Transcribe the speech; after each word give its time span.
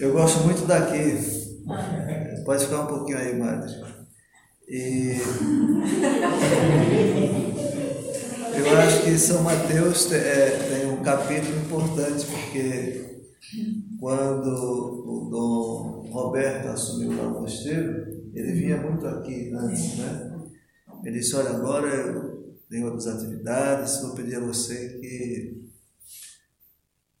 Eu 0.00 0.12
gosto 0.12 0.44
muito 0.44 0.66
daqui. 0.66 1.62
Pode 2.44 2.64
ficar 2.64 2.82
um 2.82 2.86
pouquinho 2.86 3.18
aí, 3.18 3.38
Madre. 3.38 3.72
E 4.68 5.16
eu 8.56 8.78
acho 8.78 9.04
que 9.04 9.18
São 9.18 9.42
Mateus 9.42 10.10
é, 10.10 10.50
tem 10.68 10.90
um 10.90 11.02
capítulo 11.02 11.56
importante, 11.58 12.26
porque 12.26 13.24
quando 14.00 14.48
o 14.48 15.28
Dom 15.30 16.10
Roberto 16.10 16.68
assumiu 16.68 17.10
o 17.10 17.40
mosteiro, 17.42 18.30
ele 18.34 18.52
vinha 18.52 18.76
muito 18.78 19.06
aqui 19.06 19.52
antes, 19.54 19.98
né? 19.98 20.32
Ele 21.04 21.18
disse, 21.18 21.36
olha, 21.36 21.50
agora 21.50 21.88
eu 21.88 22.56
tenho 22.68 22.86
outras 22.86 23.06
atividades, 23.06 24.00
vou 24.00 24.14
pedir 24.14 24.36
a 24.36 24.40
você 24.40 24.98
que 25.00 25.64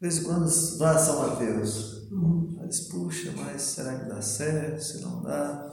vez 0.00 0.18
em 0.18 0.24
quando 0.24 0.48
vá 0.78 0.90
a 0.92 0.98
São 0.98 1.28
Mateus. 1.28 2.08
Uhum. 2.10 2.53
Disse, 2.68 2.88
puxa, 2.88 3.32
mas 3.36 3.62
será 3.62 3.94
que 3.94 4.08
dá 4.08 4.20
certo? 4.20 4.82
Se 4.82 5.00
não 5.02 5.22
dá. 5.22 5.70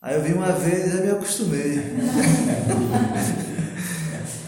Aí 0.00 0.16
eu 0.16 0.22
vi 0.22 0.32
uma 0.32 0.52
vez 0.52 0.86
e 0.86 0.96
já 0.96 1.02
me 1.02 1.10
acostumei. 1.10 1.78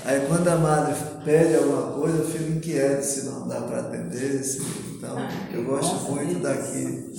Aí 0.05 0.27
quando 0.27 0.49
a 0.49 0.57
madre 0.57 0.95
pede 1.25 1.57
alguma 1.57 1.93
coisa, 1.93 2.19
eu 2.19 2.29
fico 2.29 2.53
inquieto 2.53 3.03
se 3.03 3.25
não 3.25 3.49
dá 3.49 3.61
para 3.63 3.81
atender. 3.81 4.43
Se... 4.45 4.61
Então, 4.97 5.17
eu 5.53 5.65
gosto 5.65 6.13
muito 6.13 6.41
daqui. 6.41 7.13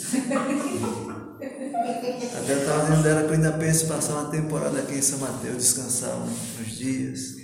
Até 2.38 2.54
estava 2.54 2.84
dizendo 2.84 3.04
dela 3.04 3.22
que 3.24 3.30
eu 3.30 3.34
ainda 3.34 3.54
penso 3.54 3.86
em 3.86 3.88
passar 3.88 4.14
uma 4.14 4.30
temporada 4.30 4.80
aqui 4.80 4.96
em 4.96 5.02
São 5.02 5.20
Mateus, 5.20 5.58
descansar 5.58 6.16
uns 6.18 6.72
dias, 6.78 7.36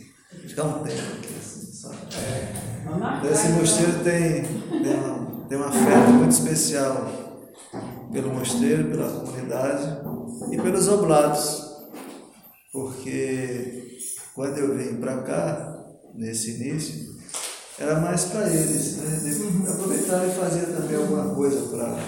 ficar 0.48 0.64
um 0.64 0.84
tempo 0.84 1.14
aqui, 1.18 1.36
assim, 1.40 1.72
sabe? 1.74 1.98
Então, 2.86 3.32
esse 3.32 3.48
mosteiro 3.50 4.04
tem, 4.04 4.44
tem, 4.84 4.96
uma, 4.96 5.31
tem 5.52 5.60
um 5.60 5.66
afeto 5.66 6.12
muito 6.14 6.32
especial 6.32 7.12
pelo 8.10 8.34
mosteiro, 8.34 8.86
pela 8.86 9.10
comunidade 9.12 9.98
e 10.50 10.56
pelos 10.56 10.88
oblatos, 10.88 11.62
porque 12.72 14.00
quando 14.34 14.58
eu 14.60 14.78
vim 14.78 14.96
para 14.96 15.24
cá, 15.24 15.78
nesse 16.16 16.52
início, 16.52 17.18
era 17.78 18.00
mais 18.00 18.24
para 18.26 18.48
eles, 18.48 18.96
né? 18.96 19.20
Aproveitar 19.70 20.26
e 20.26 20.32
fazer 20.32 20.68
também 20.68 20.96
alguma 20.96 21.36
coisa 21.36 21.68
para 21.68 22.00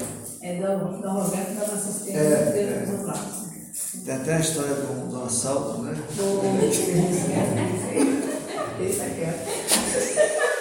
é 0.41 0.55
do, 0.55 1.01
do 1.01 1.09
Roberto 1.09 1.53
da 1.53 1.63
assistência 1.65 2.17
é, 2.17 2.51
dele 2.53 2.71
é. 2.71 2.85
do 2.85 3.05
lado. 3.05 3.43
Tem 4.05 4.15
até 4.15 4.35
a 4.35 4.39
história 4.39 4.73
do, 4.73 5.09
do 5.09 5.21
assalto, 5.21 5.81
né? 5.81 5.93
Do. 6.15 6.41
Esse 8.83 9.01
aqui, 9.01 9.21
é. 9.21 10.52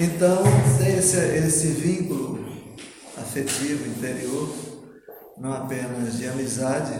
Então, 0.00 0.42
tem 0.78 0.96
esse, 0.96 1.16
esse 1.18 1.66
vínculo 1.68 2.38
afetivo 3.16 3.86
interior, 3.86 4.48
não 5.36 5.52
apenas 5.52 6.16
de 6.16 6.26
amizade, 6.26 6.92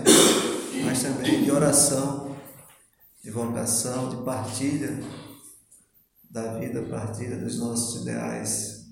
mas 0.84 1.02
também 1.02 1.42
de 1.42 1.50
oração, 1.50 2.36
de 3.22 3.30
vocação, 3.30 4.10
de 4.10 4.22
partilha 4.24 4.98
da 6.30 6.58
vida 6.58 6.82
partida 6.82 7.36
dos 7.36 7.58
nossos 7.58 8.02
ideais 8.02 8.86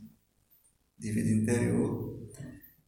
de 0.98 1.12
vida 1.12 1.30
interior. 1.30 2.18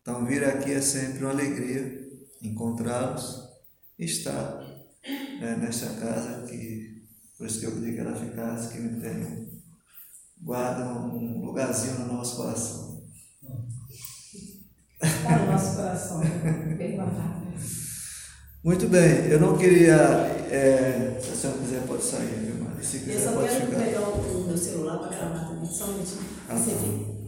Então, 0.01 0.25
vir 0.25 0.45
aqui 0.45 0.73
é 0.73 0.81
sempre 0.81 1.25
uma 1.25 1.33
alegria 1.33 2.01
encontrá-los 2.43 3.49
e 3.99 4.07
estar 4.07 4.59
né, 5.41 5.57
nesta 5.61 5.87
casa 6.01 6.47
que, 6.47 7.05
por 7.37 7.47
isso 7.47 7.61
que 7.61 7.67
eu 7.67 7.73
pedi 7.73 7.93
que 7.93 8.01
ela 8.01 8.17
ficasse, 8.17 8.73
que 8.73 8.81
me 8.81 9.01
tem, 9.01 9.40
guarda 10.43 10.85
um 10.85 11.45
lugarzinho 11.45 12.01
no 12.01 12.15
nosso 12.15 12.37
coração. 12.37 13.01
Está 15.03 15.39
no 15.39 15.53
nosso 15.53 15.77
coração, 15.77 16.21
bem 16.77 16.97
guardado. 16.97 17.41
Muito 18.63 18.89
bem, 18.89 19.27
eu 19.31 19.41
não 19.41 19.57
queria, 19.57 19.95
é, 19.95 21.19
se 21.23 21.31
a 21.33 21.35
senhora 21.35 21.59
quiser 21.61 21.83
pode 21.87 22.03
sair, 22.05 22.27
viu, 22.27 22.63
Mari? 22.63 22.85
Se 22.85 22.99
quiser 22.99 23.15
eu 23.15 23.21
só 23.21 23.33
pode 23.33 23.49
quero 23.49 23.67
ficar. 23.67 23.79
pegar 23.85 24.01
o 24.01 24.45
meu 24.47 24.59
celular 24.59 24.99
para 24.99 25.17
gravar 25.17 25.49
também, 25.49 25.71
só 25.71 25.85
um 25.87 25.93
minutinho. 25.95 26.25
Ah, 26.47 26.55
Você 26.57 26.71
tá. 26.73 27.21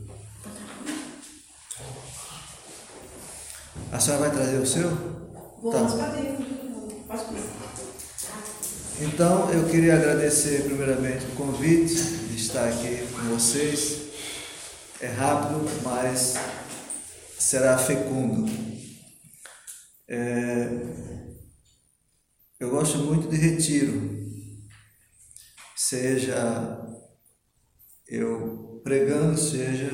A 3.92 3.98
senhora 4.00 4.22
vai 4.22 4.30
trazer 4.32 4.58
o 4.58 4.66
seu? 4.66 4.90
Vou, 5.62 5.72
tá. 5.72 5.80
pode 5.80 5.96
Pode 7.08 7.24
Então, 9.00 9.50
eu 9.50 9.68
queria 9.68 9.94
agradecer 9.96 10.64
primeiramente 10.64 11.24
o 11.26 11.36
convite 11.36 12.21
de 12.32 12.40
estar 12.40 12.66
aqui 12.66 13.06
com 13.12 13.28
vocês. 13.28 14.10
É 15.00 15.06
rápido, 15.06 15.60
mas 15.82 16.34
será 17.38 17.76
fecundo. 17.76 18.50
É, 20.08 20.68
eu 22.58 22.70
gosto 22.70 22.98
muito 22.98 23.28
de 23.28 23.36
retiro, 23.36 24.30
seja 25.76 26.86
eu 28.08 28.80
pregando, 28.82 29.38
seja 29.38 29.90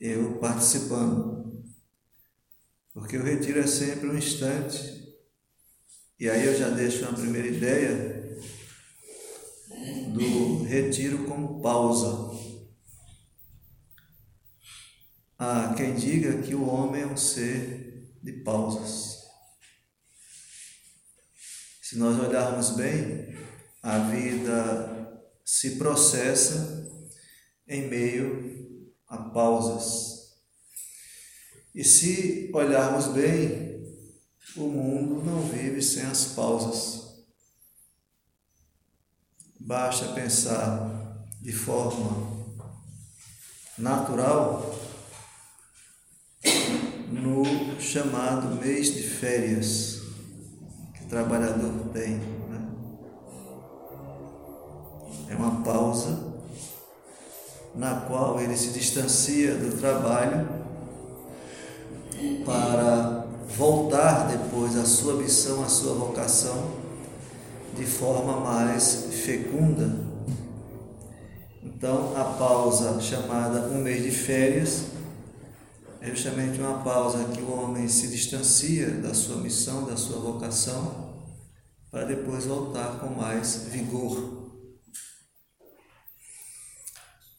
eu 0.00 0.38
participando, 0.38 1.64
porque 2.92 3.16
o 3.16 3.22
retiro 3.22 3.60
é 3.60 3.66
sempre 3.66 4.08
um 4.08 4.18
instante, 4.18 5.04
e 6.18 6.28
aí 6.28 6.44
eu 6.46 6.56
já 6.56 6.68
deixo 6.70 7.00
uma 7.00 7.18
primeira 7.18 7.48
ideia 7.48 8.13
do 10.12 10.62
retiro 10.64 11.24
como 11.26 11.60
pausa. 11.60 12.32
Há 15.38 15.74
quem 15.74 15.94
diga 15.94 16.42
que 16.42 16.54
o 16.54 16.66
homem 16.66 17.02
é 17.02 17.06
um 17.06 17.16
ser 17.16 18.14
de 18.22 18.32
pausas. 18.44 19.24
Se 21.82 21.98
nós 21.98 22.18
olharmos 22.18 22.70
bem, 22.70 23.36
a 23.82 23.98
vida 23.98 25.22
se 25.44 25.76
processa 25.76 26.90
em 27.68 27.88
meio 27.88 28.90
a 29.06 29.18
pausas. 29.18 30.14
E 31.74 31.84
se 31.84 32.50
olharmos 32.54 33.08
bem, 33.08 33.84
o 34.56 34.68
mundo 34.68 35.22
não 35.24 35.42
vive 35.42 35.82
sem 35.82 36.04
as 36.04 36.26
pausas. 36.26 37.03
Basta 39.64 40.08
pensar 40.08 40.90
de 41.40 41.52
forma 41.52 42.32
natural 43.78 44.74
no 47.10 47.80
chamado 47.80 48.60
mês 48.62 48.94
de 48.94 49.02
férias 49.02 50.04
trabalhador 51.14 51.70
tem. 51.92 52.14
Né? 52.14 52.68
É 55.28 55.36
uma 55.36 55.62
pausa 55.62 56.34
na 57.72 58.00
qual 58.00 58.40
ele 58.40 58.56
se 58.56 58.70
distancia 58.70 59.54
do 59.54 59.78
trabalho 59.78 60.48
para 62.44 63.26
voltar 63.56 64.26
depois 64.26 64.76
à 64.76 64.84
sua 64.84 65.14
missão, 65.14 65.62
à 65.62 65.68
sua 65.68 65.94
vocação 65.94 66.83
de 67.76 67.84
forma 67.84 68.40
mais 68.40 69.08
fecunda. 69.24 70.04
Então, 71.62 72.16
a 72.16 72.24
pausa 72.24 73.00
chamada 73.00 73.68
um 73.68 73.82
mês 73.82 74.02
de 74.02 74.10
férias 74.10 74.86
é 76.00 76.08
justamente 76.08 76.60
uma 76.60 76.82
pausa 76.82 77.24
que 77.24 77.40
o 77.40 77.50
homem 77.52 77.88
se 77.88 78.08
distancia 78.08 78.90
da 78.90 79.12
sua 79.12 79.36
missão, 79.36 79.84
da 79.84 79.96
sua 79.96 80.18
vocação, 80.18 81.14
para 81.90 82.04
depois 82.04 82.44
voltar 82.44 82.98
com 83.00 83.08
mais 83.08 83.68
vigor. 83.70 84.44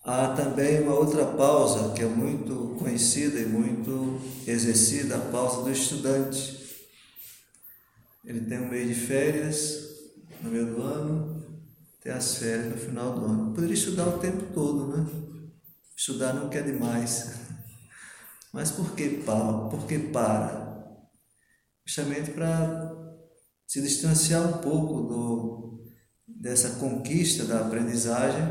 Há 0.04 0.30
também 0.30 0.82
uma 0.82 0.96
outra 0.96 1.26
pausa 1.26 1.94
que 1.94 2.04
é 2.04 2.08
muito 2.08 2.76
conhecida 2.78 3.40
e 3.40 3.46
muito 3.46 4.22
exercida, 4.46 5.16
a 5.16 5.32
pausa 5.32 5.64
do 5.64 5.72
estudante. 5.72 6.86
Ele 8.24 8.42
tem 8.42 8.60
um 8.60 8.70
mês 8.70 8.88
de 8.88 8.94
férias 8.94 9.95
no 10.42 10.52
meio 10.52 10.66
do 10.68 10.82
ano, 10.82 11.44
tem 12.02 12.12
as 12.12 12.36
férias 12.36 12.72
no 12.72 12.78
final 12.78 13.20
do 13.20 13.26
ano. 13.26 13.54
Poderia 13.54 13.74
estudar 13.74 14.08
o 14.08 14.20
tempo 14.20 14.54
todo, 14.54 14.96
né? 14.96 15.06
Estudar 15.98 16.34
não 16.34 16.50
quer 16.50 16.64
demais. 16.64 17.32
Mas 18.54 18.72
por 18.72 18.96
que 18.96 19.24
para? 19.26 19.70
Por 19.70 19.86
que 19.88 20.00
para? 20.00 20.66
Justamente 21.86 22.32
para 22.32 22.92
se 23.68 23.82
distanciar 23.82 24.48
um 24.48 24.58
pouco 24.60 25.02
do, 25.02 25.84
dessa 26.28 26.80
conquista 26.80 27.44
da 27.46 27.62
aprendizagem, 27.62 28.44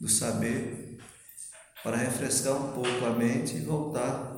do 0.00 0.08
saber, 0.08 0.98
para 1.82 1.96
refrescar 1.96 2.54
um 2.54 2.72
pouco 2.72 3.04
a 3.04 3.10
mente 3.10 3.56
e 3.56 3.60
voltar 3.60 4.34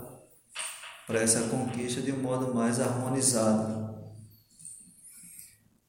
para 1.06 1.20
essa 1.20 1.48
conquista 1.48 2.00
de 2.00 2.12
um 2.12 2.22
modo 2.22 2.54
mais 2.54 2.80
harmonizado. 2.80 3.75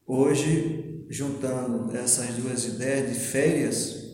Hoje, 0.09 1.05
juntando 1.09 1.93
essas 1.97 2.35
duas 2.35 2.63
ideias 2.63 3.13
de 3.13 3.19
férias, 3.19 4.07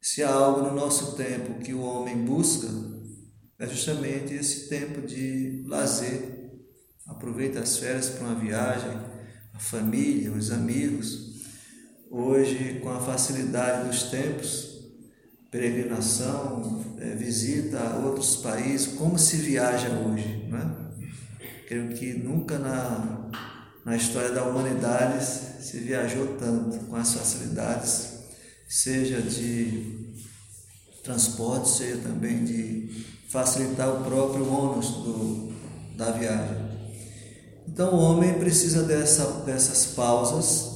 Se 0.00 0.22
há 0.22 0.30
algo 0.30 0.68
no 0.68 0.74
nosso 0.74 1.16
tempo 1.16 1.58
que 1.60 1.74
o 1.74 1.80
homem 1.80 2.24
busca, 2.24 2.68
é 3.58 3.66
justamente 3.66 4.32
esse 4.34 4.68
tempo 4.68 5.00
de 5.00 5.64
lazer. 5.66 6.52
Aproveita 7.06 7.60
as 7.60 7.78
férias 7.78 8.10
para 8.10 8.26
uma 8.26 8.34
viagem, 8.38 8.90
a 9.52 9.58
família, 9.58 10.30
os 10.30 10.52
amigos. 10.52 11.42
Hoje, 12.10 12.78
com 12.80 12.90
a 12.90 13.00
facilidade 13.00 13.88
dos 13.88 14.04
tempos, 14.04 14.92
peregrinação, 15.50 16.84
é, 16.98 17.14
visita 17.14 17.80
a 17.80 17.98
outros 17.98 18.36
países, 18.36 18.88
como 18.88 19.18
se 19.18 19.38
viaja 19.38 19.88
hoje, 19.90 20.46
né? 20.48 20.92
Creio 21.66 21.88
que 21.88 22.12
nunca 22.14 22.58
na, 22.58 23.30
na 23.88 23.96
história 23.96 24.32
da 24.32 24.44
humanidade 24.44 25.24
se 25.24 25.78
viajou 25.78 26.36
tanto 26.36 26.78
com 26.80 26.94
as 26.94 27.14
facilidades, 27.14 28.18
seja 28.68 29.22
de 29.22 30.12
transporte, 31.02 31.70
seja 31.70 31.96
também 32.02 32.44
de 32.44 33.06
facilitar 33.30 33.88
o 33.88 34.04
próprio 34.04 34.46
ônus 34.46 34.88
do, 34.90 35.52
da 35.96 36.10
viagem. 36.10 36.58
Então 37.66 37.94
o 37.94 37.98
homem 37.98 38.34
precisa 38.34 38.82
dessa, 38.82 39.24
dessas 39.46 39.86
pausas 39.94 40.68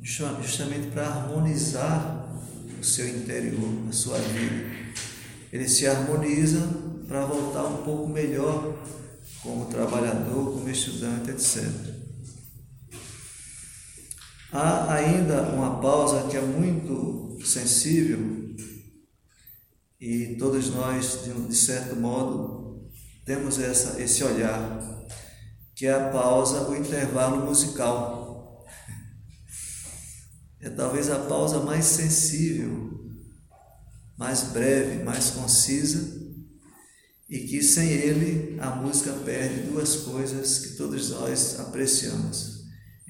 justamente 0.00 0.86
para 0.92 1.06
harmonizar 1.06 2.26
o 2.80 2.82
seu 2.82 3.06
interior, 3.06 3.68
a 3.86 3.92
sua 3.92 4.16
vida. 4.16 4.64
Ele 5.52 5.68
se 5.68 5.86
harmoniza 5.86 6.66
para 7.06 7.26
voltar 7.26 7.64
um 7.64 7.84
pouco 7.84 8.08
melhor 8.08 8.78
como 9.42 9.66
trabalhador, 9.66 10.52
como 10.54 10.70
estudante, 10.70 11.30
etc. 11.30 11.93
Há 14.56 14.94
ainda 14.94 15.42
uma 15.42 15.80
pausa 15.80 16.28
que 16.28 16.36
é 16.36 16.40
muito 16.40 17.36
sensível 17.44 18.54
e 20.00 20.36
todos 20.38 20.70
nós, 20.70 21.24
de 21.24 21.56
certo 21.56 21.96
modo, 21.96 22.88
temos 23.24 23.58
essa, 23.58 24.00
esse 24.00 24.22
olhar, 24.22 24.80
que 25.74 25.86
é 25.86 25.92
a 25.92 26.08
pausa, 26.10 26.68
o 26.68 26.76
intervalo 26.76 27.44
musical. 27.44 28.64
É 30.60 30.70
talvez 30.70 31.10
a 31.10 31.18
pausa 31.18 31.58
mais 31.58 31.84
sensível, 31.86 33.10
mais 34.16 34.44
breve, 34.52 35.02
mais 35.02 35.30
concisa 35.30 36.22
e 37.28 37.40
que 37.40 37.60
sem 37.60 37.88
ele 37.88 38.56
a 38.60 38.70
música 38.70 39.12
perde 39.24 39.68
duas 39.68 39.96
coisas 39.96 40.58
que 40.58 40.76
todos 40.76 41.10
nós 41.10 41.58
apreciamos: 41.58 42.53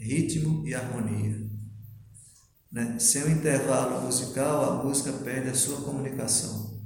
ritmo 0.05 0.67
e 0.67 0.75
harmonia. 0.75 1.51
Né? 2.71 2.99
Sem 2.99 3.25
o 3.25 3.31
intervalo 3.31 4.03
musical, 4.03 4.81
a 4.81 4.85
música 4.85 5.13
perde 5.13 5.51
a 5.51 5.55
sua 5.55 5.81
comunicação. 5.83 6.81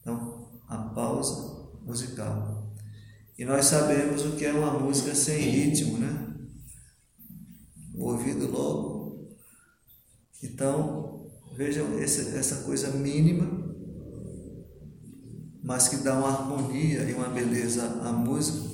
Então, 0.00 0.60
a 0.68 0.76
pausa 0.76 1.70
musical. 1.82 2.72
E 3.38 3.44
nós 3.44 3.66
sabemos 3.66 4.24
o 4.24 4.32
que 4.36 4.44
é 4.44 4.52
uma 4.52 4.78
música 4.78 5.14
sem 5.14 5.40
ritmo, 5.40 5.98
né? 5.98 6.36
O 7.94 8.10
ouvido 8.10 8.50
logo 8.50 9.00
então, 10.42 11.30
vejam 11.54 11.98
essa, 11.98 12.36
essa 12.36 12.56
coisa 12.62 12.90
mínima, 12.90 13.46
mas 15.62 15.88
que 15.88 15.96
dá 15.96 16.18
uma 16.18 16.28
harmonia 16.28 17.02
e 17.02 17.12
uma 17.12 17.28
beleza 17.28 17.84
à 18.02 18.10
música. 18.10 18.69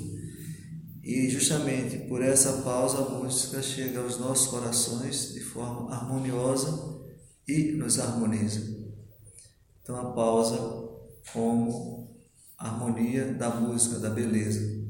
E 1.06 1.31
justamente 1.31 1.99
por 2.08 2.20
essa 2.20 2.62
pausa 2.62 2.99
a 2.99 3.11
música 3.11 3.62
chega 3.62 4.00
aos 4.00 4.19
nossos 4.19 4.49
corações 4.49 5.35
de 5.35 5.41
forma 5.41 5.94
harmoniosa 5.94 7.00
e 7.47 7.70
nos 7.75 8.00
harmoniza. 8.00 8.76
Então 9.81 10.00
a 10.00 10.11
pausa 10.11 10.58
como 11.32 12.11
harmonia 12.58 13.32
da 13.35 13.50
música, 13.50 14.00
da 14.00 14.11
beleza. 14.11 14.85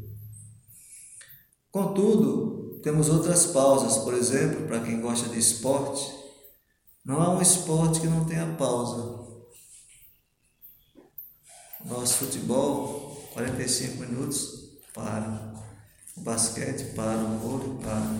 Contudo, 1.70 2.80
temos 2.82 3.10
outras 3.10 3.44
pausas, 3.48 3.98
por 3.98 4.14
exemplo, 4.14 4.66
para 4.66 4.80
quem 4.80 5.02
gosta 5.02 5.28
de 5.28 5.38
esporte, 5.38 6.10
não 7.04 7.20
há 7.20 7.36
um 7.36 7.42
esporte 7.42 8.00
que 8.00 8.06
não 8.06 8.24
tenha 8.24 8.56
pausa. 8.56 9.22
Nosso 11.84 12.14
futebol, 12.14 13.28
45 13.34 14.00
minutos, 14.00 14.78
para. 14.94 15.55
Basquete 16.16 16.94
para, 16.94 17.18
o 17.18 17.38
vôlei 17.38 17.78
para. 17.82 18.16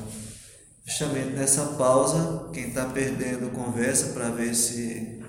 Justamente 0.85 1.31
nessa 1.31 1.65
pausa, 1.79 2.51
quem 2.53 2.69
está 2.69 2.87
perdendo 2.87 3.53
conversa 3.53 4.13
para 4.13 4.31
ver 4.31 4.55
se 4.55 5.21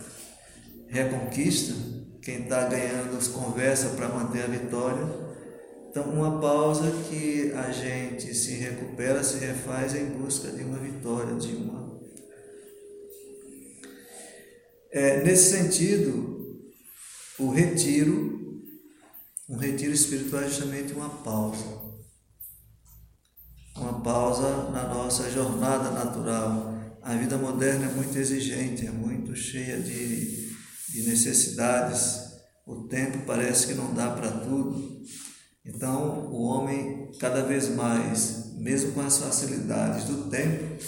reconquista, 0.88 1.74
quem 2.22 2.44
está 2.44 2.66
ganhando 2.66 3.18
conversa 3.34 3.90
para 3.90 4.10
manter 4.10 4.44
a 4.44 4.48
vitória. 4.48 5.28
Então, 5.90 6.04
uma 6.04 6.40
pausa 6.40 6.92
que 7.10 7.52
a 7.54 7.72
gente 7.72 8.34
se 8.36 8.52
recupera, 8.52 9.24
se 9.24 9.38
refaz 9.40 9.96
em 9.96 10.06
busca 10.06 10.52
de 10.52 10.64
uma 10.64 10.78
vitória, 10.78 11.34
de 11.36 11.56
uma 11.56 11.88
É, 14.90 15.22
nesse 15.24 15.52
sentido, 15.52 16.60
o 17.38 17.50
retiro, 17.50 18.64
um 19.48 19.58
retiro 19.58 19.92
espiritual 19.92 20.44
é 20.44 20.48
justamente 20.48 20.94
uma 20.94 21.10
pausa. 21.10 21.87
Uma 23.80 24.02
pausa 24.02 24.72
na 24.72 24.88
nossa 24.88 25.30
jornada 25.30 25.92
natural. 25.92 26.74
A 27.02 27.14
vida 27.16 27.38
moderna 27.38 27.86
é 27.86 27.94
muito 27.94 28.18
exigente, 28.18 28.88
é 28.88 28.92
muito 28.92 29.36
cheia 29.36 29.80
de, 29.80 30.52
de 30.90 31.04
necessidades. 31.08 32.22
O 32.66 32.88
tempo 32.88 33.20
parece 33.28 33.68
que 33.68 33.76
não 33.76 33.94
dá 33.94 34.10
para 34.10 34.32
tudo. 34.32 35.04
Então, 35.64 36.28
o 36.32 36.42
homem, 36.42 37.12
cada 37.20 37.44
vez 37.44 37.70
mais, 37.70 38.56
mesmo 38.56 38.94
com 38.94 39.02
as 39.02 39.20
facilidades 39.20 40.06
do 40.06 40.28
tempo, 40.30 40.84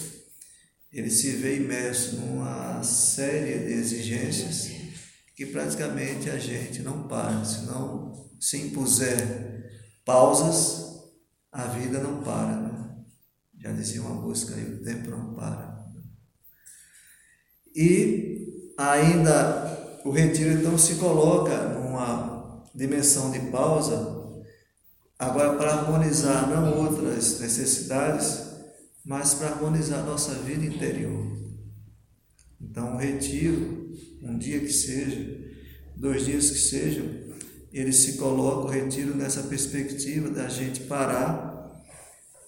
ele 0.92 1.12
se 1.12 1.34
vê 1.34 1.58
imerso 1.58 2.16
numa 2.16 2.82
série 2.82 3.68
de 3.68 3.74
exigências 3.74 4.72
que 5.36 5.46
praticamente 5.46 6.30
a 6.30 6.40
gente 6.40 6.82
não 6.82 7.08
para. 7.08 7.46
Se 7.46 7.66
não 7.68 8.30
se 8.40 8.58
impuser 8.58 9.70
pausas, 10.04 10.90
a 11.52 11.66
vida 11.66 12.00
não 12.00 12.22
para. 12.24 12.69
Já 13.60 13.72
dizia 13.72 14.02
uma 14.02 14.16
música 14.16 14.56
aí, 14.56 14.74
o 14.74 14.84
tempo 14.84 15.10
não 15.12 15.34
para. 15.34 15.86
E 17.76 18.74
ainda 18.78 20.00
o 20.06 20.12
retiro 20.12 20.60
então 20.60 20.78
se 20.78 20.96
coloca 20.96 21.56
numa 21.74 22.64
dimensão 22.74 23.32
de 23.32 23.40
pausa, 23.52 24.18
agora 25.18 25.58
para 25.58 25.74
harmonizar 25.74 26.50
não 26.50 26.86
outras 26.86 27.40
necessidades, 27.40 28.48
mas 29.04 29.34
para 29.34 29.50
harmonizar 29.50 30.06
nossa 30.06 30.34
vida 30.36 30.66
interior. 30.66 31.38
Então, 32.62 32.94
um 32.94 32.98
retiro, 32.98 33.94
um 34.22 34.38
dia 34.38 34.60
que 34.60 34.72
seja, 34.72 35.38
dois 35.96 36.26
dias 36.26 36.50
que 36.52 36.60
sejam, 36.60 37.06
ele 37.72 37.92
se 37.92 38.14
coloca 38.14 38.68
o 38.68 38.70
retiro 38.70 39.16
nessa 39.16 39.44
perspectiva 39.44 40.30
da 40.30 40.48
gente 40.48 40.82
parar 40.82 41.49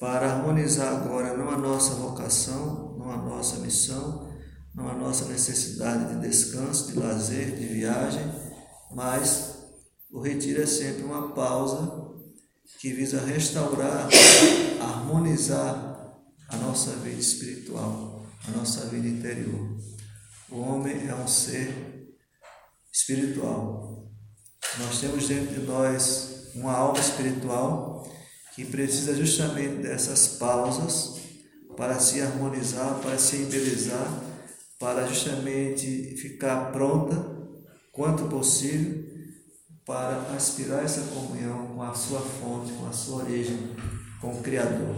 para 0.01 0.31
harmonizar 0.31 0.95
agora 0.95 1.37
não 1.37 1.47
a 1.47 1.57
nossa 1.59 1.93
vocação, 1.93 2.95
não 2.97 3.11
a 3.11 3.17
nossa 3.17 3.57
missão, 3.57 4.27
não 4.73 4.89
a 4.89 4.95
nossa 4.95 5.25
necessidade 5.25 6.15
de 6.15 6.27
descanso, 6.27 6.91
de 6.91 6.97
lazer, 6.97 7.55
de 7.55 7.67
viagem, 7.67 8.23
mas 8.95 9.59
o 10.09 10.19
retiro 10.19 10.63
é 10.63 10.65
sempre 10.65 11.03
uma 11.03 11.33
pausa 11.35 12.15
que 12.79 12.91
visa 12.91 13.23
restaurar, 13.23 14.09
harmonizar 14.81 16.19
a 16.49 16.55
nossa 16.57 16.93
vida 16.93 17.19
espiritual, 17.19 18.25
a 18.47 18.57
nossa 18.57 18.87
vida 18.87 19.07
interior. 19.07 19.77
O 20.49 20.61
homem 20.61 21.07
é 21.07 21.13
um 21.13 21.27
ser 21.27 22.11
espiritual. 22.91 24.09
Nós 24.79 24.99
temos 24.99 25.27
dentro 25.27 25.53
de 25.53 25.67
nós 25.67 26.49
uma 26.55 26.73
alma 26.73 26.99
espiritual 26.99 28.01
que 28.55 28.65
precisa 28.65 29.15
justamente 29.15 29.81
dessas 29.81 30.27
pausas 30.37 31.21
para 31.77 31.99
se 31.99 32.21
harmonizar, 32.21 32.99
para 33.01 33.17
se 33.17 33.37
embelezar, 33.37 34.23
para 34.77 35.07
justamente 35.07 36.15
ficar 36.17 36.71
pronta 36.71 37.15
quanto 37.91 38.27
possível 38.27 39.11
para 39.85 40.21
aspirar 40.35 40.83
essa 40.83 41.01
comunhão 41.13 41.67
com 41.67 41.81
a 41.81 41.93
sua 41.93 42.21
fonte, 42.21 42.71
com 42.73 42.87
a 42.87 42.93
sua 42.93 43.23
origem, 43.23 43.75
com 44.19 44.31
o 44.31 44.41
Criador. 44.41 44.95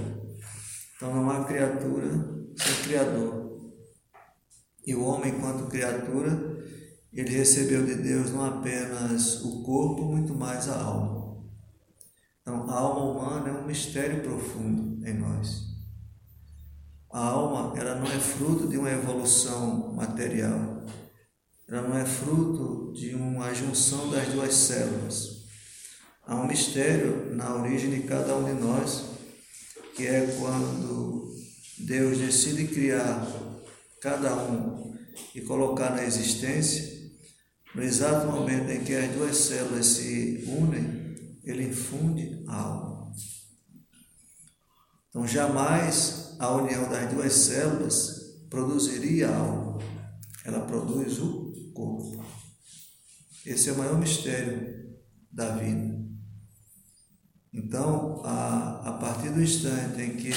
Então 0.95 1.13
não 1.13 1.29
há 1.29 1.43
criatura 1.45 2.07
sem 2.55 2.75
Criador. 2.83 3.43
E 4.85 4.93
o 4.93 5.03
homem, 5.05 5.33
enquanto 5.33 5.69
criatura, 5.69 6.29
ele 7.11 7.29
recebeu 7.29 7.85
de 7.85 7.95
Deus 7.95 8.31
não 8.31 8.43
apenas 8.45 9.43
o 9.43 9.63
corpo, 9.63 10.03
muito 10.03 10.33
mais 10.33 10.67
a 10.67 10.75
alma. 10.75 11.22
Então, 12.43 12.69
a 12.69 12.73
alma 12.73 13.05
humana 13.05 13.49
é 13.49 13.53
um 13.53 13.65
mistério 13.65 14.21
profundo 14.21 15.07
em 15.07 15.13
nós. 15.13 15.63
A 17.09 17.19
alma, 17.19 17.73
ela 17.79 17.95
não 17.95 18.05
é 18.05 18.19
fruto 18.19 18.67
de 18.67 18.75
uma 18.77 18.91
evolução 18.91 19.93
material. 19.93 20.83
ela 21.69 21.87
não 21.87 21.97
é 21.97 22.05
fruto 22.05 22.91
de 22.93 23.15
uma 23.15 23.53
junção 23.53 24.11
das 24.11 24.27
duas 24.27 24.53
células. 24.53 25.45
Há 26.27 26.35
um 26.35 26.47
mistério 26.47 27.33
na 27.33 27.55
origem 27.55 27.89
de 27.89 28.01
cada 28.01 28.35
um 28.35 28.43
de 28.43 28.61
nós, 28.61 29.05
que 29.95 30.05
é 30.05 30.35
quando 30.37 31.33
Deus 31.79 32.17
decide 32.17 32.67
criar 32.67 33.25
cada 34.01 34.35
um 34.35 34.93
e 35.33 35.39
colocar 35.39 35.91
na 35.91 36.03
existência, 36.03 37.09
no 37.73 37.81
exato 37.81 38.27
momento 38.27 38.69
em 38.69 38.83
que 38.83 38.93
as 38.93 39.11
duas 39.13 39.37
células 39.37 39.85
se 39.85 40.43
unem, 40.45 41.02
ele 41.43 41.67
infunde 41.67 42.43
a 42.47 42.55
alma. 42.55 43.13
Então, 45.09 45.27
jamais 45.27 46.35
a 46.39 46.51
união 46.55 46.89
das 46.89 47.13
duas 47.13 47.33
células 47.33 48.39
produziria 48.49 49.29
a 49.29 49.37
alma, 49.37 49.79
ela 50.45 50.65
produz 50.65 51.19
o 51.19 51.71
corpo. 51.73 52.23
Esse 53.45 53.69
é 53.69 53.73
o 53.73 53.77
maior 53.77 53.99
mistério 53.99 54.95
da 55.31 55.55
vida. 55.55 56.01
Então, 57.53 58.21
a, 58.23 58.89
a 58.89 58.93
partir 58.93 59.29
do 59.29 59.41
instante 59.41 60.01
em 60.01 60.15
que 60.15 60.31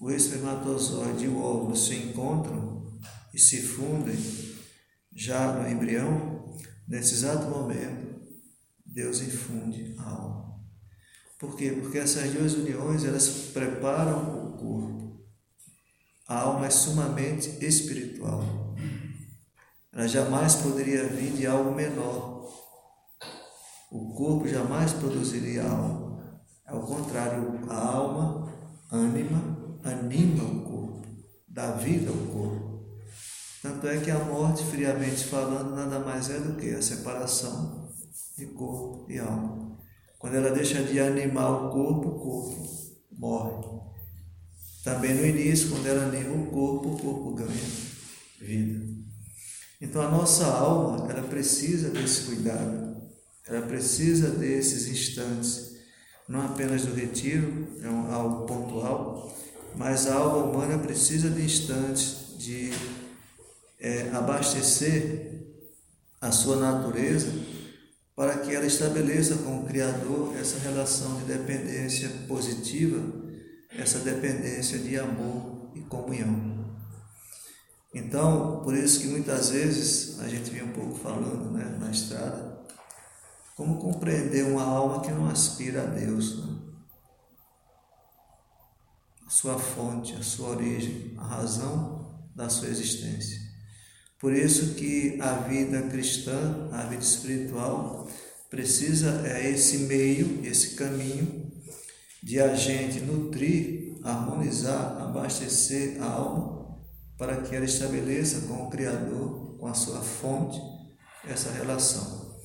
o 0.00 0.10
espermatozoide 0.10 1.26
e 1.26 1.28
o 1.28 1.40
óvulo 1.40 1.76
se 1.76 1.94
encontram 1.94 2.98
e 3.32 3.38
se 3.38 3.62
fundem, 3.62 4.16
já 5.14 5.52
no 5.52 5.68
embrião, 5.68 6.56
nesse 6.86 7.14
exato 7.14 7.48
momento, 7.48 8.07
Deus 8.98 9.20
infunde 9.20 9.94
a 9.96 10.10
alma. 10.10 10.58
Por 11.38 11.54
quê? 11.54 11.70
Porque 11.70 11.98
essas 11.98 12.32
duas 12.32 12.54
uniões, 12.54 13.04
elas 13.04 13.28
preparam 13.54 14.48
o 14.48 14.52
corpo. 14.58 15.24
A 16.26 16.40
alma 16.40 16.66
é 16.66 16.70
sumamente 16.70 17.64
espiritual. 17.64 18.42
Ela 19.92 20.08
jamais 20.08 20.56
poderia 20.56 21.06
vir 21.06 21.30
de 21.30 21.46
algo 21.46 21.72
menor. 21.76 22.50
O 23.92 24.14
corpo 24.14 24.48
jamais 24.48 24.92
produziria 24.94 25.62
alma. 25.62 26.40
Ao 26.66 26.80
contrário, 26.80 27.60
a 27.70 27.76
alma, 27.76 28.52
ânima, 28.90 29.78
anima 29.84 30.42
o 30.42 30.62
corpo, 30.64 31.06
dá 31.46 31.70
vida 31.70 32.10
ao 32.10 32.16
corpo. 32.32 32.98
Tanto 33.62 33.86
é 33.86 34.00
que 34.00 34.10
a 34.10 34.18
morte, 34.18 34.64
friamente 34.64 35.22
falando, 35.22 35.76
nada 35.76 36.00
mais 36.00 36.28
é 36.30 36.40
do 36.40 36.56
que 36.56 36.70
a 36.70 36.82
separação 36.82 37.87
de 38.36 38.46
corpo 38.46 39.10
e 39.10 39.18
alma. 39.18 39.78
Quando 40.18 40.34
ela 40.34 40.50
deixa 40.50 40.82
de 40.82 40.98
animar 40.98 41.50
o 41.50 41.70
corpo, 41.70 42.08
o 42.08 42.18
corpo 42.18 42.68
morre. 43.12 43.78
Também 44.84 45.14
no 45.14 45.26
início, 45.26 45.70
quando 45.70 45.86
ela 45.86 46.04
anima 46.04 46.34
o 46.34 46.46
corpo, 46.46 46.90
o 46.90 46.98
corpo 46.98 47.34
ganha 47.34 47.50
vida. 48.40 48.86
Então 49.80 50.02
a 50.02 50.10
nossa 50.10 50.46
alma, 50.46 51.10
ela 51.10 51.22
precisa 51.22 51.90
desse 51.90 52.22
cuidado, 52.22 52.96
ela 53.46 53.66
precisa 53.66 54.30
desses 54.30 54.88
instantes, 54.88 55.76
não 56.28 56.42
apenas 56.42 56.84
do 56.84 56.94
retiro, 56.94 57.68
é 57.80 57.88
um, 57.88 58.12
algo 58.12 58.46
pontual, 58.46 59.32
mas 59.76 60.06
a 60.08 60.14
alma 60.14 60.44
humana 60.44 60.78
precisa 60.78 61.30
de 61.30 61.42
instantes 61.42 62.36
de 62.38 62.72
é, 63.78 64.10
abastecer 64.10 65.42
a 66.20 66.32
sua 66.32 66.56
natureza 66.56 67.32
para 68.18 68.38
que 68.38 68.52
ela 68.52 68.66
estabeleça 68.66 69.36
com 69.36 69.60
o 69.60 69.64
Criador 69.64 70.36
essa 70.36 70.58
relação 70.58 71.18
de 71.18 71.26
dependência 71.26 72.08
positiva, 72.26 73.00
essa 73.70 74.00
dependência 74.00 74.76
de 74.80 74.98
amor 74.98 75.70
e 75.72 75.82
comunhão. 75.82 76.76
Então, 77.94 78.60
por 78.64 78.74
isso 78.74 78.98
que 78.98 79.06
muitas 79.06 79.50
vezes 79.50 80.18
a 80.18 80.26
gente 80.26 80.50
vem 80.50 80.64
um 80.64 80.72
pouco 80.72 80.96
falando 80.96 81.52
né, 81.52 81.76
na 81.78 81.92
estrada, 81.92 82.58
como 83.56 83.78
compreender 83.78 84.46
uma 84.46 84.64
alma 84.64 85.00
que 85.00 85.12
não 85.12 85.28
aspira 85.28 85.84
a 85.84 85.86
Deus, 85.86 86.44
né? 86.44 86.56
a 89.28 89.30
sua 89.30 89.56
fonte, 89.56 90.14
a 90.14 90.24
sua 90.24 90.48
origem, 90.48 91.14
a 91.16 91.22
razão 91.22 92.20
da 92.34 92.48
sua 92.48 92.66
existência. 92.66 93.47
Por 94.18 94.32
isso 94.32 94.74
que 94.74 95.16
a 95.20 95.34
vida 95.34 95.82
cristã, 95.82 96.68
a 96.72 96.82
vida 96.84 97.02
espiritual, 97.02 98.08
precisa 98.50 99.22
é 99.26 99.50
esse 99.50 99.78
meio, 99.78 100.40
esse 100.44 100.74
caminho 100.74 101.52
de 102.22 102.40
a 102.40 102.54
gente 102.54 103.00
nutrir, 103.00 103.96
harmonizar, 104.02 105.00
abastecer 105.00 106.02
a 106.02 106.06
alma 106.06 106.58
para 107.16 107.36
que 107.42 107.54
ela 107.54 107.64
estabeleça 107.64 108.46
com 108.46 108.64
o 108.64 108.70
Criador, 108.70 109.56
com 109.58 109.66
a 109.66 109.74
sua 109.74 110.00
fonte, 110.00 110.60
essa 111.28 111.50
relação. 111.50 112.36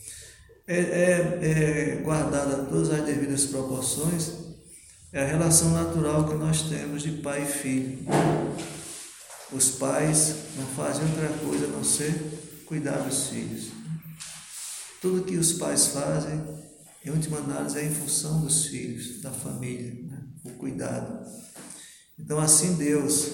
É, 0.67 0.79
é, 0.79 1.39
é 1.41 2.01
guardada 2.03 2.65
todas 2.65 2.89
as 2.89 3.03
devidas 3.05 3.45
proporções, 3.45 4.31
é 5.11 5.23
a 5.23 5.27
relação 5.27 5.69
natural 5.71 6.27
que 6.27 6.35
nós 6.35 6.63
temos 6.63 7.03
de 7.03 7.11
pai 7.21 7.43
e 7.43 7.45
filho. 7.45 7.99
Os 9.53 9.69
pais 9.71 10.35
não 10.57 10.65
fazem 10.65 11.05
outra 11.05 11.27
coisa 11.45 11.65
a 11.65 11.69
não 11.69 11.83
ser 11.83 12.63
cuidar 12.65 12.97
dos 12.97 13.27
filhos. 13.27 13.67
Tudo 14.99 15.23
que 15.23 15.37
os 15.37 15.53
pais 15.53 15.87
fazem, 15.87 16.41
em 17.05 17.11
última 17.11 17.37
análise, 17.37 17.77
é 17.77 17.85
em 17.85 17.93
função 17.93 18.41
dos 18.41 18.65
filhos, 18.65 19.21
da 19.21 19.29
família, 19.29 19.93
né? 20.07 20.23
o 20.43 20.49
cuidado. 20.51 21.23
Então, 22.17 22.39
assim 22.39 22.75
Deus, 22.75 23.31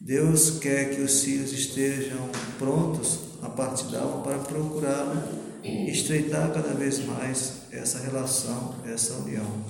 Deus 0.00 0.58
quer 0.60 0.94
que 0.94 1.00
os 1.00 1.22
filhos 1.22 1.52
estejam 1.52 2.28
prontos 2.58 3.18
a 3.42 3.48
partir 3.48 3.86
da 3.86 4.02
alma 4.02 4.22
para 4.22 4.38
procurá-lo 4.38 5.40
estreitar 5.64 6.52
cada 6.52 6.74
vez 6.74 7.04
mais 7.04 7.62
essa 7.72 7.98
relação, 7.98 8.76
essa 8.86 9.14
união. 9.14 9.64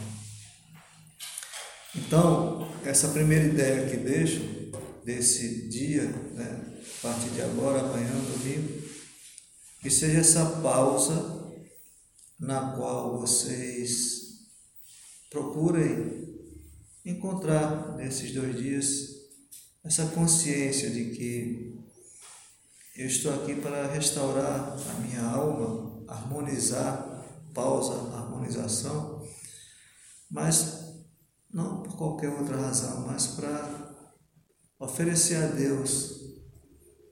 Então, 1.96 2.68
essa 2.84 3.08
primeira 3.08 3.46
ideia 3.46 3.88
que 3.88 3.96
deixo 3.96 4.59
desse 5.04 5.68
dia, 5.68 6.04
né, 6.04 6.80
a 6.98 7.02
partir 7.02 7.30
de 7.30 7.42
agora, 7.42 7.80
amanhã, 7.80 8.10
domingo, 8.10 8.82
que 9.80 9.90
seja 9.90 10.20
essa 10.20 10.44
pausa 10.60 11.40
na 12.38 12.72
qual 12.72 13.20
vocês 13.20 14.20
procurem 15.30 16.28
encontrar 17.04 17.96
nesses 17.96 18.32
dois 18.32 18.56
dias 18.56 19.20
essa 19.84 20.06
consciência 20.06 20.90
de 20.90 21.10
que 21.10 21.80
eu 22.96 23.06
estou 23.06 23.32
aqui 23.32 23.54
para 23.54 23.90
restaurar 23.90 24.76
a 24.76 24.94
minha 25.00 25.22
alma, 25.22 26.04
harmonizar, 26.06 27.24
pausa, 27.54 27.94
harmonização, 28.14 29.26
mas 30.30 30.80
não 31.52 31.82
por 31.82 31.96
qualquer 31.96 32.28
outra 32.28 32.56
razão, 32.56 33.06
mas 33.06 33.28
para 33.28 33.79
oferecer 34.80 35.36
a 35.36 35.46
Deus 35.48 36.18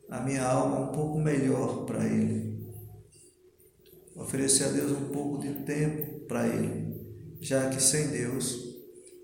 a 0.08 0.20
minha 0.22 0.42
alma 0.42 0.88
um 0.88 0.92
pouco 0.92 1.20
melhor 1.20 1.84
para 1.84 2.04
Ele. 2.06 2.66
Oferecer 4.16 4.64
a 4.64 4.68
Deus 4.70 4.92
um 4.92 5.10
pouco 5.10 5.38
de 5.42 5.52
tempo 5.64 6.20
para 6.20 6.48
Ele, 6.48 7.36
já 7.40 7.68
que 7.68 7.80
sem 7.80 8.08
Deus 8.08 8.66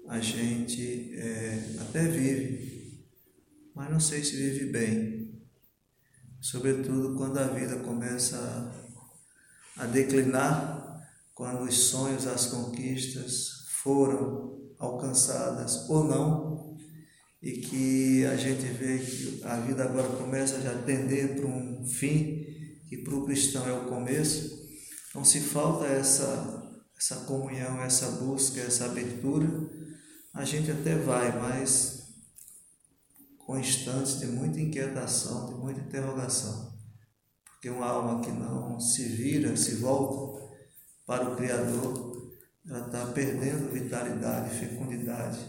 a 0.06 0.20
gente 0.20 1.14
é, 1.18 1.76
até 1.80 2.06
vive, 2.06 3.02
mas 3.74 3.90
não 3.90 3.98
sei 3.98 4.22
se 4.22 4.36
vive 4.36 4.66
bem. 4.66 5.42
Sobretudo 6.38 7.16
quando 7.16 7.38
a 7.38 7.46
vida 7.46 7.76
começa 7.76 8.70
a 9.78 9.86
declinar, 9.86 10.84
quando 11.32 11.62
os 11.62 11.74
sonhos, 11.74 12.26
as 12.26 12.46
conquistas 12.46 13.66
foram 13.82 14.74
alcançadas 14.78 15.88
ou 15.88 16.04
não, 16.04 16.53
e 17.44 17.52
que 17.58 18.24
a 18.24 18.36
gente 18.36 18.64
vê 18.64 18.98
que 18.98 19.44
a 19.44 19.60
vida 19.60 19.84
agora 19.84 20.16
começa 20.16 20.62
já 20.62 20.72
a 20.72 20.82
tender 20.82 21.36
para 21.36 21.46
um 21.46 21.86
fim, 21.86 22.42
que 22.88 22.96
para 23.04 23.14
o 23.14 23.26
cristão 23.26 23.68
é 23.68 23.72
o 23.72 23.84
começo. 23.84 24.66
Então, 25.10 25.22
se 25.22 25.40
falta 25.40 25.84
essa, 25.84 26.80
essa 26.96 27.16
comunhão, 27.26 27.82
essa 27.82 28.12
busca, 28.12 28.62
essa 28.62 28.86
abertura, 28.86 29.46
a 30.32 30.42
gente 30.42 30.70
até 30.70 30.96
vai, 30.96 31.38
mas 31.38 32.04
com 33.36 33.58
instantes 33.58 34.20
de 34.20 34.26
muita 34.26 34.58
inquietação, 34.58 35.46
de 35.46 35.54
muita 35.54 35.80
interrogação. 35.80 36.72
Porque 37.44 37.68
uma 37.68 37.86
alma 37.86 38.24
que 38.24 38.32
não 38.32 38.80
se 38.80 39.06
vira, 39.06 39.54
se 39.54 39.74
volta 39.74 40.42
para 41.04 41.28
o 41.28 41.36
Criador, 41.36 42.32
ela 42.66 42.86
está 42.86 43.04
perdendo 43.08 43.70
vitalidade, 43.70 44.58
fecundidade, 44.58 45.40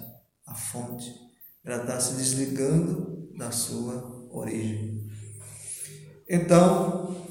a 0.46 0.54
fonte 0.54 1.24
ela 1.66 1.82
está 1.82 2.00
se 2.00 2.14
desligando 2.14 3.30
da 3.38 3.52
sua 3.52 4.28
origem. 4.32 5.10
Então, 6.30 7.28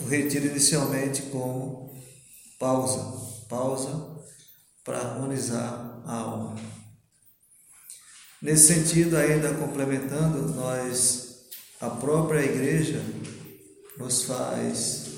o 0.00 0.04
retiro 0.04 0.46
inicialmente 0.46 1.22
como 1.22 1.94
pausa, 2.58 3.46
pausa 3.48 4.12
para 4.84 4.98
harmonizar 4.98 6.02
a 6.04 6.14
alma. 6.14 6.56
Nesse 8.40 8.74
sentido, 8.74 9.16
ainda 9.16 9.54
complementando, 9.54 10.52
nós, 10.54 11.48
a 11.80 11.88
própria 11.88 12.40
igreja, 12.40 13.00
nos 13.96 14.24
faz 14.24 15.12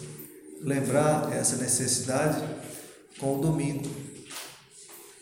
lembrar 0.61 1.33
essa 1.33 1.57
necessidade 1.57 2.43
com 3.19 3.39
o 3.39 3.41
domingo. 3.41 4.04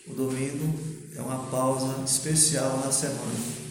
O 0.06 0.14
domingo 0.14 0.74
é 1.14 1.20
uma 1.20 1.46
pausa 1.50 2.02
especial 2.04 2.78
na 2.84 2.90
semana. 2.90 3.62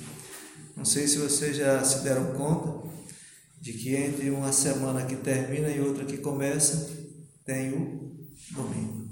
Não 0.76 0.86
sei 0.86 1.08
se 1.08 1.18
vocês 1.18 1.58
já 1.58 1.84
se 1.84 2.04
deram 2.04 2.34
conta 2.34 2.90
de 3.60 3.74
que 3.74 3.96
entre 3.96 4.30
uma 4.30 4.52
semana 4.52 5.06
que 5.06 5.16
termina 5.16 5.70
e 5.70 5.80
outra 5.82 6.06
que 6.06 6.18
começa, 6.18 6.90
tem 7.46 7.74
o 7.74 8.28
domingo. 8.52 9.10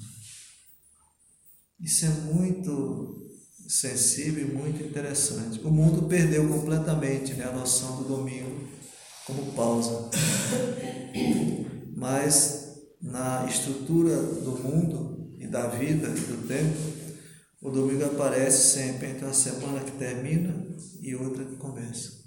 Isso 1.79 2.05
é 2.05 2.09
muito 2.09 3.29
sensível 3.67 4.47
e 4.47 4.51
muito 4.51 4.83
interessante. 4.83 5.59
O 5.59 5.69
mundo 5.69 6.07
perdeu 6.07 6.47
completamente 6.47 7.33
né, 7.33 7.45
a 7.45 7.51
noção 7.51 7.97
do 7.97 8.15
domingo 8.15 8.67
como 9.25 9.53
pausa. 9.53 10.09
Mas 11.95 12.79
na 13.01 13.45
estrutura 13.45 14.15
do 14.15 14.57
mundo 14.57 15.35
e 15.37 15.47
da 15.47 15.67
vida 15.67 16.07
e 16.07 16.21
do 16.21 16.47
tempo, 16.47 16.98
o 17.61 17.69
domingo 17.69 18.05
aparece 18.05 18.77
sempre 18.77 19.09
entre 19.09 19.25
uma 19.25 19.33
semana 19.33 19.81
que 19.81 19.91
termina 19.91 20.55
e 21.01 21.15
outra 21.15 21.43
que 21.43 21.57
começa. 21.57 22.19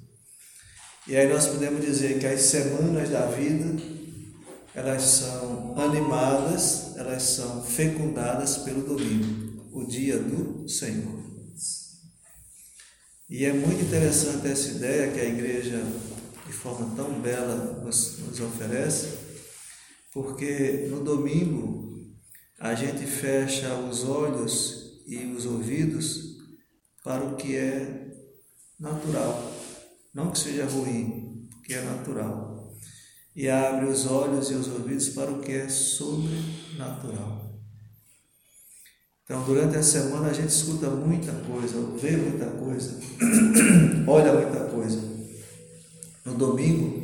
E 1.08 1.16
aí 1.16 1.28
nós 1.32 1.46
podemos 1.46 1.84
dizer 1.84 2.18
que 2.18 2.26
as 2.26 2.42
semanas 2.42 3.08
da 3.08 3.26
vida, 3.26 3.82
elas 4.74 5.02
são 5.02 5.74
animadas, 5.78 6.96
elas 6.96 7.22
são 7.22 7.62
fecundadas 7.64 8.58
pelo 8.58 8.82
domingo, 8.82 9.68
o 9.72 9.86
dia 9.86 10.18
do 10.18 10.68
Senhor. 10.68 11.22
E 13.28 13.46
é 13.46 13.52
muito 13.52 13.82
interessante 13.82 14.46
essa 14.46 14.72
ideia 14.72 15.10
que 15.10 15.18
a 15.18 15.24
igreja, 15.24 15.82
de 16.46 16.52
forma 16.52 16.94
tão 16.94 17.18
bela, 17.20 17.80
nos, 17.82 18.18
nos 18.18 18.38
oferece, 18.40 19.08
porque 20.12 20.86
no 20.90 21.02
domingo 21.02 22.12
a 22.60 22.74
gente 22.74 23.06
fecha 23.06 23.74
os 23.74 24.04
olhos 24.04 24.81
e 25.12 25.26
os 25.26 25.44
ouvidos 25.44 26.38
para 27.04 27.22
o 27.22 27.36
que 27.36 27.54
é 27.54 28.06
natural, 28.80 29.52
não 30.14 30.30
que 30.30 30.38
seja 30.38 30.64
ruim, 30.64 31.46
que 31.64 31.74
é 31.74 31.82
natural, 31.82 32.74
e 33.36 33.48
abre 33.48 33.90
os 33.90 34.06
olhos 34.06 34.50
e 34.50 34.54
os 34.54 34.68
ouvidos 34.68 35.10
para 35.10 35.30
o 35.30 35.40
que 35.40 35.52
é 35.52 35.68
sobrenatural. 35.68 37.60
Então, 39.24 39.44
durante 39.44 39.76
a 39.76 39.82
semana 39.82 40.30
a 40.30 40.32
gente 40.32 40.48
escuta 40.48 40.88
muita 40.88 41.32
coisa, 41.32 41.80
vê 41.98 42.16
muita 42.16 42.46
coisa, 42.46 42.98
olha 44.08 44.32
muita 44.32 44.64
coisa. 44.70 44.98
No 46.24 46.34
domingo, 46.34 47.02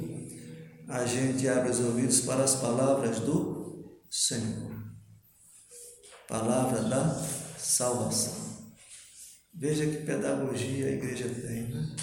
a 0.88 1.04
gente 1.04 1.46
abre 1.46 1.70
os 1.70 1.80
ouvidos 1.80 2.22
para 2.22 2.42
as 2.42 2.54
palavras 2.54 3.20
do 3.20 4.00
Senhor, 4.08 4.72
palavra 6.26 6.82
da 6.82 7.47
salvação. 7.58 8.58
Veja 9.54 9.86
que 9.86 10.04
pedagogia 10.04 10.86
a 10.86 10.90
igreja 10.90 11.28
tem, 11.28 11.64
né? 11.64 11.96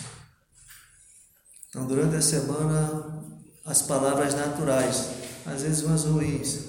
Então, 1.69 1.87
durante 1.87 2.15
a 2.15 2.21
semana, 2.21 3.23
as 3.65 3.81
palavras 3.81 4.33
naturais, 4.33 5.09
às 5.45 5.61
vezes 5.61 5.83
umas 5.83 6.03
ruins, 6.03 6.65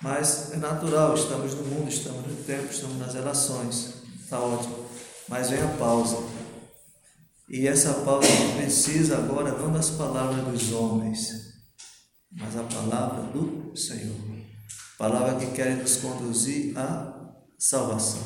mas 0.00 0.52
é 0.52 0.56
natural, 0.56 1.14
estamos 1.14 1.54
no 1.54 1.64
mundo, 1.64 1.88
estamos 1.88 2.26
no 2.26 2.36
tempo, 2.44 2.72
estamos 2.72 2.98
nas 2.98 3.14
relações, 3.14 3.94
está 4.20 4.40
ótimo. 4.40 4.86
Mas 5.28 5.50
vem 5.50 5.62
a 5.62 5.68
pausa. 5.78 6.16
E 7.48 7.68
essa 7.68 7.94
pausa 7.94 8.26
precisa 8.56 9.18
agora 9.18 9.52
não 9.52 9.72
das 9.72 9.90
palavras 9.90 10.44
dos 10.44 10.72
homens, 10.72 11.52
mas 12.30 12.56
a 12.56 12.64
palavra 12.64 13.22
do 13.30 13.76
Senhor. 13.76 14.16
Palavra 14.98 15.36
que 15.36 15.52
quer 15.52 15.76
nos 15.76 15.96
conduzir 15.96 16.76
à 16.76 17.21
salvação. 17.62 18.22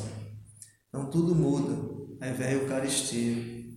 Então 0.89 1.05
tudo 1.11 1.35
muda. 1.35 1.95
Aí 2.19 2.33
vem 2.33 2.47
a 2.47 2.53
Eucaristia, 2.53 3.67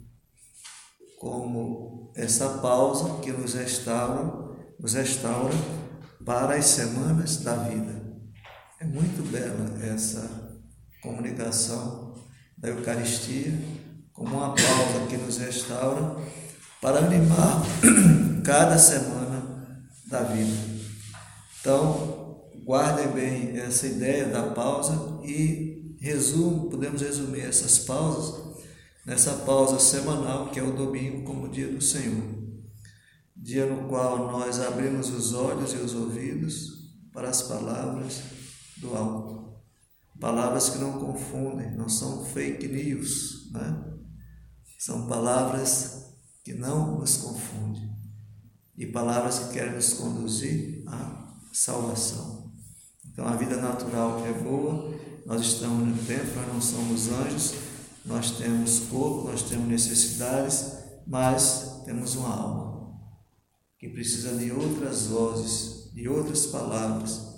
como 1.19 2.11
essa 2.17 2.49
pausa 2.61 3.21
que 3.21 3.31
nos 3.31 3.53
restaura, 3.53 4.57
nos 4.79 4.95
restaura 4.95 5.55
para 6.25 6.55
as 6.55 6.65
semanas 6.65 7.37
da 7.39 7.55
vida. 7.57 8.01
É 8.81 8.87
muito 8.87 9.23
bela 9.31 9.85
essa 9.85 10.57
comunicação 11.03 12.15
da 12.57 12.69
Eucaristia, 12.69 13.53
como 14.15 14.39
uma 14.39 14.55
pausa 14.55 15.07
que 15.11 15.19
nos 15.19 15.37
restaura 15.37 16.17
para 16.81 17.01
animar 17.01 17.63
cada 18.43 18.79
semana 18.79 19.85
da 20.07 20.23
vida. 20.23 20.57
Então, 21.61 22.20
guardem 22.65 23.09
bem 23.09 23.59
essa 23.59 23.87
ideia 23.87 24.27
da 24.27 24.51
pausa 24.51 25.21
e 25.25 25.97
resumo, 26.01 26.71
podemos 26.71 27.03
resumir 27.03 27.43
essas 27.43 27.81
pausas 27.81 28.59
nessa 29.05 29.33
pausa 29.33 29.79
semanal 29.79 30.51
que 30.51 30.59
é 30.59 30.63
o 30.63 30.75
domingo 30.75 31.25
como 31.25 31.49
dia 31.49 31.69
do 31.69 31.81
Senhor 31.81 32.41
dia 33.41 33.65
no 33.65 33.89
qual 33.89 34.31
nós 34.31 34.61
abrimos 34.61 35.09
os 35.09 35.33
olhos 35.33 35.73
e 35.73 35.77
os 35.77 35.95
ouvidos 35.95 36.91
para 37.13 37.31
as 37.31 37.43
palavras 37.43 38.21
do 38.77 38.95
alto. 38.95 39.41
Palavras 40.21 40.69
que 40.69 40.79
não 40.79 40.99
confundem, 40.99 41.75
não 41.75 41.89
são 41.89 42.25
fake 42.27 42.69
news, 42.69 43.51
né? 43.53 43.85
São 44.79 45.07
palavras 45.07 46.15
que 46.45 46.53
não 46.53 46.99
nos 46.99 47.17
confundem 47.17 47.91
e 48.77 48.87
palavras 48.87 49.39
que 49.39 49.55
querem 49.55 49.75
nos 49.75 49.95
conduzir 49.95 50.85
à 50.87 51.35
salvação. 51.53 52.40
Então 53.13 53.27
a 53.27 53.37
vida 53.37 53.57
natural 53.57 54.25
é 54.27 54.33
boa, 54.33 54.95
nós 55.27 55.43
estamos 55.43 55.87
no 55.87 56.03
tempo, 56.05 56.27
nós 56.37 56.49
não 56.53 56.61
somos 56.61 57.09
anjos, 57.09 57.55
nós 58.05 58.33
temos 58.33 58.81
corpo, 58.91 59.29
nós 59.29 59.43
temos 59.43 59.69
necessidades, 59.69 60.73
mas 61.07 61.83
temos 61.85 62.17
uma 62.17 62.35
alma 62.35 62.71
que 63.79 63.89
precisa 63.89 64.37
de 64.37 64.53
outras 64.53 65.07
vozes, 65.07 65.91
de 65.95 66.09
outras 66.09 66.47
palavras, 66.47 67.31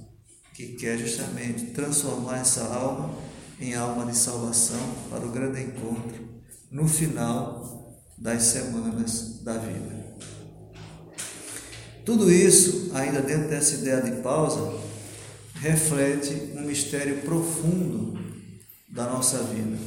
que 0.52 0.74
quer 0.74 0.98
justamente 0.98 1.66
transformar 1.66 2.38
essa 2.38 2.64
alma 2.64 3.14
em 3.60 3.74
alma 3.74 4.06
de 4.06 4.16
salvação 4.16 4.80
para 5.08 5.24
o 5.24 5.30
grande 5.30 5.62
encontro 5.62 6.28
no 6.70 6.88
final 6.88 7.96
das 8.18 8.42
semanas 8.42 9.40
da 9.42 9.56
vida. 9.56 10.16
Tudo 12.04 12.30
isso, 12.30 12.90
ainda 12.92 13.20
dentro 13.20 13.48
dessa 13.48 13.76
ideia 13.76 14.02
de 14.02 14.20
pausa, 14.22 14.80
reflete 15.62 16.52
um 16.56 16.62
mistério 16.62 17.18
profundo 17.18 18.18
da 18.88 19.04
nossa 19.04 19.44
vida, 19.44 19.78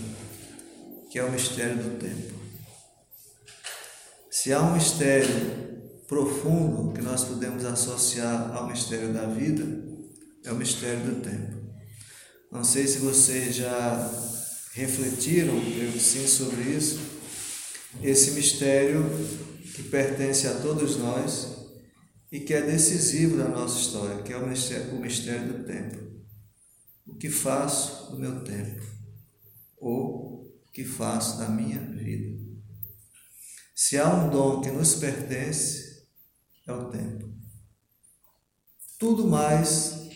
que 1.11 1.19
é 1.19 1.23
o 1.23 1.29
mistério 1.29 1.75
do 1.75 1.99
tempo. 1.99 2.33
Se 4.31 4.53
há 4.53 4.61
um 4.61 4.73
mistério 4.73 5.27
profundo 6.07 6.93
que 6.93 7.01
nós 7.01 7.25
podemos 7.25 7.65
associar 7.65 8.55
ao 8.55 8.67
mistério 8.67 9.11
da 9.11 9.25
vida 9.25 9.65
é 10.45 10.51
o 10.51 10.55
mistério 10.55 11.01
do 11.01 11.21
tempo. 11.21 11.57
Não 12.49 12.63
sei 12.63 12.87
se 12.87 12.99
vocês 12.99 13.55
já 13.55 14.11
refletiram, 14.71 15.55
eu 15.55 15.99
sim, 15.99 16.25
sobre 16.25 16.61
isso. 16.61 16.99
Esse 18.01 18.31
mistério 18.31 19.03
que 19.75 19.83
pertence 19.83 20.47
a 20.47 20.53
todos 20.53 20.95
nós 20.95 21.54
e 22.35 22.41
que 22.41 22.53
é 22.53 22.61
decisivo 22.61 23.37
da 23.37 23.47
nossa 23.47 23.79
história, 23.79 24.21
que 24.21 24.33
é 24.33 24.35
o 24.35 24.45
mistério, 24.45 24.93
o 24.93 24.99
mistério 24.99 25.53
do 25.53 25.63
tempo. 25.63 26.21
O 27.07 27.15
que 27.15 27.29
faço 27.29 28.11
do 28.11 28.19
meu 28.19 28.43
tempo? 28.43 28.83
Ou 29.77 30.43
o 30.43 30.71
que 30.73 30.83
faço 30.83 31.37
da 31.37 31.47
minha 31.47 31.79
vida? 31.79 32.37
Se 33.73 33.97
há 33.97 34.13
um 34.13 34.29
dom 34.29 34.59
que 34.59 34.69
nos 34.69 34.95
pertence, 34.95 36.09
é 36.67 36.73
o 36.73 36.89
tempo. 36.89 37.33
Tudo 38.99 39.25
mais 39.27 40.09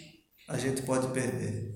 a 0.50 0.58
gente 0.58 0.82
pode 0.82 1.14
perder. 1.14 1.74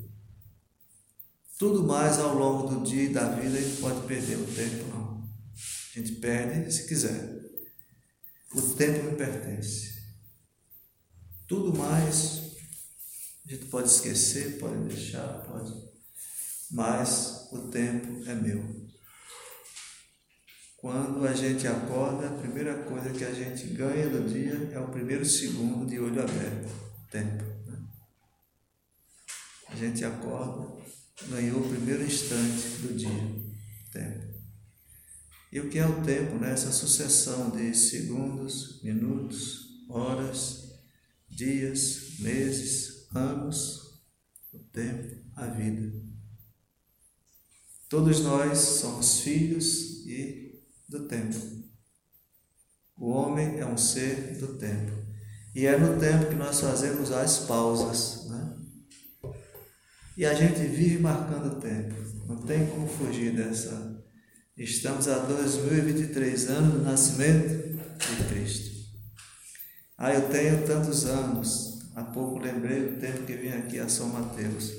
Tudo 1.57 1.87
mais 1.87 2.19
ao 2.19 2.35
longo 2.35 2.67
do 2.67 2.83
dia 2.83 3.03
e 3.03 3.13
da 3.13 3.29
vida 3.29 3.57
a 3.57 3.61
gente 3.61 3.79
pode 3.79 4.05
perder 4.05 4.35
o 4.35 4.45
tempo, 4.47 4.89
não. 4.89 5.23
A 5.23 5.99
gente 5.99 6.15
perde 6.15 6.69
se 6.69 6.85
quiser. 6.85 7.33
O 8.53 8.61
tempo 8.73 9.05
me 9.05 9.15
pertence. 9.15 9.92
Tudo 11.53 11.77
mais 11.77 12.41
a 13.45 13.51
gente 13.51 13.65
pode 13.65 13.87
esquecer, 13.87 14.57
pode 14.57 14.75
deixar, 14.85 15.27
pode. 15.43 15.71
Mas 16.71 17.47
o 17.51 17.67
tempo 17.67 18.27
é 18.27 18.33
meu. 18.33 18.89
Quando 20.77 21.27
a 21.27 21.31
gente 21.31 21.67
acorda, 21.67 22.27
a 22.27 22.37
primeira 22.39 22.85
coisa 22.85 23.11
que 23.11 23.23
a 23.23 23.31
gente 23.31 23.67
ganha 23.67 24.09
do 24.09 24.27
dia 24.27 24.71
é 24.73 24.79
o 24.79 24.87
primeiro 24.87 25.23
segundo 25.23 25.85
de 25.85 25.99
olho 25.99 26.23
aberto, 26.23 26.73
tempo. 27.11 27.43
Né? 27.67 27.77
A 29.67 29.75
gente 29.75 30.03
acorda, 30.03 30.75
ganhou 31.29 31.59
o 31.59 31.69
primeiro 31.69 32.03
instante 32.03 32.81
do 32.81 32.95
dia, 32.95 33.31
tempo. 33.91 34.33
E 35.51 35.59
o 35.59 35.69
que 35.69 35.77
é 35.77 35.85
o 35.85 36.01
tempo? 36.01 36.35
Né? 36.37 36.51
Essa 36.51 36.71
sucessão 36.71 37.51
de 37.51 37.75
segundos, 37.75 38.81
minutos, 38.81 39.85
horas, 39.87 40.62
dias, 41.35 42.19
meses, 42.19 43.07
anos, 43.13 44.03
o 44.53 44.59
tempo, 44.59 45.15
a 45.35 45.47
vida. 45.47 45.93
Todos 47.89 48.21
nós 48.21 48.57
somos 48.57 49.21
filhos 49.21 50.05
e 50.05 50.63
do 50.87 51.07
tempo. 51.07 51.37
O 52.97 53.09
homem 53.09 53.59
é 53.59 53.65
um 53.65 53.77
ser 53.77 54.37
do 54.37 54.57
tempo. 54.57 54.91
E 55.55 55.65
é 55.65 55.77
no 55.77 55.99
tempo 55.99 56.29
que 56.29 56.35
nós 56.35 56.59
fazemos 56.59 57.11
as 57.11 57.39
pausas, 57.39 58.27
né? 58.29 58.57
E 60.17 60.25
a 60.25 60.33
gente 60.33 60.59
vive 60.67 60.99
marcando 60.99 61.57
o 61.57 61.59
tempo. 61.59 61.95
Não 62.27 62.37
tem 62.37 62.65
como 62.67 62.87
fugir 62.87 63.35
dessa. 63.35 64.03
Estamos 64.55 65.07
a 65.07 65.19
2023 65.19 66.49
anos 66.49 66.73
do 66.73 66.81
nascimento 66.83 67.77
de 67.77 68.23
Cristo. 68.29 68.72
Ah, 70.03 70.13
eu 70.13 70.27
tenho 70.27 70.67
tantos 70.67 71.05
anos. 71.05 71.79
Há 71.95 72.03
pouco 72.03 72.37
lembrei 72.37 72.89
do 72.89 72.99
tempo 72.99 73.23
que 73.23 73.37
vim 73.37 73.53
aqui 73.53 73.79
a 73.79 73.87
São 73.87 74.09
Mateus. 74.09 74.69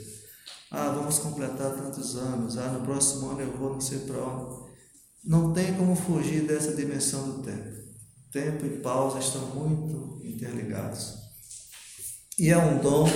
Ah, 0.70 0.90
vamos 0.90 1.18
completar 1.18 1.70
tantos 1.70 2.14
anos. 2.14 2.58
Ah, 2.58 2.68
no 2.68 2.84
próximo 2.84 3.30
ano 3.30 3.40
eu 3.40 3.56
vou 3.56 3.72
não 3.72 3.80
sei 3.80 4.00
para 4.00 4.18
onde. 4.18 4.70
Não 5.24 5.50
tem 5.54 5.72
como 5.76 5.96
fugir 5.96 6.42
dessa 6.42 6.74
dimensão 6.74 7.26
do 7.26 7.42
tempo. 7.42 7.74
Tempo 8.30 8.66
e 8.66 8.80
pausa 8.80 9.18
estão 9.18 9.46
muito 9.46 10.20
interligados. 10.22 11.14
E 12.38 12.50
é 12.50 12.58
um 12.58 12.76
dom 12.76 13.08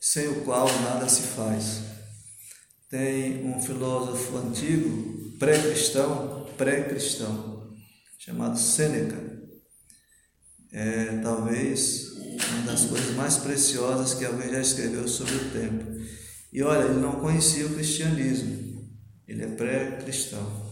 sem 0.00 0.26
o 0.26 0.44
qual 0.44 0.66
nada 0.82 1.08
se 1.08 1.22
faz. 1.22 1.82
Tem 2.90 3.46
um 3.46 3.62
filósofo 3.62 4.38
antigo, 4.38 5.38
pré-cristão, 5.38 6.48
pré-cristão, 6.56 7.70
chamado 8.18 8.58
Sêneca. 8.58 9.27
É 10.72 11.18
talvez 11.22 12.12
uma 12.50 12.62
das 12.66 12.84
coisas 12.84 13.14
mais 13.14 13.36
preciosas 13.36 14.14
que 14.14 14.24
alguém 14.24 14.50
já 14.50 14.60
escreveu 14.60 15.08
sobre 15.08 15.34
o 15.34 15.50
tempo. 15.50 15.84
E 16.52 16.62
olha, 16.62 16.84
ele 16.84 17.00
não 17.00 17.20
conhecia 17.20 17.66
o 17.66 17.74
cristianismo, 17.74 18.88
ele 19.26 19.44
é 19.44 19.48
pré-cristão. 19.48 20.68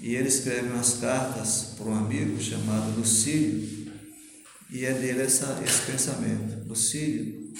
E 0.00 0.14
ele 0.14 0.28
escreve 0.28 0.68
umas 0.68 0.94
cartas 0.94 1.74
para 1.76 1.86
um 1.86 1.94
amigo 1.94 2.40
chamado 2.40 2.98
Lucílio, 2.98 3.92
e 4.70 4.84
é 4.84 4.94
dele 4.94 5.22
essa, 5.22 5.60
esse 5.64 5.82
pensamento. 5.82 6.66
Lucílio, 6.66 7.52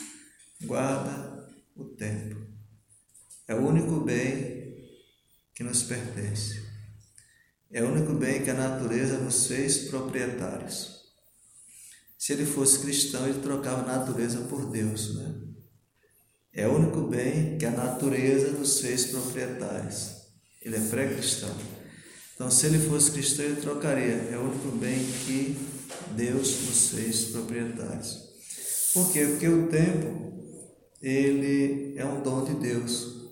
guarda 0.62 1.48
o 1.76 1.84
tempo. 1.84 2.36
É 3.46 3.54
o 3.54 3.66
único 3.66 4.00
bem 4.00 4.88
que 5.54 5.64
nos 5.64 5.82
pertence. 5.82 6.62
É 7.70 7.82
o 7.82 7.90
único 7.90 8.14
bem 8.14 8.42
que 8.42 8.50
a 8.50 8.54
natureza 8.54 9.18
nos 9.18 9.46
fez 9.46 9.88
proprietários. 9.88 10.99
Se 12.20 12.34
ele 12.34 12.44
fosse 12.44 12.80
cristão, 12.80 13.26
ele 13.26 13.40
trocava 13.40 13.80
natureza 13.80 14.40
por 14.40 14.70
Deus, 14.70 15.14
né? 15.14 15.40
É 16.52 16.68
o 16.68 16.74
único 16.74 17.00
bem 17.06 17.56
que 17.56 17.64
a 17.64 17.70
natureza 17.70 18.50
nos 18.50 18.78
fez 18.78 19.06
proprietários. 19.06 20.16
Ele 20.60 20.76
é 20.76 20.80
pré-cristão. 20.80 21.48
Então, 22.34 22.50
se 22.50 22.66
ele 22.66 22.78
fosse 22.78 23.12
cristão, 23.12 23.46
ele 23.46 23.62
trocaria. 23.62 24.28
É 24.30 24.36
o 24.36 24.50
único 24.50 24.68
bem 24.72 24.98
que 25.24 25.56
Deus 26.14 26.66
nos 26.66 26.90
fez 26.90 27.24
proprietários. 27.30 28.18
Por 28.92 29.10
quê? 29.10 29.24
Porque 29.24 29.48
o 29.48 29.68
tempo, 29.68 30.44
ele 31.00 31.94
é 31.96 32.04
um 32.04 32.22
dom 32.22 32.44
de 32.44 32.52
Deus. 32.56 33.30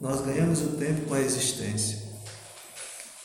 Nós 0.00 0.24
ganhamos 0.24 0.62
o 0.62 0.76
tempo 0.76 1.06
com 1.06 1.14
a 1.14 1.20
existência. 1.20 2.11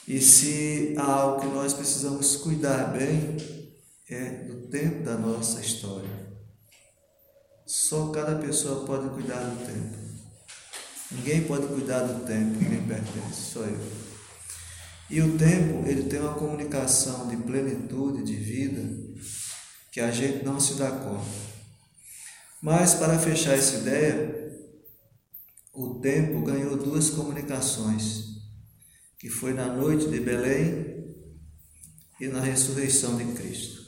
E 0.07 0.21
se 0.21 0.95
há 0.97 1.03
algo 1.03 1.41
que 1.41 1.47
nós 1.47 1.73
precisamos 1.73 2.37
cuidar 2.37 2.93
bem, 2.93 3.35
é 4.09 4.29
do 4.45 4.67
tempo 4.67 5.03
da 5.03 5.17
nossa 5.17 5.59
história. 5.59 6.09
Só 7.65 8.07
cada 8.11 8.35
pessoa 8.37 8.85
pode 8.85 9.09
cuidar 9.09 9.39
do 9.39 9.65
tempo. 9.65 9.97
Ninguém 11.11 11.43
pode 11.43 11.67
cuidar 11.67 12.03
do 12.03 12.25
tempo 12.25 12.57
que 12.57 12.65
lhe 12.65 12.87
pertence, 12.87 13.51
só 13.51 13.59
eu. 13.59 14.07
E 15.09 15.21
o 15.21 15.37
tempo, 15.37 15.85
ele 15.85 16.03
tem 16.03 16.21
uma 16.21 16.35
comunicação 16.35 17.27
de 17.27 17.35
plenitude, 17.35 18.23
de 18.23 18.35
vida, 18.35 18.81
que 19.91 19.99
a 19.99 20.09
gente 20.09 20.45
não 20.45 20.57
se 20.57 20.75
dá 20.75 20.89
conta. 20.89 21.25
Mas, 22.61 22.93
para 22.93 23.19
fechar 23.19 23.57
essa 23.57 23.77
ideia, 23.77 24.53
o 25.73 25.95
tempo 25.95 26.41
ganhou 26.41 26.77
duas 26.77 27.09
comunicações, 27.09 28.36
que 29.27 29.33
foi 29.33 29.53
na 29.53 29.67
noite 29.67 30.07
de 30.07 30.21
Belém 30.21 31.03
e 32.17 32.29
na 32.29 32.39
ressurreição 32.39 33.17
de 33.17 33.25
Cristo. 33.33 33.85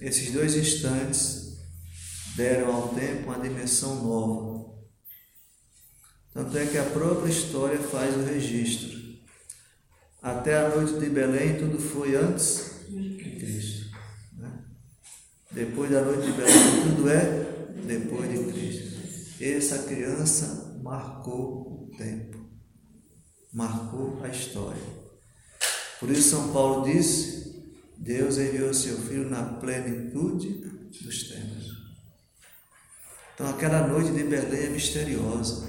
Esses 0.00 0.32
dois 0.32 0.56
instantes 0.56 1.58
deram 2.36 2.74
ao 2.74 2.88
tempo 2.94 3.24
uma 3.24 3.38
dimensão 3.38 4.02
nova, 4.02 4.72
tanto 6.32 6.56
é 6.56 6.64
que 6.68 6.78
a 6.78 6.84
própria 6.84 7.30
história 7.30 7.78
faz 7.78 8.16
o 8.16 8.22
registro. 8.24 8.98
Até 10.22 10.56
a 10.56 10.70
noite 10.70 10.98
de 10.98 11.10
Belém, 11.10 11.58
tudo 11.58 11.78
foi 11.78 12.16
antes 12.16 12.86
de 12.88 13.14
Cristo. 13.38 13.90
Né? 14.38 14.64
Depois 15.52 15.90
da 15.90 16.00
noite 16.00 16.22
de 16.22 16.32
Belém, 16.32 16.96
tudo 16.96 17.10
é 17.10 17.74
depois 17.86 18.30
de 18.30 18.52
Cristo. 18.52 19.44
Essa 19.44 19.82
criança 19.82 20.80
marcou 20.82 21.90
o 21.92 21.96
tempo, 21.98 22.27
marcou 23.52 24.20
a 24.22 24.28
história. 24.28 24.82
Por 26.00 26.10
isso, 26.10 26.30
São 26.30 26.52
Paulo 26.52 26.84
disse: 26.84 27.64
Deus 27.96 28.38
enviou 28.38 28.72
seu 28.72 28.96
filho 28.98 29.28
na 29.28 29.42
plenitude 29.42 30.48
dos 31.02 31.28
tempos. 31.28 31.68
Então, 33.34 33.48
aquela 33.50 33.86
noite 33.86 34.10
de 34.12 34.24
Belém 34.24 34.66
é 34.66 34.68
misteriosa. 34.70 35.68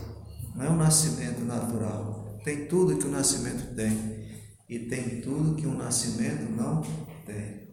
Não 0.55 0.65
é 0.65 0.69
um 0.69 0.77
nascimento 0.77 1.41
natural. 1.41 2.39
Tem 2.43 2.67
tudo 2.67 2.97
que 2.97 3.05
o 3.05 3.11
nascimento 3.11 3.75
tem. 3.75 4.27
E 4.67 4.79
tem 4.79 5.21
tudo 5.21 5.55
que 5.55 5.67
um 5.67 5.77
nascimento 5.77 6.49
não 6.51 6.81
tem. 7.25 7.69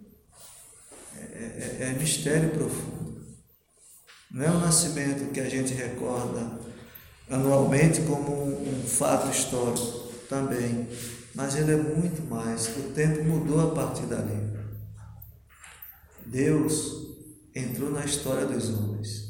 É, 1.14 1.79
é, 1.79 1.79
é 1.81 1.99
mistério 1.99 2.51
profundo. 2.51 3.25
Não 4.31 4.45
é 4.45 4.51
um 4.51 4.61
nascimento 4.61 5.33
que 5.33 5.40
a 5.40 5.49
gente 5.49 5.73
recorda 5.73 6.59
anualmente 7.31 8.03
como 8.03 8.33
um, 8.33 8.83
fato 8.87 9.31
histórico 9.31 10.12
também. 10.29 10.89
Mas 11.35 11.57
ele 11.57 11.73
é 11.73 11.77
muito 11.77 12.23
mais. 12.29 12.69
O 12.77 12.93
tempo 12.95 13.25
mudou 13.25 13.61
a 13.61 13.75
partir 13.75 14.07
dali. 14.07 14.57
Deus 16.25 17.07
entrou 17.55 17.91
na 17.91 18.05
história 18.05 18.47
dos 18.47 18.71
homens. 18.71 19.27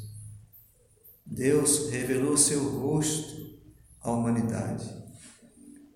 Deus 1.25 1.91
revelou 1.91 2.37
seu 2.37 2.63
rosto 2.81 3.59
à 4.01 4.11
humanidade. 4.13 4.89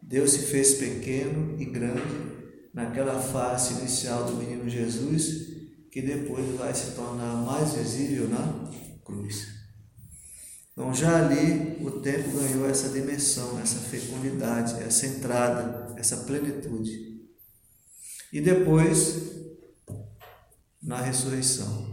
Deus 0.03 0.33
se 0.33 0.41
fez 0.41 0.75
pequeno 0.75 1.61
e 1.61 1.65
grande 1.65 2.31
naquela 2.75 3.21
face 3.21 3.75
inicial 3.75 4.25
do 4.25 4.37
menino 4.37 4.69
Jesus, 4.69 5.49
que 5.91 6.03
depois 6.03 6.45
vai 6.57 6.75
se 6.75 6.93
tornar 6.93 7.35
mais 7.37 7.75
visível 7.75 8.29
na 8.29 8.71
cruz. 9.05 9.60
Então, 10.81 10.95
já 10.95 11.27
ali, 11.27 11.77
o 11.85 12.01
tempo 12.01 12.31
ganhou 12.39 12.67
essa 12.67 12.89
dimensão, 12.89 13.61
essa 13.61 13.79
fecundidade, 13.81 14.83
essa 14.83 15.07
entrada, 15.07 15.95
essa 15.99 16.17
plenitude. 16.25 17.21
E 18.33 18.41
depois, 18.41 19.31
na 20.83 21.03
ressurreição, 21.03 21.87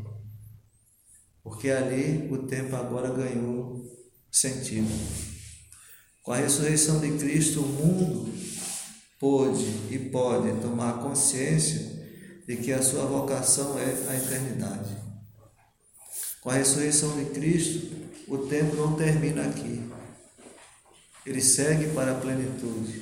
porque 1.43 1.69
ali 1.69 2.32
o 2.32 2.47
tempo 2.47 2.78
agora 2.78 3.10
ganhou 3.10 3.86
sentido. 4.32 4.88
Com 6.23 6.32
a 6.32 6.38
ressurreição 6.38 7.02
de 7.02 7.12
Cristo, 7.17 7.60
o 7.60 7.67
mundo 7.67 8.34
pôde 9.19 9.65
e 9.91 10.00
pode 10.00 10.62
tomar 10.62 11.02
consciência 11.04 12.08
de 12.47 12.56
que 12.56 12.71
a 12.71 12.82
sua 12.82 13.06
vocação 13.06 13.78
é 13.78 13.84
a 13.84 14.15
eternidade. 14.15 15.07
Com 16.41 16.50
a 16.50 16.54
ressurreição 16.54 17.17
de 17.17 17.26
Cristo, 17.32 17.95
o 18.28 18.38
tempo 18.39 18.76
não 18.76 18.95
termina 18.95 19.43
aqui. 19.43 19.84
Ele 21.26 21.41
segue 21.41 21.88
para 21.93 22.12
a 22.12 22.19
plenitude. 22.19 23.02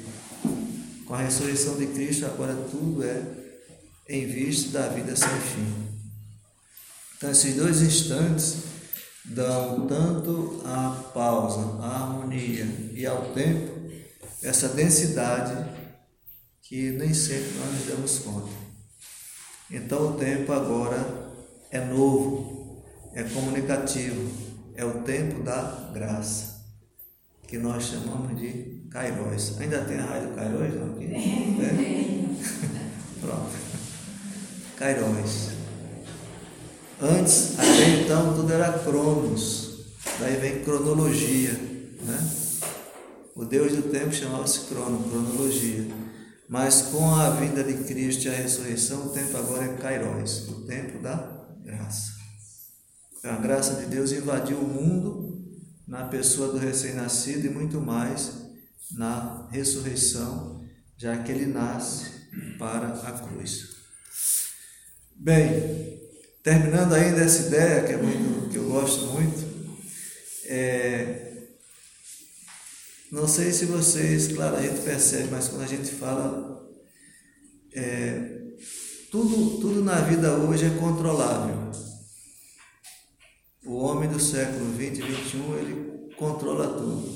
Com 1.06 1.14
a 1.14 1.22
ressurreição 1.22 1.78
de 1.78 1.88
Cristo, 1.88 2.26
agora 2.26 2.56
tudo 2.56 3.04
é 3.04 3.22
em 4.08 4.26
vista 4.26 4.80
da 4.80 4.88
vida 4.90 5.16
sem 5.16 5.30
fim. 5.30 5.86
Então, 7.18 7.32
esses 7.32 7.56
dois 7.56 7.82
instantes 7.82 8.58
dão 9.26 9.88
tanto 9.88 10.62
à 10.66 11.12
pausa, 11.14 11.82
à 11.82 12.04
harmonia 12.04 12.66
e 12.94 13.06
ao 13.06 13.34
tempo 13.34 13.76
essa 14.44 14.70
densidade 14.70 15.66
que 16.62 16.92
nem 16.92 17.14
sempre 17.14 17.52
nós 17.58 17.74
nos 17.74 17.88
damos 17.88 18.20
conta. 18.20 18.54
Então, 19.72 20.12
o 20.12 20.18
tempo 20.18 20.52
agora 20.52 21.32
é 21.72 21.84
novo, 21.84 22.55
é 23.16 23.24
comunicativo, 23.24 24.30
é 24.76 24.84
o 24.84 25.02
tempo 25.04 25.42
da 25.42 25.90
graça, 25.94 26.66
que 27.48 27.58
nós 27.58 27.86
chamamos 27.86 28.38
de 28.38 28.86
Kairos. 28.92 29.60
Ainda 29.60 29.86
tem 29.86 29.98
a 29.98 30.06
raio 30.06 30.28
do 30.28 30.36
Kairos? 30.36 30.76
Não? 30.76 30.94
Aqui? 30.94 31.06
É? 31.06 32.26
Pronto. 33.22 33.52
Kairos. 34.76 35.50
Antes, 37.02 37.58
até 37.58 38.02
então, 38.02 38.36
tudo 38.36 38.52
era 38.52 38.80
Cronos. 38.80 39.96
Daí 40.20 40.36
vem 40.38 40.64
cronologia. 40.64 41.52
Né? 41.52 42.30
O 43.36 43.46
Deus 43.46 43.74
do 43.74 43.84
tempo 43.84 44.14
chamava-se 44.14 44.62
Crono, 44.62 45.04
cronologia. 45.10 45.88
Mas 46.48 46.84
com 46.84 47.16
a 47.16 47.32
vinda 47.32 47.64
de 47.64 47.84
Cristo 47.86 48.26
e 48.26 48.30
a 48.30 48.34
ressurreição, 48.34 49.08
o 49.08 49.10
tempo 49.10 49.38
agora 49.38 49.66
é 49.66 49.74
Kairos, 49.76 50.48
o 50.50 50.66
tempo 50.66 51.00
da 51.00 51.48
graça. 51.64 52.15
A 53.26 53.38
graça 53.38 53.82
de 53.82 53.88
Deus 53.88 54.12
invadiu 54.12 54.58
o 54.58 54.68
mundo 54.68 55.44
na 55.88 56.06
pessoa 56.06 56.52
do 56.52 56.60
recém-nascido 56.60 57.48
e 57.48 57.50
muito 57.50 57.82
mais 57.82 58.34
na 58.92 59.48
ressurreição, 59.52 60.64
já 60.96 61.18
que 61.18 61.32
ele 61.32 61.48
nasce 61.48 62.06
para 62.60 62.88
a 62.88 63.12
cruz. 63.14 63.78
Bem, 65.16 66.00
terminando 66.44 66.94
ainda 66.94 67.22
essa 67.22 67.48
ideia 67.48 67.84
que 67.84 67.94
é 67.94 67.98
muito 67.98 68.50
que 68.50 68.58
eu 68.58 68.70
gosto 68.70 69.08
muito, 69.08 69.44
é, 70.46 71.48
não 73.12 73.28
sei 73.28 73.52
se 73.52 73.66
vocês, 73.66 74.28
claro, 74.34 74.58
a 74.58 74.62
gente 74.62 74.82
percebe, 74.82 75.30
mas 75.32 75.48
quando 75.48 75.64
a 75.64 75.68
gente 75.68 75.90
fala, 75.90 76.64
é, 77.74 78.40
tudo, 79.10 79.60
tudo 79.60 79.84
na 79.84 80.02
vida 80.02 80.32
hoje 80.38 80.66
é 80.66 80.70
controlável. 80.78 81.85
O 83.66 83.78
homem 83.78 84.08
do 84.08 84.20
século 84.20 84.72
20 84.74 85.00
e 85.00 85.02
21, 85.02 85.58
ele 85.58 86.16
controla 86.16 86.78
tudo. 86.78 87.16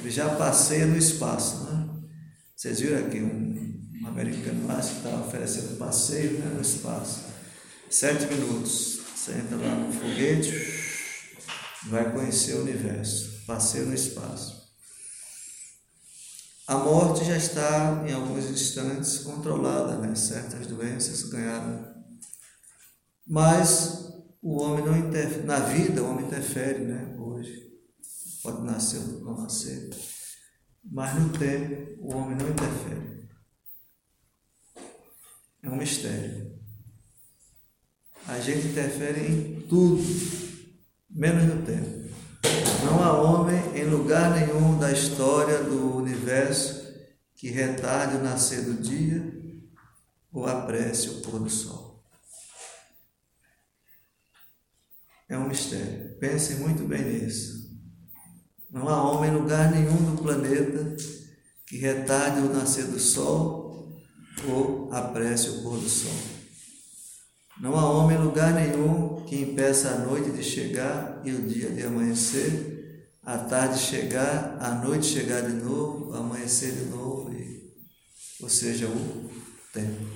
Ele 0.00 0.10
já 0.10 0.28
passeia 0.34 0.86
no 0.86 0.96
espaço, 0.96 1.64
né? 1.64 1.88
Vocês 2.56 2.80
viram 2.80 3.06
aqui 3.06 3.20
um, 3.20 3.80
americano 4.04 4.66
lá 4.66 4.80
que 4.80 4.96
está 4.96 5.10
oferecendo 5.20 5.78
passeio 5.78 6.40
né, 6.40 6.52
no 6.52 6.60
espaço. 6.60 7.26
Sete 7.88 8.26
minutos. 8.26 8.98
Você 9.14 9.32
entra 9.32 9.56
lá 9.56 9.74
no 9.76 9.92
foguete, 9.92 10.52
vai 11.86 12.12
conhecer 12.12 12.54
o 12.54 12.62
universo. 12.62 13.44
Passeio 13.46 13.86
no 13.86 13.94
espaço. 13.94 14.58
A 16.66 16.76
morte 16.76 17.24
já 17.24 17.36
está, 17.36 18.04
em 18.06 18.12
alguns 18.12 18.46
instantes, 18.46 19.18
controlada, 19.18 19.96
né? 19.98 20.14
certas 20.16 20.66
doenças 20.66 21.22
ganharam. 21.30 21.94
Mas 23.26 24.07
o 24.42 24.60
homem 24.62 24.84
não 24.84 24.96
interfere, 24.96 25.44
na 25.44 25.60
vida 25.60 26.02
o 26.02 26.10
homem 26.10 26.26
interfere, 26.26 26.84
né? 26.84 27.16
Hoje. 27.18 27.68
Pode 28.42 28.62
nascer 28.62 28.98
ou 28.98 29.20
não 29.20 29.42
nascer. 29.42 29.90
Mas 30.84 31.14
no 31.20 31.30
tempo 31.36 31.96
o 32.00 32.14
homem 32.14 32.36
não 32.36 32.48
interfere. 32.48 33.28
É 35.62 35.68
um 35.68 35.76
mistério. 35.76 36.56
A 38.26 38.38
gente 38.38 38.68
interfere 38.68 39.26
em 39.26 39.60
tudo, 39.62 40.02
menos 41.10 41.44
no 41.44 41.62
tempo. 41.62 42.08
Não 42.84 43.02
há 43.02 43.20
homem 43.20 43.58
em 43.74 43.84
lugar 43.84 44.30
nenhum 44.30 44.78
da 44.78 44.92
história 44.92 45.62
do 45.64 45.96
universo 45.96 46.86
que 47.34 47.48
retarde 47.50 48.16
o 48.16 48.22
nascer 48.22 48.64
do 48.64 48.74
dia 48.74 49.32
ou 50.32 50.46
apresse 50.46 51.08
o 51.08 51.20
pôr 51.22 51.40
do 51.40 51.50
sol. 51.50 51.87
É 55.28 55.36
um 55.36 55.48
mistério. 55.48 56.16
Pensem 56.18 56.56
muito 56.56 56.86
bem 56.86 57.04
nisso. 57.04 57.68
Não 58.70 58.88
há 58.88 59.10
homem 59.10 59.30
em 59.30 59.34
lugar 59.34 59.70
nenhum 59.70 60.14
do 60.14 60.22
planeta 60.22 60.96
que 61.66 61.76
retarde 61.78 62.40
o 62.40 62.52
nascer 62.52 62.86
do 62.86 62.98
sol 62.98 63.98
ou 64.46 64.92
apresse 64.92 65.48
o 65.48 65.62
pôr 65.62 65.78
do 65.78 65.88
sol. 65.88 66.38
Não 67.60 67.76
há 67.76 67.90
homem 67.90 68.16
em 68.16 68.22
lugar 68.22 68.54
nenhum 68.54 69.24
que 69.24 69.42
impeça 69.42 69.90
a 69.90 69.98
noite 69.98 70.30
de 70.30 70.42
chegar 70.42 71.20
e 71.24 71.32
o 71.32 71.42
dia 71.42 71.70
de 71.70 71.82
amanhecer, 71.82 73.10
a 73.22 73.36
tarde 73.36 73.78
chegar, 73.78 74.56
a 74.60 74.76
noite 74.76 75.06
chegar 75.06 75.42
de 75.42 75.54
novo, 75.54 76.14
amanhecer 76.14 76.72
de 76.72 76.84
novo, 76.84 77.32
e, 77.32 77.74
ou 78.40 78.48
seja, 78.48 78.86
o 78.86 79.30
tempo. 79.72 80.06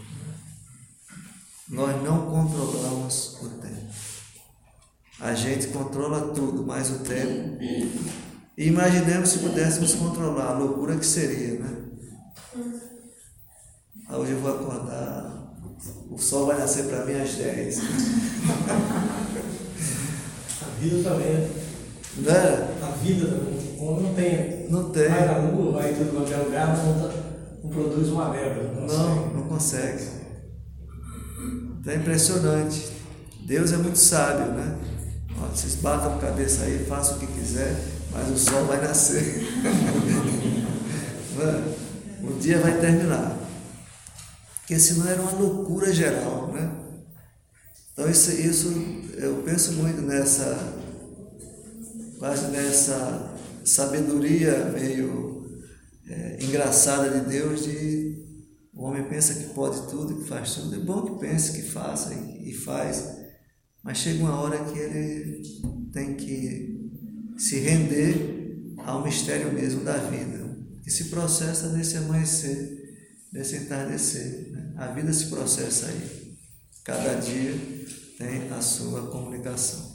Nós 1.69 2.03
não 2.03 2.31
controlamos 2.31 3.39
o 3.43 3.49
tempo. 3.49 3.72
A 5.23 5.35
gente 5.35 5.69
controla 5.69 6.35
tudo, 6.35 6.67
mas 6.67 6.91
o 6.91 6.99
tempo. 6.99 7.57
E 7.63 8.67
imaginemos 8.67 9.31
se 9.31 9.39
pudéssemos 9.39 9.95
controlar 9.95 10.49
a 10.49 10.59
loucura 10.59 10.97
que 10.97 11.07
seria, 11.07 11.61
né? 11.61 11.77
Hoje 14.11 14.33
eu 14.33 14.41
vou 14.41 14.53
acordar 14.53 15.43
o 16.11 16.19
sol 16.19 16.47
vai 16.47 16.59
nascer 16.59 16.85
para 16.85 17.05
mim 17.07 17.15
às 17.15 17.35
10. 17.35 17.81
A 20.61 20.67
vida 20.79 21.03
também. 21.09 21.49
Né? 22.19 22.77
A 22.83 22.91
vida 23.03 23.27
também. 23.27 23.77
Como 23.79 24.01
não 24.03 24.15
tem. 24.15 24.67
Não 24.69 24.91
tem. 24.91 25.09
Vai 25.09 25.27
na 25.27 25.39
lua, 25.39 25.73
vai 25.73 25.95
tudo 25.95 26.13
qualquer 26.13 26.37
lugar, 26.37 26.77
não, 26.77 27.11
não 27.65 27.71
produz 27.71 28.09
uma 28.09 28.29
leva. 28.29 28.63
Não, 28.75 28.87
não, 28.87 29.29
não 29.35 29.43
consegue. 29.49 30.05
Então 31.81 31.93
é 31.93 31.97
impressionante. 31.97 32.93
Deus 33.47 33.73
é 33.73 33.79
muito 33.79 33.97
sábio, 33.97 34.53
né? 34.53 34.77
Vocês 35.51 35.77
batam 35.77 36.17
a 36.17 36.19
cabeça 36.19 36.65
aí, 36.65 36.85
façam 36.89 37.17
o 37.17 37.21
que 37.21 37.27
quiser, 37.27 37.75
mas 38.11 38.29
o 38.31 38.39
sol 38.39 38.65
vai 38.67 38.81
nascer. 38.81 39.43
o 42.23 42.33
dia 42.39 42.59
vai 42.59 42.79
terminar 42.79 43.43
porque 44.73 44.81
senão 44.81 45.07
era 45.07 45.21
uma 45.21 45.33
loucura 45.33 45.93
geral, 45.93 46.51
né? 46.51 46.73
Então 47.93 48.09
isso, 48.09 48.31
isso 48.31 48.69
eu 49.19 49.43
penso 49.45 49.73
muito 49.73 50.01
nessa, 50.01 50.73
quase 52.19 52.47
nessa 52.47 53.35
sabedoria 53.67 54.65
meio 54.73 55.47
é, 56.09 56.39
engraçada 56.43 57.11
de 57.11 57.29
Deus 57.29 57.65
de 57.65 58.23
o 58.73 58.85
homem 58.85 59.05
pensa 59.05 59.35
que 59.35 59.53
pode 59.53 59.87
tudo, 59.89 60.23
que 60.23 60.29
faz 60.29 60.55
tudo. 60.55 60.75
É 60.75 60.79
bom 60.79 61.03
que 61.03 61.21
pense, 61.21 61.53
que 61.53 61.63
faça 61.69 62.15
e, 62.15 62.51
e 62.51 62.55
faz, 62.55 63.22
mas 63.83 63.99
chega 63.99 64.23
uma 64.23 64.41
hora 64.41 64.65
que 64.65 64.79
ele 64.79 65.43
tem 65.93 66.15
que 66.15 66.91
se 67.37 67.59
render 67.59 68.75
ao 68.79 69.03
mistério 69.03 69.53
mesmo 69.53 69.85
da 69.85 69.97
vida, 69.97 70.57
que 70.83 70.91
se 70.91 71.05
processa 71.05 71.69
nesse 71.71 71.97
amanhecer, 71.97 72.97
nesse 73.33 73.57
entardecer. 73.57 74.53
A 74.77 74.89
vida 74.89 75.13
se 75.13 75.27
processa 75.27 75.87
aí. 75.87 76.37
Cada 76.85 77.15
dia 77.15 77.55
tem 78.19 78.51
a 78.51 78.61
sua 78.61 79.07
comunicação. 79.07 79.93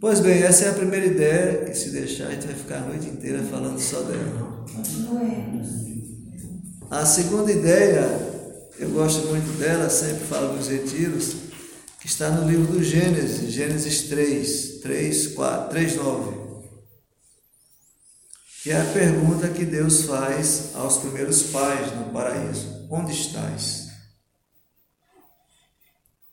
Pois 0.00 0.20
bem, 0.20 0.42
essa 0.42 0.66
é 0.66 0.70
a 0.70 0.74
primeira 0.74 1.06
ideia, 1.06 1.70
e 1.70 1.74
se 1.74 1.90
deixar 1.90 2.28
a 2.28 2.30
gente 2.30 2.46
vai 2.46 2.54
ficar 2.54 2.76
a 2.78 2.86
noite 2.86 3.08
inteira 3.08 3.42
falando 3.42 3.80
só 3.80 4.02
dela. 4.02 4.64
A 6.90 7.04
segunda 7.04 7.50
ideia, 7.50 8.08
eu 8.78 8.90
gosto 8.90 9.26
muito 9.26 9.58
dela, 9.58 9.90
sempre 9.90 10.24
falo 10.26 10.56
nos 10.56 10.68
retiros, 10.68 11.47
que 12.00 12.06
está 12.06 12.30
no 12.30 12.48
livro 12.48 12.72
do 12.72 12.82
Gênesis, 12.82 13.52
Gênesis 13.52 14.08
3, 14.08 14.80
3, 14.80 15.26
4, 15.34 15.70
3, 15.70 15.96
9 15.96 16.48
que 18.68 18.72
é 18.72 18.80
a 18.80 18.92
pergunta 18.92 19.48
que 19.48 19.64
Deus 19.64 20.02
faz 20.02 20.74
aos 20.74 20.98
primeiros 20.98 21.44
pais 21.44 21.94
no 21.94 22.12
paraíso: 22.12 22.86
Onde 22.90 23.12
estás? 23.12 23.88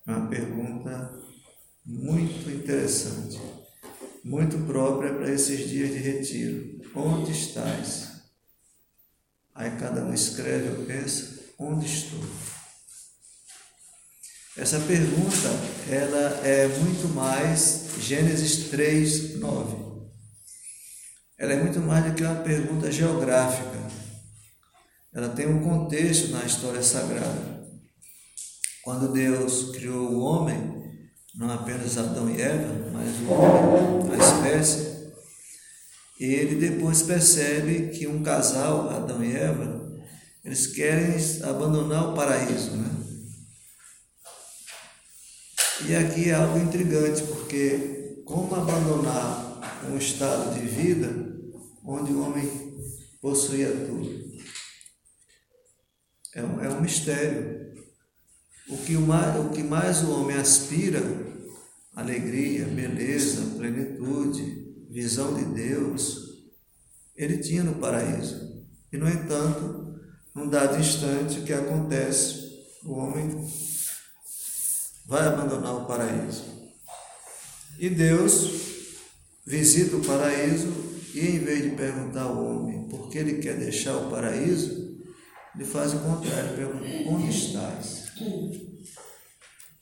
É 0.08 0.12
uma 0.12 0.28
pergunta 0.28 1.14
muito 1.86 2.50
interessante, 2.50 3.40
muito 4.24 4.58
própria 4.66 5.14
para 5.14 5.32
esses 5.32 5.70
dias 5.70 5.92
de 5.92 5.98
retiro. 5.98 6.82
Onde 6.96 7.32
estás? 7.32 8.24
Aí 9.54 9.72
cada 9.78 10.04
um 10.04 10.14
escreve 10.14 10.78
ou 10.78 10.86
pensa: 10.86 11.40
Onde 11.60 11.86
estou? 11.86 12.20
Essa 14.58 14.80
pergunta 14.80 15.50
ela 15.90 16.40
é 16.46 16.68
muito 16.68 17.10
mais 17.14 17.88
Gênesis 18.00 18.70
3, 18.70 19.40
9 19.40 19.86
ela 21.38 21.52
é 21.52 21.62
muito 21.62 21.80
mais 21.82 22.06
do 22.06 22.14
que 22.14 22.24
uma 22.24 22.36
pergunta 22.36 22.90
geográfica. 22.90 23.78
Ela 25.14 25.30
tem 25.30 25.48
um 25.48 25.62
contexto 25.62 26.30
na 26.30 26.46
história 26.46 26.82
sagrada. 26.82 27.66
Quando 28.84 29.12
Deus 29.12 29.72
criou 29.72 30.12
o 30.12 30.20
homem, 30.22 31.02
não 31.36 31.52
apenas 31.52 31.98
Adão 31.98 32.30
e 32.30 32.42
Eva, 32.42 32.90
mas 32.94 33.20
o 33.20 33.34
homem, 33.34 34.14
a 34.14 34.18
espécie, 34.18 34.96
ele 36.20 36.56
depois 36.56 37.02
percebe 37.02 37.90
que 37.90 38.08
um 38.08 38.24
casal, 38.24 38.90
Adão 38.90 39.24
e 39.24 39.36
Eva, 39.36 39.92
eles 40.44 40.68
querem 40.68 41.16
abandonar 41.44 42.12
o 42.12 42.16
paraíso, 42.16 42.78
né? 42.78 43.05
E 45.84 45.94
aqui 45.94 46.30
é 46.30 46.34
algo 46.34 46.58
intrigante, 46.58 47.22
porque 47.24 48.22
como 48.24 48.56
abandonar 48.56 49.82
um 49.92 49.98
estado 49.98 50.54
de 50.54 50.66
vida 50.66 51.36
onde 51.84 52.14
o 52.14 52.22
homem 52.22 52.50
possuía 53.22 53.70
tudo. 53.70 54.26
É 56.34 56.44
um, 56.44 56.62
é 56.62 56.70
um 56.70 56.82
mistério. 56.82 57.74
o 58.70 58.78
que 58.78 58.94
mais, 58.94 59.40
o 59.40 59.50
que 59.50 59.64
mais 59.64 60.04
o 60.04 60.12
homem 60.12 60.38
aspira, 60.38 61.02
alegria, 61.94 62.66
beleza, 62.66 63.58
plenitude, 63.58 64.66
visão 64.90 65.34
de 65.34 65.46
Deus, 65.46 66.46
ele 67.16 67.38
tinha 67.38 67.64
no 67.64 67.76
paraíso. 67.76 68.66
E, 68.92 68.98
no 68.98 69.10
entanto, 69.10 70.00
num 70.34 70.50
dado 70.50 70.80
instante, 70.80 71.40
o 71.40 71.44
que 71.44 71.54
acontece? 71.54 72.46
O 72.84 72.94
homem 72.94 73.30
vai 75.06 75.28
abandonar 75.28 75.76
o 75.76 75.86
paraíso. 75.86 76.44
E 77.78 77.90
Deus 77.90 78.50
visita 79.46 79.98
o 79.98 80.04
paraíso 80.04 80.74
e, 81.14 81.20
em 81.20 81.40
vez 81.40 81.64
de 81.64 81.70
perguntar 81.72 82.24
ao 82.24 82.44
homem 82.44 82.88
por 82.90 83.10
que 83.10 83.18
ele 83.18 83.36
quer 83.36 83.58
deixar 83.58 83.96
o 83.98 84.10
paraíso, 84.10 84.96
ele 85.56 85.66
faz 85.66 85.94
o 85.94 86.00
contrário, 86.00 86.56
pergunta: 86.56 87.10
onde 87.10 87.30
estás? 87.30 88.06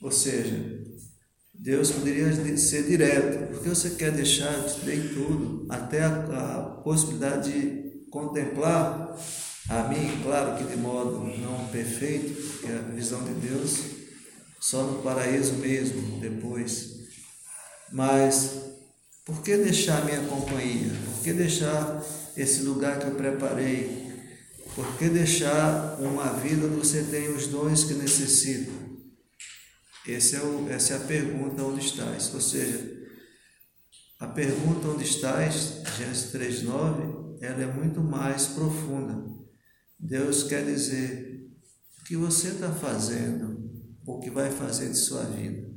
Ou 0.02 0.12
seja, 0.12 0.84
Deus 1.54 1.92
poderia 1.92 2.58
ser 2.58 2.84
direto, 2.84 3.54
porque 3.54 3.70
você 3.70 3.92
quer 3.92 4.12
deixar, 4.12 4.54
eu 4.54 4.66
te 4.66 4.82
dei 4.82 5.10
tudo, 5.10 5.66
até 5.70 6.04
a, 6.04 6.10
a 6.10 6.62
possibilidade 6.84 7.52
de 7.52 8.06
contemplar 8.10 9.18
a 9.70 9.88
mim, 9.88 10.22
claro 10.22 10.58
que 10.58 10.66
de 10.66 10.76
modo 10.76 11.20
não 11.38 11.68
perfeito, 11.70 12.34
porque 12.34 12.68
a 12.68 12.80
visão 12.94 13.24
de 13.24 13.34
Deus 13.36 13.93
só 14.63 14.82
no 14.84 15.04
paraíso 15.04 15.56
mesmo, 15.56 16.21
depois. 16.21 17.02
Mas 17.91 18.62
por 19.26 19.43
que 19.43 19.58
deixar 19.58 20.06
minha 20.06 20.21
companhia? 20.21 20.89
Por 21.04 21.21
que 21.21 21.34
deixar 21.34 22.02
esse 22.38 22.62
lugar 22.62 22.97
que 22.97 23.08
eu 23.08 23.15
preparei? 23.15 24.10
Por 24.73 24.97
que 24.97 25.10
deixar 25.10 25.97
uma 25.99 26.32
vida 26.36 26.65
onde 26.65 26.78
você 26.78 27.04
tem 27.04 27.28
os 27.28 27.47
dons 27.47 27.84
que 27.84 27.93
necessita? 27.95 28.71
Esse 30.08 30.38
é 30.38 30.39
o, 30.39 30.69
essa 30.69 30.93
é 30.93 30.95
a 30.95 31.02
pergunta 31.02 31.62
onde 31.62 31.86
estás. 31.86 32.34
Ou 32.34 32.39
seja, 32.39 32.89
a 34.17 34.28
pergunta 34.28 34.88
onde 34.88 35.04
estás, 35.04 35.82
Gênesis 35.97 36.32
3,9, 36.32 37.38
ela 37.41 37.63
é 37.63 37.67
muito 37.67 37.99
mais 37.99 38.47
profunda. 38.47 39.26
Deus 39.99 40.43
quer 40.43 40.63
dizer 40.63 41.49
o 41.99 42.06
que 42.06 42.15
você 42.15 42.49
está 42.49 42.71
fazendo, 42.71 43.53
o 44.06 44.20
que 44.20 44.30
vai 44.30 44.52
fazer 44.52 44.89
de 44.89 44.98
sua 44.98 45.24
vida. 45.24 45.72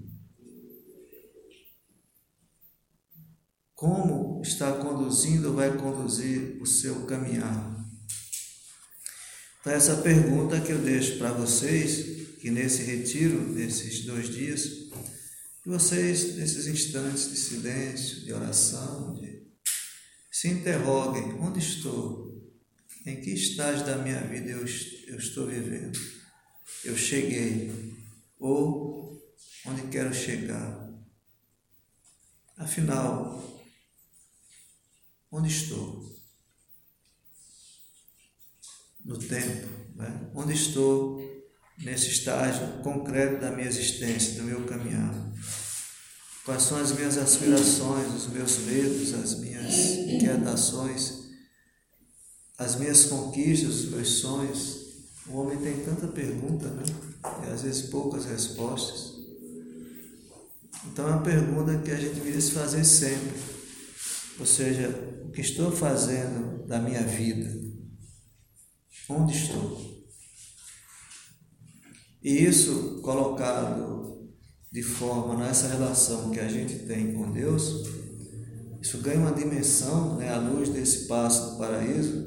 Como 3.74 4.40
está 4.42 4.72
conduzindo 4.72 5.48
ou 5.48 5.54
vai 5.54 5.76
conduzir 5.76 6.60
o 6.60 6.66
seu 6.66 7.04
caminhar? 7.06 7.76
Então, 9.60 9.72
essa 9.72 9.96
pergunta 9.96 10.60
que 10.60 10.72
eu 10.72 10.78
deixo 10.78 11.18
para 11.18 11.32
vocês, 11.32 12.38
que 12.40 12.50
nesse 12.50 12.84
retiro, 12.84 13.52
nesses 13.52 14.04
dois 14.04 14.28
dias, 14.28 14.64
que 15.62 15.68
vocês, 15.68 16.36
nesses 16.36 16.66
instantes 16.68 17.28
de 17.30 17.36
silêncio, 17.36 18.24
de 18.24 18.32
oração, 18.32 19.14
de, 19.14 19.42
se 20.30 20.48
interroguem: 20.48 21.34
onde 21.40 21.58
estou? 21.58 22.26
Em 23.04 23.20
que 23.20 23.30
estágio 23.30 23.84
da 23.84 23.98
minha 23.98 24.20
vida 24.20 24.50
eu, 24.50 24.64
eu 25.06 25.16
estou 25.18 25.46
vivendo? 25.46 25.98
Eu 26.84 26.96
cheguei? 26.96 27.95
Ou 28.38 29.22
onde 29.66 29.88
quero 29.88 30.14
chegar? 30.14 30.86
Afinal, 32.56 33.56
Onde 35.30 35.48
estou? 35.48 36.16
No 39.04 39.18
tempo, 39.18 39.68
né? 39.94 40.30
onde 40.34 40.54
estou 40.54 41.20
nesse 41.78 42.08
estágio 42.08 42.82
concreto 42.82 43.40
da 43.40 43.50
minha 43.50 43.68
existência, 43.68 44.34
do 44.34 44.44
meu 44.44 44.64
caminhar? 44.64 45.14
Quais 46.44 46.62
são 46.62 46.78
as 46.78 46.92
minhas 46.92 47.18
aspirações, 47.18 48.14
os 48.14 48.28
meus 48.28 48.58
medos, 48.60 49.12
as 49.14 49.38
minhas 49.40 49.74
inquietações, 50.08 51.26
as 52.56 52.76
minhas 52.76 53.04
conquistas, 53.04 53.74
os 53.74 53.90
meus 53.90 54.08
sonhos? 54.08 54.86
O 55.26 55.36
homem 55.36 55.58
tem 55.58 55.84
tanta 55.84 56.08
pergunta, 56.08 56.68
né? 56.68 56.82
E 57.46 57.50
às 57.50 57.62
vezes 57.62 57.88
poucas 57.88 58.24
respostas. 58.24 59.16
Então 60.86 61.08
é 61.08 61.12
uma 61.12 61.22
pergunta 61.22 61.78
que 61.78 61.90
a 61.90 61.96
gente 61.96 62.14
deveria 62.14 62.40
se 62.40 62.52
fazer 62.52 62.84
sempre. 62.84 63.34
Ou 64.38 64.46
seja, 64.46 64.88
o 65.24 65.30
que 65.30 65.40
estou 65.40 65.72
fazendo 65.72 66.66
da 66.66 66.78
minha 66.78 67.02
vida? 67.02 67.50
Onde 69.08 69.36
estou? 69.36 69.96
E 72.22 72.44
isso 72.44 73.00
colocado 73.02 74.30
de 74.72 74.82
forma 74.82 75.36
nessa 75.36 75.68
relação 75.68 76.30
que 76.30 76.40
a 76.40 76.48
gente 76.48 76.80
tem 76.80 77.14
com 77.14 77.30
Deus, 77.30 77.86
isso 78.82 78.98
ganha 78.98 79.18
uma 79.18 79.32
dimensão 79.32 80.16
né, 80.16 80.28
à 80.32 80.38
luz 80.38 80.68
desse 80.68 81.06
passo 81.06 81.52
do 81.52 81.58
paraíso, 81.58 82.26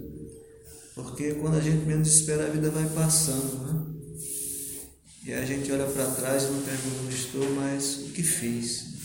porque 0.95 1.35
quando 1.35 1.57
a 1.57 1.61
gente 1.61 1.85
menos 1.85 2.07
espera, 2.07 2.47
a 2.47 2.49
vida 2.49 2.71
vai 2.71 2.87
passando, 2.89 3.65
né? 3.65 3.88
E 5.29 5.33
a 5.35 5.45
gente 5.45 5.71
olha 5.71 5.85
para 5.85 6.09
trás 6.09 6.45
e 6.45 6.47
não 6.47 6.63
pergunta 6.63 7.03
onde 7.05 7.13
estou, 7.13 7.47
mas 7.51 7.97
o 7.97 8.13
que 8.13 8.23
fiz? 8.23 8.95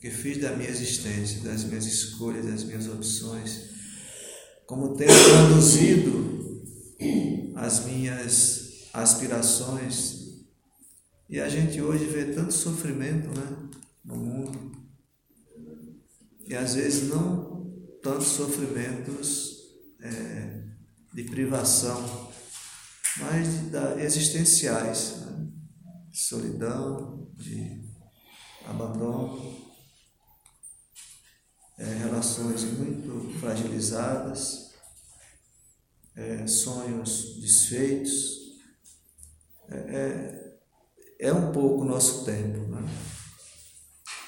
Que 0.00 0.08
fiz 0.08 0.38
da 0.38 0.54
minha 0.54 0.70
existência, 0.70 1.40
das 1.40 1.64
minhas 1.64 1.86
escolhas, 1.86 2.46
das 2.46 2.62
minhas 2.62 2.86
opções, 2.86 3.70
como 4.64 4.94
tenho 4.94 5.10
conduzido 5.10 6.62
as 7.56 7.84
minhas 7.84 8.86
aspirações. 8.92 10.38
E 11.28 11.40
a 11.40 11.48
gente 11.48 11.82
hoje 11.82 12.04
vê 12.04 12.26
tanto 12.26 12.52
sofrimento 12.52 13.26
né, 13.36 13.70
no 14.04 14.14
mundo, 14.14 14.70
e 16.46 16.54
às 16.54 16.76
vezes 16.76 17.08
não 17.08 17.68
tantos 18.00 18.28
sofrimentos 18.28 19.64
é, 20.00 20.62
de 21.12 21.24
privação, 21.24 22.29
mas 23.18 23.70
da, 23.70 24.02
existenciais, 24.02 25.16
né, 25.18 25.48
de 26.08 26.18
solidão, 26.18 27.30
de 27.36 27.82
abandono 28.66 29.60
é, 31.80 31.84
relações 31.84 32.62
muito 32.64 33.38
fragilizadas, 33.40 34.70
é, 36.14 36.46
sonhos 36.46 37.40
desfeitos. 37.40 38.38
É, 39.70 39.76
é, 39.76 41.28
é 41.28 41.32
um 41.32 41.52
pouco 41.52 41.82
o 41.82 41.86
nosso 41.86 42.24
tempo. 42.24 42.58
Né? 42.68 42.82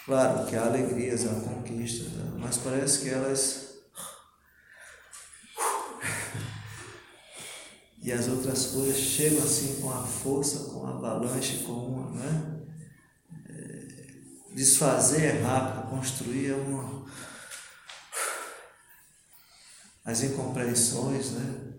Claro 0.06 0.46
que 0.46 0.56
há 0.56 0.64
alegrias, 0.64 1.26
há 1.26 1.34
conquistas, 1.40 2.08
né? 2.12 2.38
mas 2.38 2.56
parece 2.56 3.00
que 3.00 3.10
elas. 3.10 3.61
E 8.02 8.12
as 8.12 8.26
outras 8.28 8.66
coisas 8.66 8.98
chegam 8.98 9.44
assim 9.44 9.80
com 9.80 9.90
a 9.90 10.02
força, 10.02 10.70
com 10.70 10.84
a 10.84 10.90
avalanche, 10.90 11.62
com 11.64 11.72
uma. 11.72 12.10
Né? 12.10 12.60
É, 13.48 14.54
desfazer 14.54 15.22
é 15.22 15.42
rápido, 15.42 15.88
construir 15.88 16.50
é 16.50 16.54
uma 16.54 17.02
as 20.04 20.22
incompreensões, 20.22 21.30
né? 21.32 21.74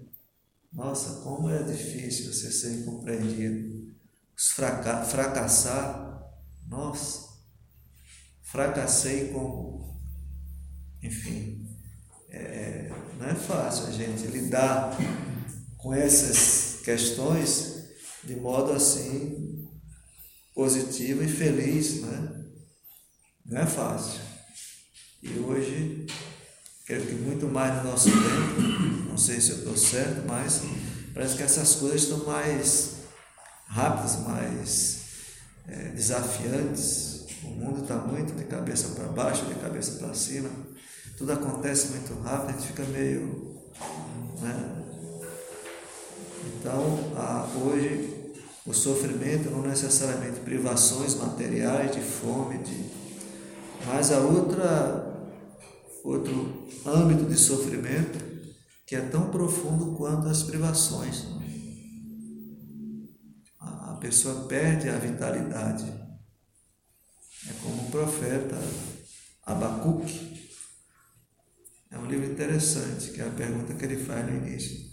Nossa, 0.72 1.22
como 1.22 1.50
é 1.50 1.62
difícil 1.62 2.34
você 2.34 2.52
ser 2.52 2.80
incompreendido. 2.80 3.94
Fraca 4.36 5.04
fracassar, 5.04 6.24
nossa, 6.68 7.30
fracassei 8.42 9.32
com. 9.32 9.94
Enfim, 11.02 11.70
é, 12.30 12.90
não 13.20 13.28
é 13.28 13.36
fácil 13.36 13.88
a 13.88 13.92
gente 13.92 14.26
lidar 14.28 14.98
com 15.84 15.94
essas 15.94 16.82
questões 16.84 17.84
de 18.24 18.36
modo 18.36 18.72
assim 18.72 19.70
positivo 20.56 21.24
e 21.24 21.28
feliz, 21.28 22.02
né? 22.02 22.46
Não 23.46 23.62
é 23.62 23.66
fácil. 23.68 24.22
E 25.22 25.38
hoje 25.40 26.08
Creio 26.86 27.06
que 27.06 27.16
muito 27.16 27.48
mais 27.48 27.78
no 27.78 27.92
nosso 27.92 28.10
tempo, 28.12 28.62
não 29.08 29.18
sei 29.18 29.40
se 29.40 29.52
eu 29.52 29.58
estou 29.60 29.78
certo, 29.78 30.28
mas 30.28 30.64
parece 31.14 31.38
que 31.38 31.44
essas 31.44 31.76
coisas 31.76 32.02
estão 32.02 32.26
mais 32.26 32.96
rápidas, 33.68 34.20
mais 34.28 35.02
é, 35.66 35.76
desafiantes. 35.90 37.26
O 37.42 37.48
mundo 37.48 37.84
está 37.84 37.96
muito 37.96 38.36
de 38.36 38.44
cabeça 38.44 38.90
para 38.90 39.06
baixo, 39.06 39.46
de 39.46 39.56
cabeça 39.56 39.94
para 39.94 40.14
cima. 40.14 40.50
Tudo 41.18 41.32
acontece 41.32 41.88
muito 41.88 42.22
rápido, 42.22 42.50
a 42.50 42.52
gente 42.52 42.68
fica 42.68 42.84
meio. 42.84 43.72
Né? 44.42 44.83
Então, 46.64 46.98
a, 47.18 47.46
hoje, 47.58 48.32
o 48.66 48.74
sofrimento 48.74 49.50
não 49.50 49.64
necessariamente 49.64 50.40
privações 50.40 51.16
materiais, 51.16 51.92
de 51.92 52.00
fome, 52.00 52.60
de, 52.60 52.90
mas 53.86 54.14
a 54.14 54.20
outra 54.20 55.12
outro 56.06 56.66
âmbito 56.86 57.26
de 57.26 57.38
sofrimento 57.38 58.18
que 58.86 58.96
é 58.96 59.02
tão 59.02 59.30
profundo 59.30 59.98
quanto 59.98 60.30
as 60.30 60.44
privações. 60.44 61.26
pessoa 64.04 64.46
perde 64.48 64.90
a 64.90 64.98
vitalidade. 64.98 65.86
É 67.50 67.54
como 67.62 67.84
o 67.84 67.92
profeta 67.92 68.58
Abacuque. 69.46 70.52
É 71.90 71.98
um 71.98 72.06
livro 72.06 72.32
interessante, 72.32 73.12
que 73.12 73.22
é 73.22 73.28
a 73.28 73.32
pergunta 73.32 73.74
que 73.74 73.86
ele 73.86 74.04
faz 74.04 74.26
no 74.26 74.46
início. 74.46 74.93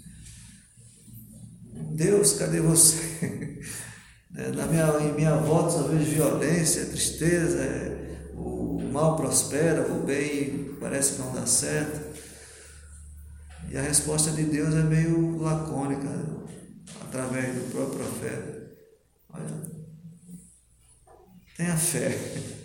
Deus, 1.73 2.35
cadê 2.35 2.61
você? 2.61 3.61
Né, 4.31 4.47
na 4.51 4.67
minha, 4.67 4.87
em 5.01 5.15
minha 5.15 5.37
volta 5.39 5.71
só 5.71 5.83
vejo 5.89 6.13
violência, 6.13 6.87
tristeza, 6.87 7.65
é, 7.65 8.31
o 8.37 8.81
mal 8.93 9.17
prospera, 9.17 9.91
o 9.91 10.05
bem 10.05 10.77
parece 10.79 11.15
que 11.15 11.23
não 11.23 11.33
dá 11.33 11.45
certo. 11.47 12.01
E 13.69 13.77
a 13.77 13.83
resposta 13.83 14.31
de 14.31 14.45
Deus 14.45 14.73
é 14.75 14.85
meio 14.85 15.37
lacônica, 15.39 16.09
através 17.03 17.57
do 17.57 17.73
próprio 17.73 17.99
profeta. 17.99 18.71
Olha, 19.33 19.63
tenha 21.57 21.77
fé. 21.77 22.17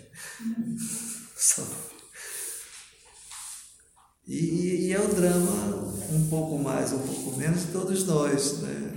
E, 4.26 4.88
e, 4.88 4.92
é 4.92 5.00
o 5.00 5.14
drama 5.14 5.94
um 6.10 6.28
pouco 6.28 6.58
mais, 6.58 6.92
um 6.92 6.98
pouco 6.98 7.36
menos 7.36 7.66
de 7.66 7.72
todos 7.72 8.04
nós, 8.06 8.58
né? 8.58 8.92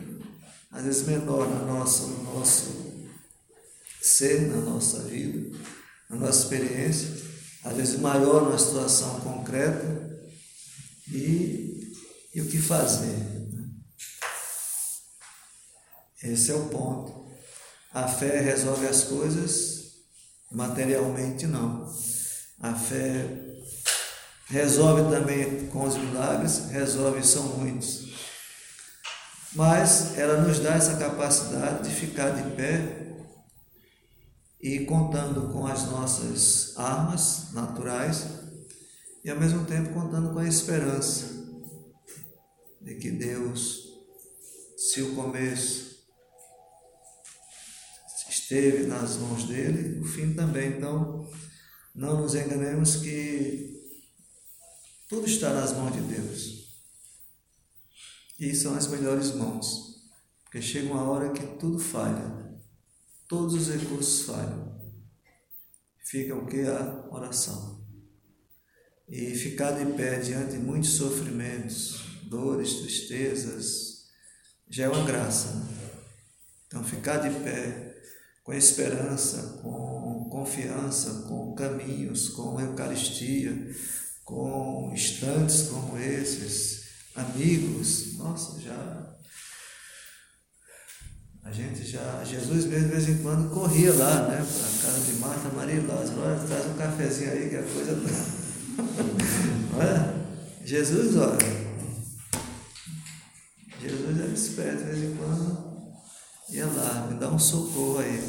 às 0.71 0.83
vezes 0.83 1.05
menor 1.05 1.47
na 1.47 1.65
nossa, 1.65 2.07
no 2.07 2.23
nosso 2.33 3.05
ser, 4.01 4.47
na 4.47 4.57
nossa 4.57 5.03
vida, 5.03 5.55
na 6.09 6.15
nossa 6.15 6.43
experiência, 6.43 7.15
às 7.63 7.77
vezes 7.77 7.99
maior 7.99 8.45
numa 8.45 8.57
situação 8.57 9.19
concreta 9.19 10.19
e, 11.11 11.93
e 12.33 12.41
o 12.41 12.47
que 12.47 12.57
fazer. 12.57 13.17
Né? 13.53 13.69
Esse 16.23 16.51
é 16.51 16.55
o 16.55 16.69
ponto. 16.69 17.29
A 17.93 18.07
fé 18.07 18.41
resolve 18.41 18.87
as 18.87 19.03
coisas, 19.03 19.91
materialmente 20.51 21.45
não. 21.45 21.87
A 22.59 22.73
fé 22.73 23.48
resolve 24.49 25.09
também 25.15 25.67
com 25.67 25.83
os 25.85 25.95
milagres, 25.95 26.69
resolve, 26.71 27.25
são 27.25 27.43
muitos 27.57 28.09
mas 29.53 30.17
ela 30.17 30.41
nos 30.41 30.59
dá 30.59 30.75
essa 30.75 30.97
capacidade 30.97 31.89
de 31.89 31.95
ficar 31.95 32.29
de 32.29 32.55
pé 32.55 33.07
e 34.61 34.85
contando 34.85 35.51
com 35.51 35.65
as 35.65 35.85
nossas 35.89 36.77
armas 36.77 37.51
naturais 37.53 38.27
e 39.23 39.29
ao 39.29 39.39
mesmo 39.39 39.65
tempo 39.65 39.93
contando 39.93 40.33
com 40.33 40.39
a 40.39 40.47
esperança 40.47 41.39
de 42.81 42.95
que 42.95 43.09
Deus, 43.11 43.87
se 44.77 45.01
o 45.01 45.15
começo 45.15 45.97
esteve 48.29 48.85
nas 48.85 49.17
mãos 49.17 49.43
dele, 49.45 49.99
o 49.99 50.05
fim 50.05 50.33
também. 50.33 50.77
Então, 50.77 51.27
não 51.93 52.21
nos 52.21 52.35
enganemos 52.35 52.97
que 52.97 53.78
tudo 55.09 55.25
está 55.25 55.51
nas 55.51 55.73
mãos 55.73 55.91
de 55.91 56.01
Deus. 56.01 56.69
E 58.39 58.53
são 58.55 58.75
as 58.75 58.87
melhores 58.87 59.33
mãos. 59.33 60.03
Porque 60.43 60.61
chega 60.61 60.93
uma 60.93 61.01
hora 61.09 61.31
que 61.31 61.45
tudo 61.57 61.79
falha. 61.79 62.59
Todos 63.27 63.55
os 63.55 63.67
recursos 63.69 64.25
falham. 64.27 64.79
Fica 66.05 66.35
o 66.35 66.45
que? 66.45 66.61
A 66.61 67.07
oração. 67.11 67.83
E 69.07 69.33
ficar 69.33 69.71
de 69.71 69.93
pé 69.93 70.19
diante 70.19 70.51
de 70.51 70.59
muitos 70.59 70.91
sofrimentos, 70.91 72.01
dores, 72.23 72.75
tristezas, 72.75 74.05
já 74.69 74.85
é 74.85 74.89
uma 74.89 75.05
graça. 75.05 75.55
Né? 75.55 75.67
Então, 76.67 76.83
ficar 76.83 77.17
de 77.17 77.39
pé 77.43 77.99
com 78.43 78.53
esperança, 78.53 79.59
com 79.63 80.29
confiança, 80.29 81.27
com 81.27 81.55
caminhos, 81.55 82.29
com 82.29 82.59
Eucaristia, 82.61 83.51
com 84.29 84.91
instantes 84.93 85.69
como 85.69 85.97
esses, 85.97 86.83
amigos, 87.15 88.15
nossa, 88.17 88.61
já. 88.61 89.09
A 91.43 91.51
gente 91.51 91.83
já. 91.83 92.23
Jesus 92.23 92.65
mesmo 92.65 92.89
de 92.89 92.93
vez 92.93 93.09
em 93.09 93.23
quando 93.23 93.49
corria 93.49 93.91
lá, 93.95 94.27
né? 94.27 94.37
Para 94.37 94.91
casa 94.91 95.01
de 95.01 95.13
Marta, 95.13 95.49
Maria 95.49 95.75
e 95.75 95.87
Lázaro. 95.87 96.21
Olha, 96.21 96.47
traz 96.47 96.65
um 96.67 96.73
cafezinho 96.75 97.31
aí 97.31 97.49
que 97.49 97.55
a 97.55 97.63
coisa. 97.63 97.99
olha, 99.75 100.15
Jesus, 100.63 101.17
olha. 101.17 101.69
Jesus 103.81 104.19
era 104.19 104.31
esperto 104.31 104.77
de 104.77 104.83
vez 104.83 105.03
em 105.05 105.15
quando. 105.15 105.69
Ia 106.49 106.67
lá, 106.67 107.07
me 107.09 107.19
dá 107.19 107.29
um 107.29 107.39
socorro 107.39 107.97
aí. 107.97 108.21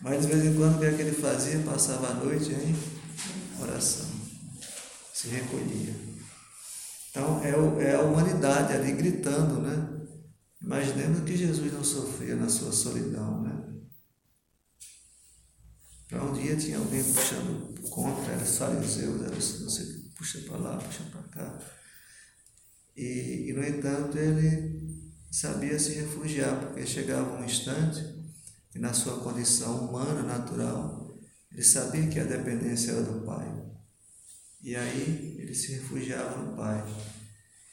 Mas 0.00 0.22
de 0.22 0.28
vez 0.28 0.44
em 0.44 0.54
quando 0.54 0.76
o 0.76 0.78
que, 0.78 0.84
é 0.84 0.92
que 0.92 1.02
ele 1.02 1.16
fazia? 1.16 1.58
Passava 1.60 2.10
a 2.10 2.14
noite 2.14 2.52
em 2.52 2.76
oração. 3.60 4.15
Se 5.16 5.28
recolhia. 5.28 5.94
Então 7.08 7.42
é, 7.42 7.48
é 7.86 7.94
a 7.94 8.02
humanidade 8.02 8.74
ali 8.74 8.92
gritando, 8.92 9.62
né? 9.62 10.06
Imaginemos 10.60 11.20
que 11.20 11.34
Jesus 11.34 11.72
não 11.72 11.82
sofria 11.82 12.36
na 12.36 12.50
sua 12.50 12.70
solidão, 12.70 13.40
né? 13.40 13.64
Para 16.06 16.22
um 16.22 16.34
dia 16.34 16.54
tinha 16.54 16.76
alguém 16.76 17.02
puxando 17.02 17.80
contra, 17.88 18.34
era 18.34 18.44
fariseus, 18.44 19.22
era 19.22 19.34
você 19.34 19.84
puxa 20.18 20.38
para 20.40 20.58
lá, 20.58 20.76
puxa 20.76 21.04
para 21.04 21.22
cá. 21.22 21.58
E, 22.94 23.46
e, 23.48 23.52
no 23.54 23.64
entanto, 23.64 24.18
ele 24.18 25.10
sabia 25.30 25.78
se 25.78 25.94
refugiar, 25.94 26.60
porque 26.60 26.86
chegava 26.86 27.38
um 27.38 27.44
instante 27.44 28.04
e 28.74 28.78
na 28.78 28.92
sua 28.92 29.18
condição 29.20 29.88
humana, 29.88 30.22
natural, 30.22 31.16
ele 31.50 31.64
sabia 31.64 32.06
que 32.06 32.20
a 32.20 32.24
dependência 32.24 32.90
era 32.92 33.02
do 33.02 33.24
Pai. 33.24 33.65
E 34.66 34.74
aí 34.74 35.36
ele 35.38 35.54
se 35.54 35.74
refugiava 35.74 36.42
no 36.42 36.56
Pai, 36.56 36.84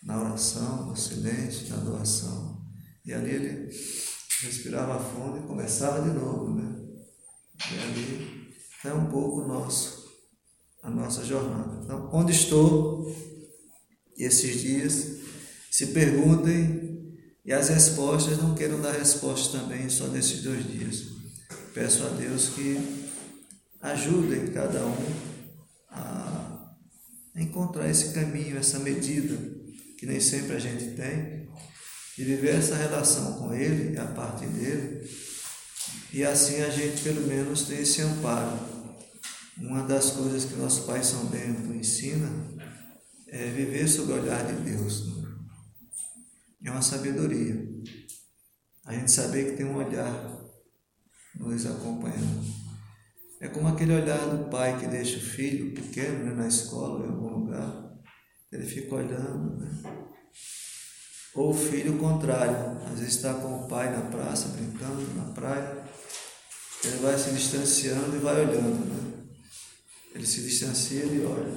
na 0.04 0.22
oração, 0.22 0.86
no 0.86 0.96
silêncio, 0.96 1.68
na 1.70 1.78
adoração. 1.78 2.64
E 3.04 3.12
ali 3.12 3.32
ele 3.32 3.76
respirava 4.44 5.04
fundo 5.04 5.40
e 5.40 5.48
começava 5.48 6.08
de 6.08 6.16
novo, 6.16 6.54
né? 6.54 6.86
E 7.72 7.80
ali 7.80 8.54
é 8.86 8.94
um 8.94 9.08
pouco 9.08 9.42
nosso, 9.48 10.08
a 10.84 10.90
nossa 10.92 11.26
jornada. 11.26 11.82
Então, 11.84 12.12
onde 12.14 12.32
estou 12.32 13.12
esses 14.16 14.62
dias, 14.62 15.18
se 15.72 15.88
perguntem 15.88 17.12
e 17.44 17.52
as 17.52 17.70
respostas 17.70 18.38
não 18.38 18.54
queiram 18.54 18.80
dar 18.80 18.92
respostas 18.92 19.60
também 19.60 19.90
só 19.90 20.06
nesses 20.10 20.44
dois 20.44 20.64
dias. 20.72 21.06
Peço 21.74 22.04
a 22.04 22.10
Deus 22.10 22.50
que 22.50 23.10
ajude 23.82 24.52
cada 24.52 24.86
um 24.86 25.34
a 25.90 26.53
encontrar 27.36 27.90
esse 27.90 28.14
caminho, 28.14 28.58
essa 28.58 28.80
medida, 28.80 29.38
que 29.98 30.06
nem 30.06 30.20
sempre 30.20 30.56
a 30.56 30.60
gente 30.60 30.96
tem, 30.96 31.50
e 32.18 32.24
viver 32.24 32.56
essa 32.56 32.76
relação 32.76 33.40
com 33.40 33.54
Ele, 33.54 33.98
a 33.98 34.06
partir 34.06 34.48
dele, 34.48 35.10
e 36.12 36.24
assim 36.24 36.62
a 36.62 36.70
gente 36.70 37.02
pelo 37.02 37.26
menos 37.26 37.64
tem 37.64 37.80
esse 37.80 38.02
amparo. 38.02 38.60
Uma 39.58 39.84
das 39.84 40.12
coisas 40.12 40.46
que 40.46 40.56
nosso 40.56 40.84
Pai 40.84 41.04
São 41.04 41.26
Bento 41.26 41.74
ensina 41.74 42.30
é 43.28 43.50
viver 43.50 43.88
sob 43.88 44.12
o 44.12 44.16
olhar 44.22 44.46
de 44.46 44.70
Deus. 44.70 45.08
Né? 45.08 45.36
É 46.66 46.72
uma 46.72 46.82
sabedoria. 46.82 47.68
A 48.86 48.94
gente 48.94 49.12
saber 49.12 49.52
que 49.52 49.58
tem 49.58 49.66
um 49.66 49.76
olhar 49.76 50.40
nos 51.36 51.66
acompanhando. 51.66 52.63
É 53.44 53.50
como 53.50 53.68
aquele 53.68 53.94
olhar 53.94 54.26
do 54.30 54.50
pai 54.50 54.80
que 54.80 54.88
deixa 54.88 55.18
o 55.18 55.22
filho 55.22 55.74
pequeno 55.74 56.24
né, 56.24 56.34
na 56.34 56.48
escola, 56.48 57.06
em 57.06 57.10
algum 57.10 57.40
lugar. 57.40 57.92
Ele 58.50 58.66
fica 58.66 58.96
olhando. 58.96 59.60
Né? 59.60 59.70
Ou 61.36 61.52
o 61.52 61.54
filho 61.54 61.98
contrário, 61.98 62.56
às 62.90 63.00
vezes 63.00 63.16
está 63.16 63.34
com 63.34 63.66
o 63.66 63.68
pai 63.68 63.92
na 63.92 64.04
praça, 64.10 64.48
brincando 64.48 65.14
na 65.18 65.34
praia. 65.34 65.84
Ele 66.86 66.98
vai 67.00 67.20
se 67.20 67.32
distanciando 67.32 68.16
e 68.16 68.20
vai 68.20 68.46
olhando. 68.46 68.86
Né? 68.86 69.26
Ele 70.16 70.26
se 70.26 70.42
distancia 70.44 71.04
e 71.04 71.26
olha. 71.26 71.54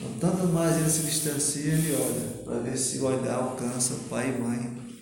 Então, 0.00 0.18
tanto 0.18 0.46
mais 0.46 0.78
ele 0.78 0.90
se 0.90 1.02
distancia, 1.02 1.70
ele 1.70 1.94
olha, 1.96 2.44
para 2.44 2.60
ver 2.60 2.78
se 2.78 2.96
o 3.00 3.04
olhar 3.04 3.34
alcança 3.34 3.94
pai 4.08 4.30
e 4.30 4.40
mãe. 4.40 4.98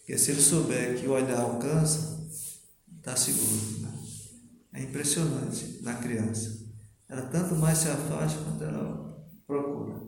Porque 0.00 0.18
se 0.18 0.32
ele 0.32 0.42
souber 0.42 1.00
que 1.00 1.06
o 1.06 1.12
olhar 1.12 1.40
alcança, 1.40 2.28
está 2.98 3.16
seguro. 3.16 3.79
É 4.72 4.82
impressionante 4.82 5.80
na 5.82 5.94
criança. 5.94 6.60
Ela 7.08 7.22
tanto 7.22 7.56
mais 7.56 7.78
se 7.78 7.88
afasta 7.88 8.42
quanto 8.42 8.62
ela 8.62 9.24
procura. 9.46 10.00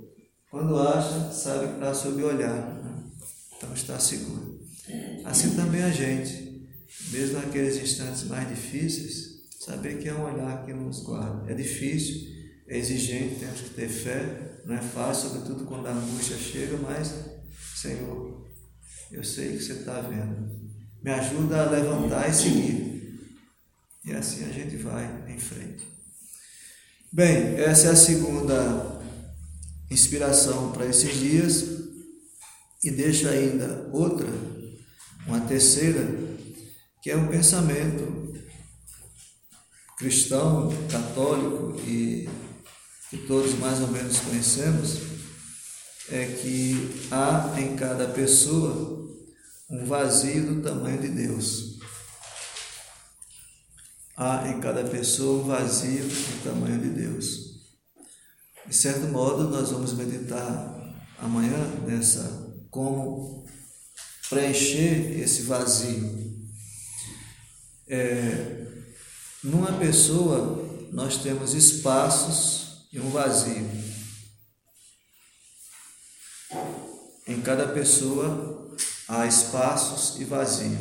Quando 0.51 0.79
acha, 0.79 1.33
sabe 1.33 1.67
que 1.69 1.75
está 1.75 1.95
sob 1.95 2.23
olhar, 2.23 2.75
né? 2.83 3.05
então 3.57 3.73
está 3.73 3.99
seguro. 3.99 4.61
Assim 5.25 5.57
também 5.57 5.83
a 5.83 5.91
gente, 5.91 6.69
mesmo 7.11 7.39
naqueles 7.39 7.77
instantes 7.77 8.25
mais 8.25 8.49
difíceis, 8.49 9.43
saber 9.59 9.99
que 9.99 10.09
é 10.09 10.15
um 10.15 10.25
olhar 10.25 10.65
que 10.65 10.73
nos 10.73 11.03
guarda. 11.03 11.51
É 11.51 11.55
difícil, 11.55 12.29
é 12.69 12.79
exigente, 12.79 13.41
temos 13.41 13.61
que 13.61 13.71
ter 13.71 13.89
fé, 13.89 14.61
não 14.65 14.75
é 14.75 14.83
fácil, 14.83 15.31
sobretudo 15.31 15.65
quando 15.65 15.87
a 15.87 15.93
angústia 15.93 16.37
chega, 16.37 16.77
mas, 16.77 17.15
Senhor, 17.77 18.45
eu 19.11 19.25
sei 19.25 19.57
que 19.57 19.63
você 19.63 19.73
está 19.73 20.01
vendo. 20.01 20.51
me 21.03 21.11
ajuda 21.11 21.63
a 21.63 21.71
levantar 21.71 22.29
e 22.29 22.33
seguir. 22.33 22.92
E 24.05 24.13
assim 24.13 24.45
a 24.45 24.53
gente 24.53 24.77
vai 24.77 25.25
em 25.29 25.39
frente. 25.39 25.87
Bem, 27.13 27.57
essa 27.57 27.89
é 27.89 27.91
a 27.91 27.97
segunda 27.97 29.01
inspiração 29.91 30.73
para 30.73 30.87
esses 30.87 31.15
dias 31.15 31.65
e 32.83 32.91
deixa 32.91 33.31
ainda 33.31 33.89
outra, 33.93 34.27
uma 35.27 35.41
terceira, 35.43 36.03
que 37.03 37.11
é 37.11 37.17
um 37.17 37.29
pensamento 37.29 38.23
cristão, 39.99 40.69
católico 40.91 41.81
e 41.87 42.29
que 43.09 43.19
todos 43.19 43.57
mais 43.59 43.79
ou 43.81 43.89
menos 43.89 44.19
conhecemos, 44.19 44.99
é 46.11 46.27
que 46.27 47.07
há 47.11 47.55
em 47.57 47.77
cada 47.77 48.09
pessoa 48.09 49.09
um 49.71 49.85
vazio 49.85 50.55
do 50.55 50.63
tamanho 50.63 51.01
de 51.01 51.09
Deus. 51.09 51.72
Há 54.17 54.49
em 54.49 54.61
cada 54.61 54.85
pessoa 54.85 55.43
um 55.43 55.47
vazio 55.47 56.05
do 56.05 56.45
tamanho 56.45 56.79
de 56.81 56.91
Deus. 56.91 57.53
De 58.67 58.75
certo 58.75 59.07
modo, 59.09 59.49
nós 59.49 59.71
vamos 59.71 59.95
meditar 59.95 60.81
amanhã 61.19 61.59
nessa 61.87 62.55
como 62.71 63.47
preencher 64.29 65.21
esse 65.21 65.43
vazio. 65.43 66.33
É, 67.89 68.67
numa 69.43 69.73
pessoa, 69.73 70.89
nós 70.93 71.19
temos 71.19 71.55
espaços 71.55 72.87
e 72.93 73.01
um 73.01 73.11
vazio. 73.11 73.69
Em 77.27 77.41
cada 77.41 77.69
pessoa 77.69 78.77
há 79.09 79.27
espaços 79.27 80.21
e 80.21 80.25
vazio. 80.25 80.79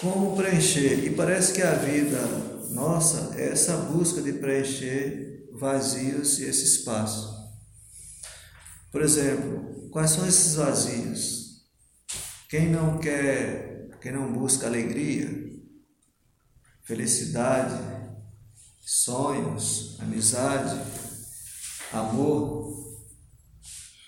Como 0.00 0.36
preencher? 0.36 1.04
E 1.04 1.10
parece 1.10 1.52
que 1.52 1.62
a 1.62 1.74
vida 1.74 2.20
nossa 2.70 3.34
é 3.36 3.50
essa 3.50 3.76
busca 3.76 4.22
de 4.22 4.32
preencher 4.34 5.48
vazios 5.52 6.38
e 6.38 6.44
esse 6.44 6.64
espaço. 6.64 7.36
Por 8.92 9.02
exemplo, 9.02 9.90
quais 9.90 10.12
são 10.12 10.26
esses 10.26 10.54
vazios? 10.54 11.66
Quem 12.48 12.70
não 12.70 12.98
quer, 12.98 13.90
quem 14.00 14.12
não 14.12 14.32
busca 14.32 14.66
alegria, 14.66 15.28
felicidade, 16.84 17.76
sonhos, 18.80 19.98
amizade, 20.00 20.80
amor, 21.92 22.96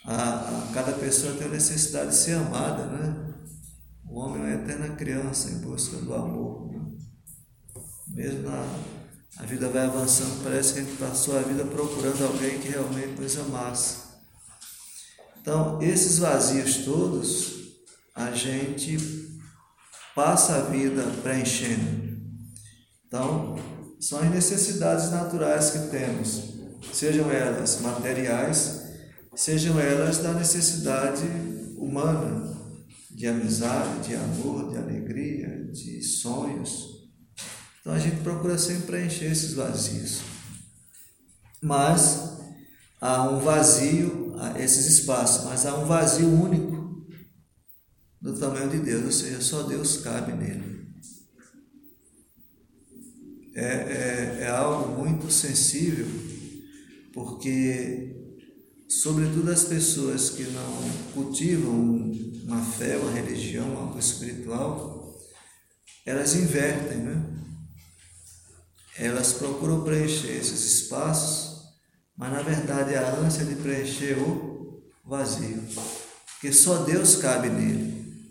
a, 0.05 0.15
a, 0.15 0.71
cada 0.73 0.93
pessoa 0.93 1.35
tem 1.35 1.49
a 1.49 1.51
necessidade 1.51 2.11
de 2.11 2.17
ser 2.17 2.35
amada, 2.35 2.87
né? 2.87 3.30
O 4.11 4.19
homem 4.19 4.43
é 4.43 4.45
uma 4.45 4.55
eterna 4.65 4.97
criança 4.97 5.51
em 5.51 5.59
busca 5.59 5.97
do 5.99 6.13
amor. 6.13 6.69
Né? 6.73 6.81
Mesmo 8.09 8.43
na, 8.43 8.67
a 9.39 9.45
vida 9.45 9.69
vai 9.69 9.87
avançando, 9.87 10.43
parece 10.43 10.75
que 10.75 10.81
a 10.81 10.83
gente 10.83 10.97
passou 10.97 11.39
a 11.39 11.43
vida 11.43 11.65
procurando 11.65 12.25
alguém 12.25 12.59
que 12.59 12.69
realmente 12.69 13.21
nos 13.21 13.39
amasse. 13.39 13.99
Então, 15.41 15.81
esses 15.81 16.19
vazios 16.19 16.79
todos, 16.85 17.61
a 18.13 18.33
gente 18.33 18.99
passa 20.13 20.57
a 20.57 20.63
vida 20.63 21.05
preenchendo. 21.23 22.19
Então, 23.07 23.57
são 24.01 24.19
as 24.19 24.31
necessidades 24.31 25.11
naturais 25.13 25.71
que 25.71 25.89
temos, 25.89 26.55
sejam 26.93 27.31
elas 27.31 27.81
materiais, 27.81 28.83
sejam 29.37 29.79
elas 29.79 30.19
da 30.19 30.33
necessidade 30.33 31.23
humana, 31.79 32.50
de 33.15 33.27
amizade, 33.27 34.09
de 34.09 34.15
amor, 34.15 34.71
de 34.71 34.79
alegria, 34.79 35.67
de 35.73 36.03
sonhos. 36.03 37.11
Então 37.81 37.93
a 37.93 37.99
gente 37.99 38.23
procura 38.23 38.59
sempre 38.59 38.87
preencher 38.87 39.27
esses 39.27 39.55
vazios. 39.55 40.21
Mas 41.63 42.39
há 43.01 43.29
um 43.29 43.41
vazio, 43.41 44.35
esses 44.59 44.87
espaços, 44.87 45.45
mas 45.45 45.67
há 45.67 45.77
um 45.77 45.87
vazio 45.87 46.29
único 46.29 47.07
do 48.21 48.39
tamanho 48.39 48.69
de 48.69 48.81
Deus, 48.81 49.05
ou 49.05 49.13
seja, 49.13 49.41
só 49.41 49.63
Deus 49.63 49.99
cabe 49.99 50.33
nele. 50.33 50.81
É, 53.55 53.65
é, 53.65 54.39
é 54.43 54.49
algo 54.51 55.03
muito 55.03 55.31
sensível, 55.31 56.07
porque, 57.13 58.20
sobretudo, 58.91 59.53
as 59.53 59.65
pessoas 59.65 60.31
que 60.31 60.43
não 60.43 60.91
cultivam 61.15 62.11
uma 62.45 62.61
fé, 62.63 62.97
uma 62.97 63.13
religião, 63.13 63.77
algo 63.79 63.99
espiritual, 63.99 65.17
elas 66.05 66.35
invertem, 66.35 66.99
né? 66.99 67.25
Elas 68.99 69.33
procuram 69.35 69.85
preencher 69.85 70.33
esses 70.33 70.65
espaços, 70.65 71.61
mas 72.17 72.33
na 72.33 72.43
verdade 72.43 72.97
a 72.97 73.15
ânsia 73.15 73.45
de 73.45 73.55
preencher 73.55 74.19
o 74.19 74.83
vazio, 75.05 75.63
porque 76.33 76.53
só 76.53 76.83
Deus 76.83 77.17
cabe 77.17 77.49
nele. 77.49 78.29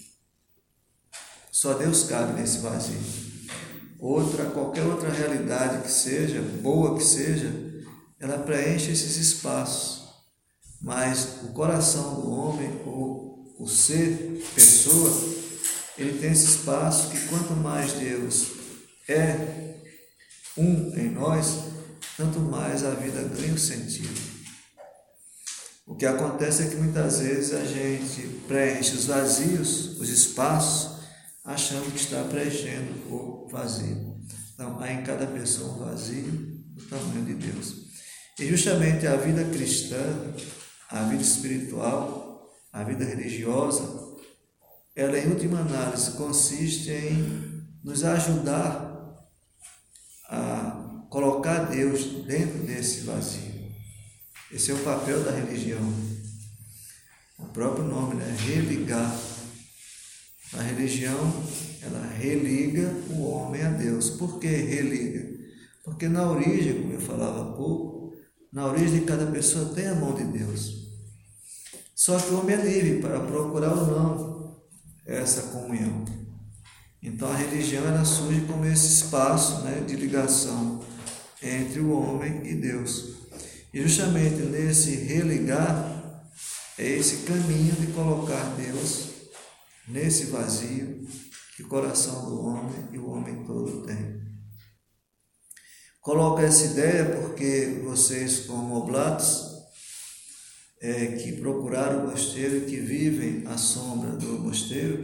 Só 1.51 1.73
Deus 1.73 2.03
cabe 2.03 2.39
nesse 2.39 2.59
vazio. 2.59 2.99
Outra, 3.99 4.45
qualquer 4.45 4.83
outra 4.83 5.09
realidade 5.09 5.83
que 5.83 5.91
seja, 5.91 6.41
boa 6.61 6.97
que 6.97 7.03
seja, 7.03 7.51
ela 8.19 8.37
preenche 8.39 8.91
esses 8.91 9.17
espaços. 9.17 9.98
Mas 10.81 11.39
o 11.43 11.47
coração 11.49 12.15
do 12.15 12.31
homem, 12.31 12.81
ou 12.85 13.53
o 13.59 13.67
ser, 13.67 14.41
pessoa, 14.55 15.11
ele 15.97 16.19
tem 16.19 16.31
esse 16.31 16.45
espaço 16.45 17.09
que 17.09 17.27
quanto 17.27 17.53
mais 17.53 17.91
Deus 17.93 18.47
é 19.07 19.75
um 20.57 20.93
em 20.97 21.09
nós, 21.09 21.63
tanto 22.15 22.39
mais 22.39 22.83
a 22.85 22.91
vida 22.91 23.21
ganha 23.23 23.57
sentido. 23.57 24.39
O 25.85 25.95
que 25.95 26.05
acontece 26.05 26.63
é 26.63 26.67
que 26.67 26.75
muitas 26.75 27.19
vezes 27.19 27.53
a 27.53 27.65
gente 27.65 28.21
preenche 28.47 28.95
os 28.95 29.05
vazios, 29.05 29.99
os 29.99 30.07
espaços, 30.07 30.99
achando 31.43 31.91
que 31.91 31.99
está 31.99 32.23
preenchendo 32.25 32.93
o 33.11 33.47
vazio. 33.51 34.15
Então, 34.53 34.79
há 34.79 34.93
em 34.93 35.03
cada 35.03 35.25
pessoa 35.25 35.73
um 35.73 35.85
vazio 35.85 36.31
do 36.75 36.83
tamanho 36.85 37.25
de 37.25 37.33
Deus. 37.33 37.73
E 38.39 38.45
justamente 38.45 39.07
a 39.07 39.15
vida 39.15 39.43
cristã, 39.45 39.97
a 40.89 41.03
vida 41.03 41.21
espiritual, 41.21 42.49
a 42.73 42.83
vida 42.83 43.05
religiosa, 43.05 44.09
ela 44.95 45.17
em 45.17 45.27
última 45.27 45.59
análise 45.59 46.11
consiste 46.11 46.91
em 46.91 47.63
nos 47.83 48.03
ajudar 48.03 48.89
a 50.27 51.05
colocar 51.09 51.65
Deus 51.65 52.25
dentro 52.25 52.59
desse 52.59 53.01
vazio. 53.01 53.49
Esse 54.51 54.71
é 54.71 54.73
o 54.73 54.83
papel 54.83 55.23
da 55.23 55.31
religião. 55.31 55.93
O 57.37 57.45
próprio 57.45 57.85
nome, 57.85 58.15
né? 58.15 58.35
Religar 58.39 59.15
a 60.57 60.61
religião, 60.61 61.31
ela 61.81 62.05
religa 62.17 62.91
o 63.11 63.29
homem 63.29 63.61
a 63.61 63.69
Deus. 63.69 64.09
Por 64.09 64.39
que 64.39 64.47
religa? 64.47 65.29
Porque 65.83 66.07
na 66.07 66.29
origem, 66.29 66.81
como 66.81 66.93
eu 66.93 67.01
falava 67.01 67.41
há 67.41 67.53
pouco, 67.53 67.98
na 68.51 68.65
origem 68.65 68.99
de 68.99 69.05
cada 69.05 69.27
pessoa 69.27 69.73
tem 69.73 69.87
a 69.87 69.95
mão 69.95 70.13
de 70.13 70.23
Deus. 70.23 70.89
Só 71.95 72.17
que 72.17 72.29
o 72.29 72.39
homem 72.39 72.55
é 72.55 72.61
livre 72.61 73.01
para 73.01 73.19
procurar 73.19 73.73
ou 73.73 73.87
não 73.87 74.61
essa 75.05 75.43
comunhão. 75.43 76.05
Então 77.01 77.31
a 77.31 77.35
religião 77.35 77.85
ela 77.85 78.03
surge 78.03 78.41
como 78.41 78.65
esse 78.65 78.87
espaço 78.87 79.61
né, 79.61 79.83
de 79.85 79.95
ligação 79.95 80.83
entre 81.41 81.79
o 81.79 81.91
homem 81.91 82.45
e 82.45 82.55
Deus. 82.55 83.15
E 83.73 83.81
justamente 83.81 84.37
nesse 84.37 84.95
religar 84.95 86.23
é 86.77 86.87
esse 86.87 87.17
caminho 87.25 87.73
de 87.75 87.87
colocar 87.87 88.55
Deus 88.55 89.09
nesse 89.87 90.25
vazio 90.25 91.07
que 91.55 91.63
o 91.63 91.67
coração 91.67 92.25
do 92.25 92.45
homem 92.45 92.87
e 92.91 92.97
o 92.97 93.09
homem 93.09 93.43
todo 93.45 93.83
tem. 93.85 94.18
Coloco 96.09 96.41
essa 96.41 96.65
ideia 96.65 97.05
porque 97.05 97.81
vocês, 97.83 98.39
como 98.47 98.77
oblatos, 98.77 99.45
é, 100.81 101.05
que 101.05 101.33
procuraram 101.33 102.03
o 102.03 102.09
mosteiro 102.09 102.57
e 102.57 102.61
que 102.61 102.77
vivem 102.77 103.45
à 103.45 103.59
sombra 103.59 104.13
do 104.13 104.39
mosteiro, 104.39 105.03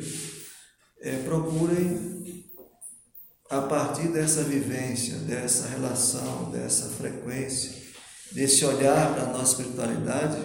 é, 1.02 1.18
procurem, 1.18 2.44
a 3.52 3.62
partir 3.62 4.08
dessa 4.08 4.44
vivência, 4.46 5.18
dessa 5.18 5.68
relação, 5.68 6.50
dessa 6.50 6.90
frequência, 6.90 7.72
desse 8.32 8.66
olhar 8.66 9.14
para 9.14 9.26
a 9.26 9.34
nossa 9.34 9.62
espiritualidade, 9.62 10.38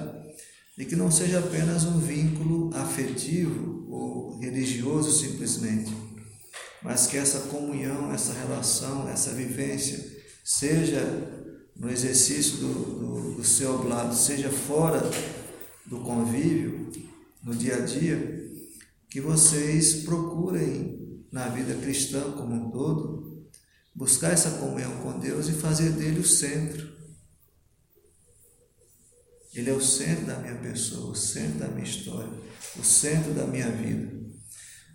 e 0.76 0.84
que 0.84 0.94
não 0.94 1.10
seja 1.10 1.38
apenas 1.38 1.84
um 1.84 1.98
vínculo 1.98 2.70
afetivo 2.74 3.86
ou 3.90 4.38
religioso 4.38 5.10
simplesmente, 5.26 5.90
mas 6.82 7.06
que 7.06 7.16
essa 7.16 7.48
comunhão, 7.48 8.12
essa 8.12 8.34
relação, 8.34 9.08
essa 9.08 9.30
vivência 9.30 10.19
seja 10.44 11.02
no 11.76 11.90
exercício 11.90 12.58
do, 12.58 12.74
do, 12.74 13.34
do 13.36 13.44
seu 13.44 13.76
oblado, 13.76 14.14
seja 14.14 14.50
fora 14.50 15.00
do 15.86 16.00
convívio, 16.00 16.90
no 17.42 17.54
dia 17.54 17.76
a 17.76 17.80
dia, 17.80 18.50
que 19.08 19.20
vocês 19.20 20.04
procurem 20.04 21.24
na 21.32 21.48
vida 21.48 21.74
cristã 21.80 22.32
como 22.32 22.54
um 22.54 22.70
todo 22.70 23.20
buscar 23.94 24.32
essa 24.32 24.52
comunhão 24.52 24.96
com 24.98 25.18
Deus 25.18 25.48
e 25.48 25.52
fazer 25.52 25.90
dele 25.90 26.20
o 26.20 26.26
centro. 26.26 26.90
Ele 29.52 29.68
é 29.68 29.72
o 29.72 29.80
centro 29.80 30.26
da 30.26 30.36
minha 30.36 30.54
pessoa, 30.56 31.10
o 31.10 31.16
centro 31.16 31.58
da 31.58 31.68
minha 31.68 31.84
história, 31.84 32.30
o 32.78 32.84
centro 32.84 33.34
da 33.34 33.46
minha 33.46 33.70
vida. 33.70 34.20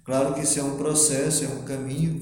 Claro 0.06 0.34
que 0.34 0.42
isso 0.42 0.60
é 0.60 0.64
um 0.64 0.78
processo, 0.78 1.44
é 1.44 1.48
um 1.50 1.66
caminho 1.66 2.20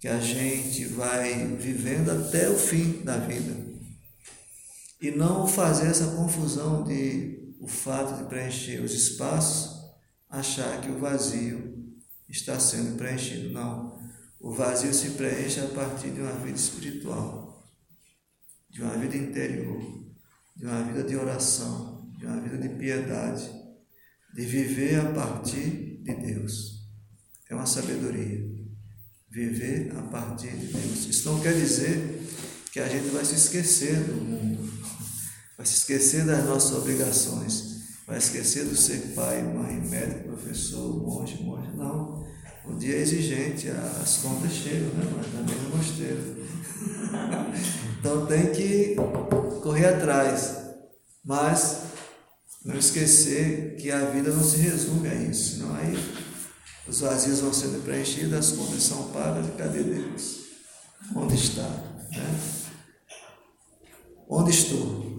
que 0.00 0.08
a 0.08 0.18
gente 0.18 0.86
vai 0.86 1.44
vivendo 1.56 2.10
até 2.10 2.48
o 2.48 2.56
fim 2.56 3.02
da 3.04 3.18
vida. 3.18 3.54
E 5.00 5.10
não 5.10 5.46
fazer 5.46 5.88
essa 5.88 6.16
confusão 6.16 6.82
de 6.84 7.54
o 7.60 7.68
fato 7.68 8.16
de 8.16 8.28
preencher 8.28 8.80
os 8.80 8.94
espaços, 8.94 9.78
achar 10.28 10.80
que 10.80 10.90
o 10.90 10.98
vazio 10.98 11.94
está 12.26 12.58
sendo 12.58 12.96
preenchido. 12.96 13.50
Não. 13.50 14.00
O 14.40 14.52
vazio 14.52 14.94
se 14.94 15.10
preenche 15.10 15.60
a 15.60 15.66
partir 15.66 16.10
de 16.10 16.20
uma 16.22 16.32
vida 16.32 16.56
espiritual, 16.56 17.62
de 18.70 18.82
uma 18.82 18.96
vida 18.96 19.16
interior, 19.16 20.02
de 20.56 20.64
uma 20.64 20.82
vida 20.82 21.02
de 21.02 21.14
oração, 21.14 22.10
de 22.18 22.24
uma 22.24 22.40
vida 22.40 22.56
de 22.56 22.70
piedade, 22.70 23.50
de 24.32 24.46
viver 24.46 24.98
a 25.00 25.12
partir 25.12 26.02
de 26.02 26.14
Deus. 26.14 26.88
É 27.50 27.54
uma 27.54 27.66
sabedoria. 27.66 28.59
Viver 29.30 29.92
a 29.96 30.02
partir 30.02 30.50
de 30.50 30.66
Deus. 30.66 31.06
Isso 31.06 31.30
não 31.30 31.38
quer 31.40 31.54
dizer 31.54 32.20
que 32.72 32.80
a 32.80 32.88
gente 32.88 33.10
vai 33.10 33.24
se 33.24 33.34
esquecer 33.34 33.94
do 34.04 34.14
mundo, 34.14 34.68
vai 35.56 35.64
se 35.64 35.76
esquecer 35.76 36.24
das 36.24 36.44
nossas 36.44 36.72
obrigações, 36.72 37.80
vai 38.06 38.18
esquecer 38.18 38.64
do 38.64 38.76
ser 38.76 39.12
pai, 39.14 39.42
mãe, 39.42 39.80
médico, 39.80 40.30
professor, 40.30 41.00
monge, 41.00 41.42
monge. 41.44 41.70
Não. 41.76 42.28
O 42.66 42.74
dia 42.74 42.96
é 42.96 43.00
exigente, 43.00 43.68
as 43.68 44.18
contas 44.18 44.52
chegam, 44.52 44.88
né? 44.94 45.12
mas 45.16 45.26
também 45.26 45.56
no 45.62 45.76
mosteiro. 45.76 46.36
então 47.98 48.26
tem 48.26 48.52
que 48.52 48.96
correr 49.62 49.86
atrás, 49.86 50.56
mas 51.24 51.82
não 52.64 52.76
esquecer 52.76 53.76
que 53.76 53.90
a 53.90 54.10
vida 54.10 54.30
não 54.30 54.42
se 54.42 54.56
resume 54.56 55.08
a 55.08 55.14
isso, 55.14 55.56
senão 55.56 55.74
aí 55.74 55.96
os 56.88 57.00
vazios 57.00 57.40
vão 57.40 57.52
sendo 57.52 57.84
preenchidos, 57.84 58.32
as 58.32 58.52
contas 58.52 58.82
são 58.82 59.04
pagas 59.08 59.46
e 59.46 59.50
cadê 59.52 59.82
Deus? 59.82 60.40
Onde 61.14 61.34
está? 61.34 61.62
Né? 61.62 62.40
Onde 64.28 64.50
estou? 64.50 65.10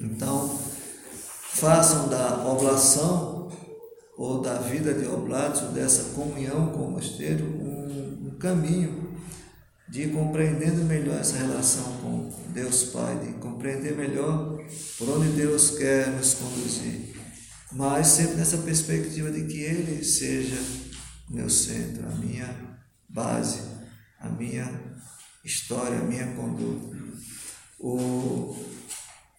Então, 0.00 0.58
façam 1.52 2.08
da 2.08 2.46
oblação 2.46 3.50
ou 4.16 4.40
da 4.40 4.54
vida 4.54 4.94
de 4.94 5.06
oblatos, 5.06 5.62
dessa 5.72 6.14
comunhão 6.14 6.68
com 6.68 6.86
o 6.86 6.90
mosteiro, 6.92 7.44
um, 7.44 8.28
um 8.28 8.38
caminho 8.38 9.14
de 9.88 10.08
compreendendo 10.08 10.82
melhor 10.84 11.20
essa 11.20 11.36
relação 11.36 11.84
com 12.00 12.30
Deus 12.48 12.84
Pai, 12.84 13.18
de 13.18 13.32
compreender 13.34 13.96
melhor 13.96 14.58
por 14.98 15.08
onde 15.10 15.28
Deus 15.28 15.70
quer 15.70 16.08
nos 16.10 16.34
conduzir, 16.34 17.13
mas 17.74 18.06
sempre 18.06 18.36
nessa 18.36 18.58
perspectiva 18.58 19.30
de 19.32 19.44
que 19.46 19.58
Ele 19.58 20.04
seja 20.04 20.56
meu 21.28 21.50
centro, 21.50 22.06
a 22.06 22.14
minha 22.14 22.78
base, 23.08 23.60
a 24.20 24.28
minha 24.28 24.70
história, 25.44 25.98
a 25.98 26.04
minha 26.04 26.34
conduta. 26.34 26.96
O 27.80 28.56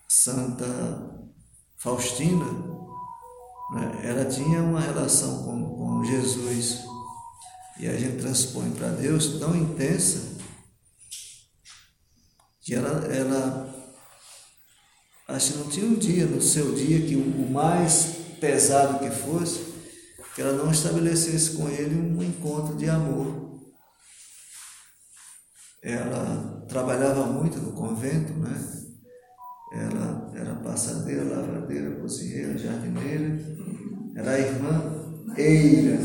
Santa 0.07 0.65
Faustina, 1.77 2.45
né, 3.73 4.01
ela 4.03 4.25
tinha 4.25 4.61
uma 4.61 4.81
relação 4.81 5.43
com, 5.43 5.75
com 5.75 6.05
Jesus 6.05 6.83
e 7.79 7.87
a 7.87 7.97
gente 7.97 8.21
transpõe 8.21 8.69
para 8.71 8.89
Deus 8.89 9.39
tão 9.39 9.55
intensa 9.55 10.35
que 12.61 12.75
ela, 12.75 13.05
ela 13.13 13.95
acho 15.29 15.53
que 15.53 15.59
não 15.59 15.69
tinha 15.69 15.85
um 15.85 15.95
dia 15.95 16.25
no 16.25 16.41
seu 16.41 16.75
dia 16.75 17.05
que 17.05 17.15
o 17.15 17.49
mais 17.49 18.24
pesado 18.39 18.99
que 18.99 19.09
fosse, 19.09 19.73
que 20.33 20.41
ela 20.41 20.53
não 20.53 20.71
estabelecesse 20.71 21.51
com 21.51 21.69
ele 21.69 21.95
um 21.95 22.21
encontro 22.21 22.75
de 22.75 22.89
amor. 22.89 23.45
Ela 25.81 26.65
trabalhava 26.67 27.25
muito 27.27 27.57
no 27.59 27.71
convento, 27.73 28.33
né? 28.33 28.75
Ela 29.73 30.31
era 30.35 30.55
passadeira, 30.55 31.23
lavadeira, 31.23 31.99
cozinheira, 31.99 32.57
jardineira. 32.57 33.39
Era 34.15 34.31
a 34.31 34.39
irmã 34.39 35.05
Eira. 35.37 35.99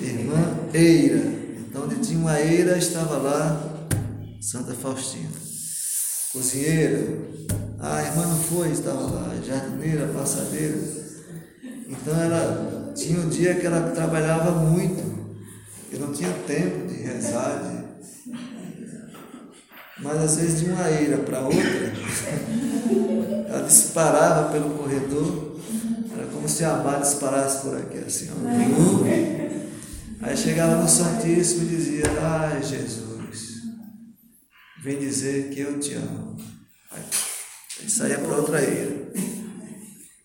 irmã 0.00 0.68
Eira. 0.72 1.18
Então, 1.58 1.84
onde 1.84 1.96
tinha 1.96 2.18
uma 2.18 2.40
Eira, 2.40 2.78
estava 2.78 3.16
lá 3.18 3.88
Santa 4.40 4.74
Faustina. 4.74 5.30
Cozinheira. 6.32 7.30
A 7.82 8.02
irmã 8.02 8.26
não 8.26 8.38
foi, 8.38 8.70
estava 8.70 9.00
lá. 9.00 9.34
Jardineira, 9.44 10.06
passadeira. 10.08 10.78
Então, 11.88 12.22
ela 12.22 12.92
tinha 12.94 13.18
um 13.18 13.28
dia 13.28 13.56
que 13.56 13.66
ela 13.66 13.90
trabalhava 13.90 14.52
muito. 14.52 15.02
E 15.92 15.98
não 15.98 16.12
tinha 16.12 16.30
tempo 16.46 16.86
de 16.86 17.02
rezar, 17.02 17.60
de 17.64 17.82
mas 20.02 20.16
às 20.20 20.36
vezes 20.36 20.60
de 20.60 20.70
uma 20.70 20.90
eira 20.90 21.18
para 21.18 21.40
outra, 21.40 21.60
ela 23.48 23.62
disparava 23.66 24.50
pelo 24.50 24.70
corredor, 24.70 25.60
era 26.12 26.26
como 26.26 26.48
se 26.48 26.64
a 26.64 26.78
mar 26.78 27.00
disparasse 27.00 27.62
por 27.62 27.76
aqui, 27.76 27.98
assim, 27.98 28.28
ó. 28.30 30.26
Aí 30.26 30.36
chegava 30.36 30.82
no 30.82 30.88
Santíssimo 30.88 31.64
e 31.64 31.76
dizia, 31.76 32.04
ai 32.20 32.62
Jesus, 32.62 33.62
vem 34.82 34.98
dizer 34.98 35.50
que 35.50 35.60
eu 35.60 35.78
te 35.78 35.94
amo. 35.94 36.36
Aí 36.90 37.02
saía 37.90 38.18
para 38.18 38.36
outra 38.36 38.62
eira. 38.62 39.12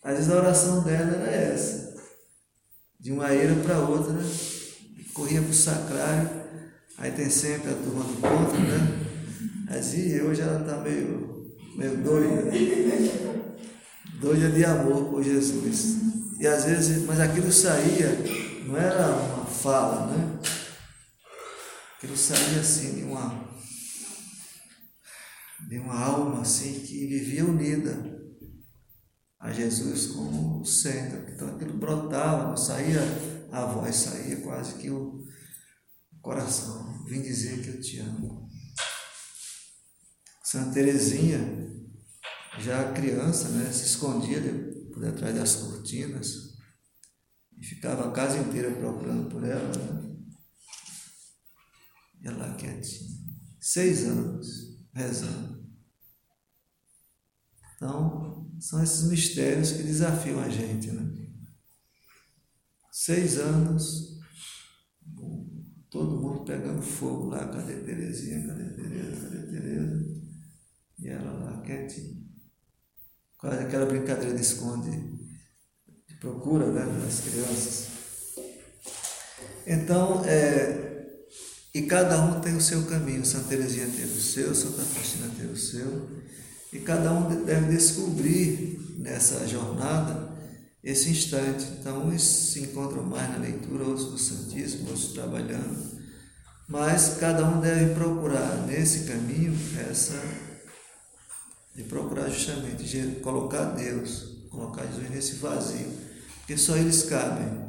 Às 0.04 0.16
vezes 0.16 0.32
a 0.32 0.38
oração 0.38 0.84
dela 0.84 1.18
era 1.18 1.32
essa, 1.32 1.96
de 3.00 3.12
uma 3.12 3.34
eira 3.34 3.56
para 3.56 3.80
outra, 3.80 4.14
né? 4.14 4.24
corria 5.18 5.42
para 5.42 5.50
o 5.50 5.54
sacrário, 5.54 6.30
aí 6.96 7.12
tem 7.12 7.28
sempre 7.28 7.72
a 7.72 7.74
turma 7.74 8.04
do 8.04 8.22
contra, 8.22 8.60
né? 8.60 9.08
Assim, 9.70 10.22
hoje 10.22 10.42
ela 10.42 10.62
está 10.62 10.78
meio, 10.78 11.52
meio 11.76 11.98
doida, 11.98 12.52
doida 14.22 14.50
de 14.50 14.64
amor 14.64 15.06
por 15.06 15.24
Jesus. 15.24 15.98
E 16.40 16.46
às 16.46 16.66
vezes, 16.66 17.04
mas 17.06 17.20
aquilo 17.20 17.52
saía, 17.52 18.16
não 18.68 18.78
era 18.78 19.08
uma 19.08 19.46
fala, 19.46 20.06
né? 20.06 20.40
Aquilo 21.98 22.16
saía 22.16 22.60
assim 22.60 22.94
de 22.94 23.04
uma, 23.04 23.47
de 25.68 25.78
uma 25.80 26.00
alma 26.00 26.42
assim 26.42 26.80
que 26.80 27.06
vivia 27.08 27.46
unida 27.46 28.18
a 29.38 29.52
Jesus 29.52 30.08
como 30.08 30.62
o 30.62 30.66
centro. 30.66 31.30
Então 31.30 31.56
aquilo 31.56 31.78
brotava, 31.78 32.48
não 32.48 32.58
saía 32.58 33.02
a 33.52 33.66
voz, 33.66 33.96
saía 33.96 34.38
quase 34.42 34.76
que 34.76 34.90
o 34.90 35.26
coração. 36.22 37.04
Vim 37.06 37.22
dizer 37.22 37.62
que 37.62 37.70
eu 37.70 37.82
te 37.82 38.00
amo. 38.00 38.48
Santa 40.42 40.76
Teresinha, 40.76 41.40
já 42.60 42.94
criança, 42.94 43.50
né, 43.50 43.70
se 43.72 43.88
escondia 43.88 44.40
por 44.94 45.02
detrás 45.02 45.36
das 45.36 45.56
cortinas 45.56 46.56
e 47.58 47.66
ficava 47.66 48.08
a 48.08 48.12
casa 48.14 48.38
inteira 48.38 48.72
procurando 48.72 49.30
por 49.30 49.44
ela. 49.44 49.68
Né? 49.68 50.16
E 52.22 52.28
ela 52.28 52.56
quietinha. 52.56 53.18
Seis 53.60 54.06
anos 54.06 54.48
rezando. 54.94 55.57
Então, 57.78 58.50
são 58.60 58.84
esses 58.84 59.08
mistérios 59.08 59.72
que 59.72 59.84
desafiam 59.84 60.40
a 60.40 60.50
gente. 60.50 60.92
Né? 60.92 61.28
Seis 62.92 63.38
anos, 63.38 64.20
todo 65.92 66.20
mundo 66.20 66.44
pegando 66.44 66.82
fogo 66.82 67.28
lá, 67.28 67.48
cadê 67.48 67.76
Terezinha, 67.76 68.48
cadê 68.48 68.64
Tereza, 68.74 69.30
cadê 69.30 69.52
Tereza? 69.52 70.06
E 71.00 71.08
ela 71.08 71.32
lá 71.32 71.62
quietinha. 71.62 72.18
Quase 73.38 73.64
aquela 73.64 73.86
brincadeira 73.86 74.34
de 74.34 74.42
esconde, 74.42 74.90
de 76.08 76.16
procura 76.16 76.72
né, 76.72 76.84
das 77.00 77.20
crianças. 77.20 77.88
Então, 79.68 80.26
é, 80.26 80.88
e 81.76 81.84
cada 81.84 82.20
um 82.26 82.42
tem 82.42 82.56
o 82.56 82.62
seu 82.62 82.88
caminho. 82.88 83.24
Santa 83.24 83.50
Teresinha 83.50 83.86
teve 83.86 84.18
o 84.18 84.22
seu, 84.22 84.56
Santa 84.56 84.82
Faustina 84.82 85.32
teve 85.38 85.54
o 85.54 85.58
seu. 85.58 86.10
E 86.74 86.80
cada 86.80 87.12
um 87.14 87.46
deve 87.46 87.72
descobrir 87.72 88.96
nessa 88.98 89.48
jornada 89.48 90.30
esse 90.84 91.10
instante. 91.10 91.66
Então, 91.80 92.08
uns 92.08 92.22
se 92.22 92.62
encontram 92.62 93.04
mais 93.04 93.30
na 93.30 93.38
leitura, 93.38 93.84
outros 93.86 94.12
no 94.12 94.18
Santíssimo, 94.18 94.90
outros 94.90 95.14
trabalhando. 95.14 95.98
Mas 96.68 97.18
cada 97.20 97.46
um 97.46 97.62
deve 97.62 97.94
procurar 97.94 98.66
nesse 98.68 99.06
caminho 99.06 99.58
essa 99.90 100.22
de 101.76 101.84
procurar 101.84 102.28
justamente 102.30 102.84
de 102.84 103.20
colocar 103.20 103.66
Deus 103.76 104.38
colocar 104.58 104.86
Jesus 104.88 105.10
nesse 105.12 105.36
vazio, 105.36 105.88
porque 106.40 106.58
só 106.58 106.76
eles 106.76 107.04
cabem. 107.04 107.68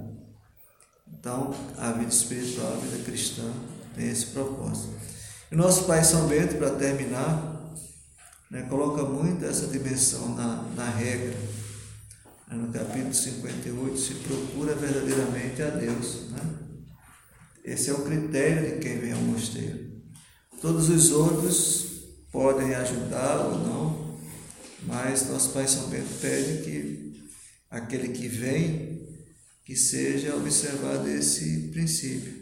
Então, 1.06 1.54
a 1.76 1.92
vida 1.92 2.10
espiritual, 2.10 2.72
a 2.72 2.76
vida 2.76 3.04
cristã 3.04 3.44
tem 3.94 4.08
esse 4.08 4.26
propósito. 4.26 4.94
E 5.50 5.56
nosso 5.56 5.84
Pai 5.84 6.02
São 6.04 6.26
Bento, 6.26 6.56
para 6.56 6.70
terminar, 6.70 7.57
né, 8.50 8.62
coloca 8.62 9.02
muito 9.04 9.44
essa 9.44 9.66
dimensão 9.66 10.34
na, 10.34 10.62
na 10.74 10.90
regra. 10.90 11.36
Né, 12.48 12.56
no 12.56 12.72
capítulo 12.72 13.14
58, 13.14 13.98
se 13.98 14.14
procura 14.14 14.74
verdadeiramente 14.74 15.62
a 15.62 15.70
Deus. 15.70 16.30
Né? 16.30 16.40
Esse 17.64 17.90
é 17.90 17.92
o 17.92 18.04
critério 18.04 18.74
de 18.74 18.80
quem 18.80 18.98
vem 18.98 19.12
ao 19.12 19.20
mosteiro. 19.20 19.88
Todos 20.60 20.88
os 20.88 21.12
outros 21.12 21.86
podem 22.32 22.74
ajudar 22.74 23.46
ou 23.46 23.58
não, 23.58 24.18
mas 24.84 25.28
nosso 25.28 25.50
Pai 25.50 25.68
São 25.68 25.88
Bento 25.88 26.20
pede 26.20 26.64
que 26.64 27.30
aquele 27.70 28.08
que 28.08 28.26
vem, 28.26 29.06
que 29.64 29.76
seja 29.76 30.34
observado 30.34 31.08
esse 31.08 31.68
princípio. 31.68 32.38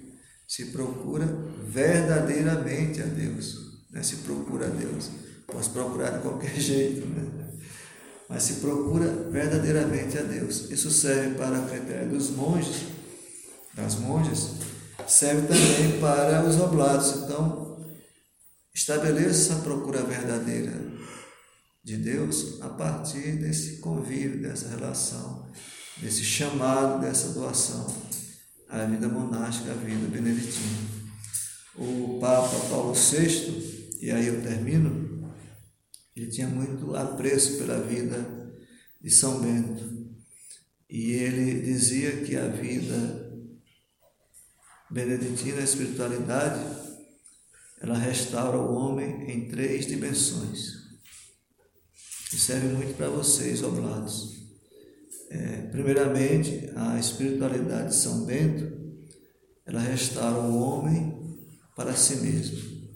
Se 0.46 0.66
procura 0.66 1.26
verdadeiramente 1.66 3.02
a 3.02 3.06
Deus, 3.06 3.82
né? 3.90 4.02
se 4.02 4.16
procura 4.18 4.66
a 4.66 4.70
Deus. 4.70 5.10
Posso 5.46 5.70
procurar 5.70 6.10
de 6.10 6.22
qualquer 6.22 6.54
jeito, 6.58 7.06
né? 7.06 7.46
mas 8.28 8.42
se 8.42 8.54
procura 8.54 9.06
verdadeiramente 9.30 10.18
a 10.18 10.22
Deus. 10.22 10.70
Isso 10.70 10.90
serve 10.90 11.36
para 11.36 11.60
o 11.60 11.68
critério 11.68 12.10
dos 12.10 12.30
monges, 12.30 12.82
das 13.74 13.96
monjas, 13.96 14.52
serve 15.06 15.46
também 15.46 16.00
para 16.00 16.44
os 16.44 16.60
oblatos. 16.60 17.22
Então, 17.22 17.86
estabeleça 18.74 19.54
a 19.54 19.58
procura 19.60 20.02
verdadeira 20.02 20.72
de 21.84 21.96
Deus 21.96 22.60
a 22.62 22.68
partir 22.68 23.36
desse 23.36 23.76
convívio, 23.76 24.42
dessa 24.42 24.68
relação, 24.68 25.48
desse 25.98 26.24
chamado, 26.24 27.00
dessa 27.00 27.28
doação 27.28 27.86
à 28.68 28.84
vida 28.84 29.08
monástica, 29.08 29.70
à 29.70 29.74
vida 29.74 30.08
beneditina. 30.08 30.96
O 31.76 32.18
Papa 32.20 32.56
Paulo 32.68 32.92
VI, 32.92 33.96
e 34.00 34.10
aí 34.10 34.26
eu 34.26 34.42
termino, 34.42 35.05
ele 36.16 36.30
tinha 36.30 36.48
muito 36.48 36.96
apreço 36.96 37.58
pela 37.58 37.78
vida 37.80 38.24
de 39.02 39.10
São 39.10 39.40
Bento. 39.40 40.06
E 40.88 41.12
ele 41.12 41.60
dizia 41.60 42.24
que 42.24 42.34
a 42.36 42.48
vida 42.48 43.26
beneditina, 44.90 45.60
a 45.60 45.64
espiritualidade, 45.64 46.64
ela 47.82 47.98
restaura 47.98 48.56
o 48.56 48.74
homem 48.74 49.30
em 49.30 49.48
três 49.48 49.86
dimensões. 49.86 50.86
E 52.32 52.36
serve 52.38 52.68
muito 52.68 52.96
para 52.96 53.10
vocês, 53.10 53.62
oblados. 53.62 54.36
É, 55.28 55.62
primeiramente, 55.70 56.70
a 56.76 56.98
espiritualidade 56.98 57.90
de 57.90 57.96
São 57.96 58.24
Bento, 58.24 58.74
ela 59.66 59.80
restaura 59.80 60.38
o 60.38 60.56
homem 60.56 61.36
para 61.74 61.94
si 61.94 62.16
mesmo. 62.16 62.88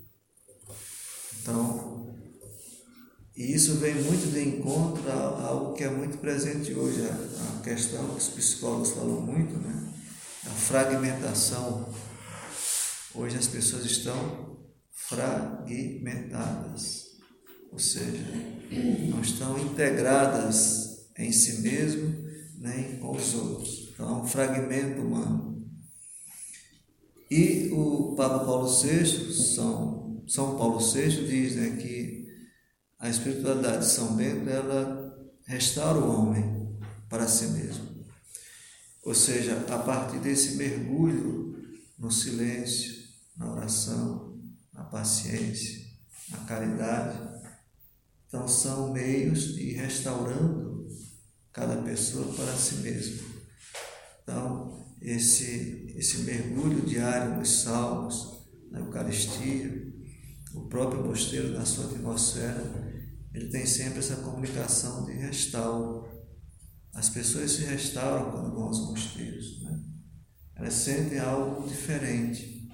Então, 1.42 1.89
e 3.40 3.54
isso 3.54 3.76
vem 3.76 3.94
muito 3.94 4.30
de 4.30 4.46
encontro 4.46 5.10
a 5.10 5.46
algo 5.46 5.72
que 5.72 5.82
é 5.82 5.88
muito 5.88 6.18
presente 6.18 6.74
hoje, 6.74 7.08
a, 7.08 7.62
questão 7.62 8.06
que 8.10 8.18
os 8.18 8.28
psicólogos 8.28 8.90
falam 8.90 9.22
muito, 9.22 9.56
né? 9.56 9.94
a 10.44 10.50
fragmentação. 10.50 11.88
Hoje 13.14 13.38
as 13.38 13.46
pessoas 13.46 13.86
estão 13.86 14.58
fragmentadas, 14.92 17.16
ou 17.72 17.78
seja, 17.78 18.26
não 19.08 19.22
estão 19.22 19.58
integradas 19.58 21.08
em 21.16 21.32
si 21.32 21.62
mesmo 21.62 22.14
nem 22.58 22.98
com 22.98 23.16
os 23.16 23.34
outros. 23.34 23.88
Então, 23.94 24.18
é 24.18 24.22
um 24.22 24.26
fragmento 24.26 25.00
humano. 25.00 25.66
E 27.30 27.70
o 27.72 28.14
Papa 28.16 28.44
Paulo 28.44 28.68
VI, 28.68 29.32
São, 29.32 30.22
São 30.28 30.58
Paulo 30.58 30.78
VI, 30.78 31.26
diz 31.26 31.56
né, 31.56 31.78
que 31.80 31.99
a 33.00 33.08
espiritualidade 33.08 33.78
de 33.78 33.90
São 33.92 34.14
Bento 34.14 34.48
ela 34.48 35.18
restaura 35.46 35.98
o 35.98 36.20
homem 36.20 36.78
para 37.08 37.26
si 37.26 37.46
mesmo. 37.46 38.04
Ou 39.02 39.14
seja, 39.14 39.64
a 39.70 39.78
partir 39.78 40.18
desse 40.18 40.56
mergulho 40.56 41.58
no 41.98 42.10
silêncio, 42.10 43.02
na 43.36 43.50
oração, 43.50 44.38
na 44.72 44.84
paciência, 44.84 45.86
na 46.30 46.38
caridade, 46.44 47.18
então 48.28 48.46
são 48.46 48.92
meios 48.92 49.54
de 49.54 49.70
ir 49.70 49.76
restaurando 49.76 50.86
cada 51.52 51.82
pessoa 51.82 52.30
para 52.34 52.54
si 52.54 52.76
mesma. 52.76 53.28
Então, 54.22 54.86
esse, 55.00 55.94
esse 55.96 56.18
mergulho 56.18 56.82
diário 56.82 57.38
nos 57.38 57.62
salmos, 57.62 58.46
na 58.70 58.78
Eucaristia, 58.78 59.90
o 60.54 60.66
próprio 60.68 61.04
mosteiro 61.04 61.52
na 61.52 61.64
sua 61.64 61.86
atmosfera, 61.86 62.89
ele 63.32 63.48
tem 63.48 63.64
sempre 63.66 63.98
essa 63.98 64.16
comunicação 64.16 65.04
de 65.04 65.12
restauro 65.12 66.20
as 66.92 67.08
pessoas 67.08 67.52
se 67.52 67.64
restauram 67.64 68.30
quando 68.32 68.52
vão 68.52 68.64
aos 68.64 68.80
mosteiros. 68.88 69.62
Né? 69.62 69.80
Elas 70.56 70.74
sentem 70.74 71.18
algo 71.18 71.68
diferente. 71.68 72.68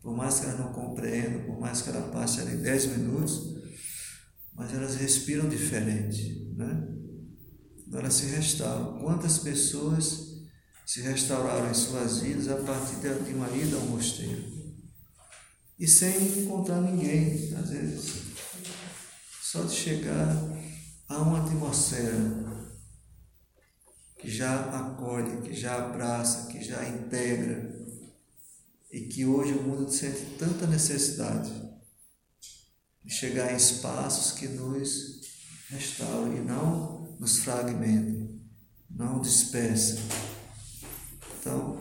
Por 0.00 0.16
mais 0.16 0.40
que 0.40 0.46
elas 0.46 0.58
não 0.58 0.72
compreendam, 0.72 1.44
por 1.44 1.60
mais 1.60 1.80
que 1.82 1.88
ela 1.88 2.10
passe 2.10 2.40
ali 2.40 2.56
10 2.56 2.98
minutos, 2.98 3.54
mas 4.54 4.74
elas 4.74 4.96
respiram 4.96 5.48
diferente. 5.48 6.52
Né? 6.54 6.88
Então 7.86 8.00
elas 8.00 8.14
se 8.14 8.26
restauram. 8.26 8.98
Quantas 9.00 9.38
pessoas 9.38 10.32
se 10.84 11.00
restauraram 11.00 11.70
em 11.70 11.74
suas 11.74 12.20
vidas 12.20 12.48
a 12.48 12.56
partir 12.56 12.96
de 12.96 13.32
uma 13.32 13.48
ida 13.56 13.76
ao 13.76 13.86
mosteiro? 13.86 14.60
E 15.78 15.86
sem 15.86 16.42
encontrar 16.42 16.80
ninguém, 16.80 17.54
às 17.54 17.70
vezes. 17.70 18.31
Só 19.52 19.64
de 19.64 19.74
chegar 19.74 20.34
a 21.06 21.18
uma 21.18 21.44
atmosfera 21.44 22.72
que 24.18 24.30
já 24.30 24.64
acolhe, 24.70 25.42
que 25.42 25.52
já 25.52 25.76
abraça, 25.76 26.46
que 26.50 26.64
já 26.64 26.88
integra 26.88 27.70
e 28.90 29.00
que 29.02 29.26
hoje 29.26 29.52
o 29.52 29.62
mundo 29.62 29.92
sente 29.92 30.24
tanta 30.38 30.66
necessidade 30.66 31.52
de 33.04 33.12
chegar 33.12 33.52
em 33.52 33.56
espaços 33.56 34.32
que 34.32 34.48
nos 34.48 35.20
restaurem 35.68 36.38
e 36.38 36.40
não 36.40 37.14
nos 37.20 37.40
fragmentem, 37.40 38.40
não 38.88 39.20
dispersem. 39.20 39.98
Então, 41.38 41.78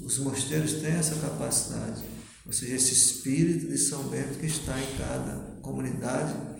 os 0.00 0.16
mosteiros 0.18 0.74
têm 0.74 0.92
essa 0.92 1.16
capacidade, 1.16 2.04
ou 2.46 2.52
seja, 2.52 2.76
esse 2.76 2.92
espírito 2.92 3.66
de 3.66 3.78
São 3.78 4.04
Bento 4.04 4.38
que 4.38 4.46
está 4.46 4.80
em 4.80 4.96
cada 4.96 5.60
comunidade 5.60 6.50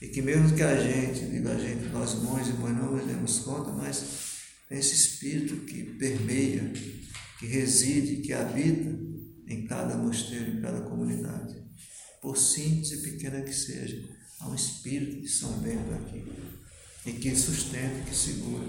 e 0.00 0.08
que 0.08 0.22
mesmo 0.22 0.54
que 0.54 0.62
a 0.62 0.76
gente, 0.76 1.26
digo 1.26 1.48
a 1.48 1.58
gente, 1.58 1.86
nós 1.86 2.14
monges 2.14 2.54
e 2.54 2.58
não 2.58 2.92
nos 2.92 3.06
demos 3.06 3.40
conta, 3.40 3.70
mas 3.72 4.04
esse 4.70 4.94
espírito 4.94 5.64
que 5.64 5.82
permeia, 5.82 6.72
que 7.38 7.46
reside, 7.46 8.22
que 8.22 8.32
habita 8.32 8.96
em 9.48 9.66
cada 9.66 9.96
mosteiro, 9.96 10.58
em 10.58 10.60
cada 10.60 10.82
comunidade. 10.82 11.56
Por 12.20 12.36
simples 12.36 12.92
e 12.92 12.98
pequena 12.98 13.42
que 13.42 13.52
seja, 13.52 14.02
há 14.40 14.48
um 14.48 14.54
espírito 14.54 15.20
de 15.22 15.28
São 15.28 15.52
Bento 15.58 15.92
aqui, 15.94 16.24
e 17.06 17.12
que 17.12 17.34
sustenta, 17.34 18.04
que 18.04 18.14
segura. 18.14 18.66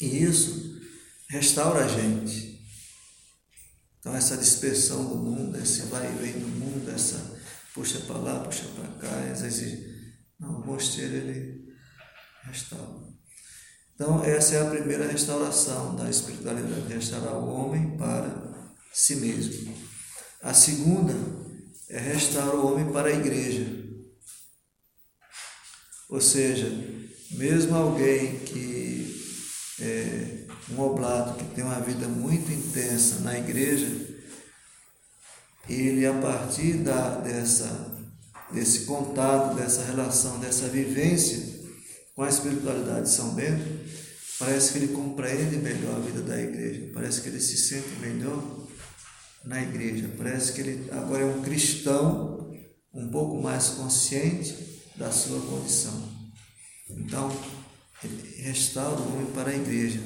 E 0.00 0.24
isso 0.24 0.80
restaura 1.28 1.84
a 1.84 1.88
gente. 1.88 2.60
Então, 4.00 4.16
essa 4.16 4.36
dispersão 4.36 5.08
do 5.08 5.16
mundo, 5.16 5.56
esse 5.56 5.82
vai 5.82 6.12
e 6.12 6.18
vem 6.18 6.32
do 6.32 6.48
mundo, 6.48 6.90
essa 6.90 7.40
puxa 7.74 8.00
para 8.00 8.18
lá, 8.18 8.40
puxa 8.40 8.64
para 8.74 9.08
cá, 9.08 9.30
às 9.30 9.42
vezes, 9.42 9.80
não, 10.38 10.60
o 10.60 10.66
mosteiro 10.66 11.14
ele 11.14 11.72
restaura. 12.44 13.12
Então, 13.94 14.24
essa 14.24 14.56
é 14.56 14.62
a 14.62 14.70
primeira 14.70 15.06
restauração 15.06 15.94
da 15.94 16.10
espiritualidade, 16.10 16.92
restaurar 16.92 17.34
o 17.34 17.48
homem 17.48 17.96
para 17.96 18.52
si 18.92 19.16
mesmo. 19.16 19.74
A 20.42 20.52
segunda 20.52 21.14
é 21.88 21.98
restaurar 22.00 22.56
o 22.56 22.72
homem 22.72 22.92
para 22.92 23.08
a 23.08 23.12
igreja. 23.12 23.64
Ou 26.08 26.20
seja, 26.20 26.66
mesmo 27.30 27.76
alguém 27.76 28.40
que 28.40 28.92
é 29.80 30.46
um 30.70 30.80
oblato, 30.80 31.34
que 31.34 31.54
tem 31.54 31.64
uma 31.64 31.80
vida 31.80 32.08
muito 32.08 32.50
intensa 32.50 33.20
na 33.20 33.38
igreja, 33.38 33.86
ele, 35.74 36.06
a 36.06 36.14
partir 36.14 36.74
da, 36.78 37.20
dessa, 37.20 37.92
desse 38.52 38.80
contato, 38.84 39.54
dessa 39.56 39.84
relação, 39.84 40.38
dessa 40.38 40.68
vivência 40.68 41.60
com 42.14 42.22
a 42.22 42.28
espiritualidade 42.28 43.02
de 43.02 43.10
São 43.10 43.34
Bento, 43.34 43.82
Parece 44.42 44.72
que 44.72 44.78
ele 44.78 44.92
compreende 44.92 45.56
melhor 45.58 45.94
a 45.94 46.00
vida 46.00 46.20
da 46.20 46.36
igreja, 46.36 46.90
parece 46.92 47.20
que 47.20 47.28
ele 47.28 47.38
se 47.38 47.56
sente 47.56 48.00
melhor 48.00 48.42
na 49.44 49.62
igreja, 49.62 50.10
parece 50.18 50.52
que 50.52 50.60
ele 50.62 50.90
agora 50.90 51.22
é 51.22 51.26
um 51.26 51.42
cristão 51.42 52.52
um 52.92 53.08
pouco 53.08 53.40
mais 53.40 53.68
consciente 53.68 54.82
da 54.96 55.12
sua 55.12 55.40
condição. 55.42 56.08
Então, 56.90 57.30
restaura 58.38 59.00
o 59.00 59.12
homem 59.12 59.26
para 59.32 59.50
a 59.50 59.54
igreja. 59.54 60.00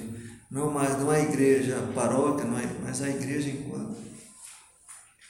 Não 0.51 0.71
mais 0.71 0.99
não 0.99 1.11
a 1.11 1.19
igreja 1.19 1.91
paróquia, 1.95 2.45
é, 2.45 2.83
mas 2.83 3.01
a 3.01 3.09
igreja 3.09 3.49
enquanto 3.49 3.97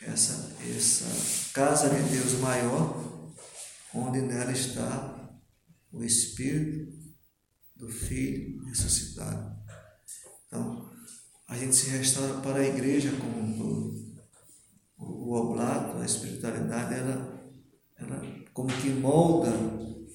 essa, 0.07 0.57
essa 0.65 1.53
casa 1.53 1.91
de 1.91 2.03
Deus 2.11 2.35
maior, 2.35 3.33
onde 3.93 4.21
nela 4.21 4.53
está 4.53 5.31
o 5.93 6.05
Espírito 6.05 6.93
do 7.75 7.89
Filho 7.89 8.65
ressuscitado. 8.67 9.57
Então, 10.47 10.91
a 11.49 11.57
gente 11.57 11.75
se 11.75 11.91
restaura 11.91 12.41
para 12.41 12.61
a 12.61 12.67
igreja 12.67 13.11
como 13.13 13.39
um 13.39 13.59
todo. 13.59 14.07
O, 14.99 15.35
oblato, 15.35 15.99
a 15.99 16.07
espiritualidade, 16.07 16.95
ela, 16.95 17.53
ela 17.99 18.45
como 18.53 18.69
que 18.69 18.89
molda 18.89 19.51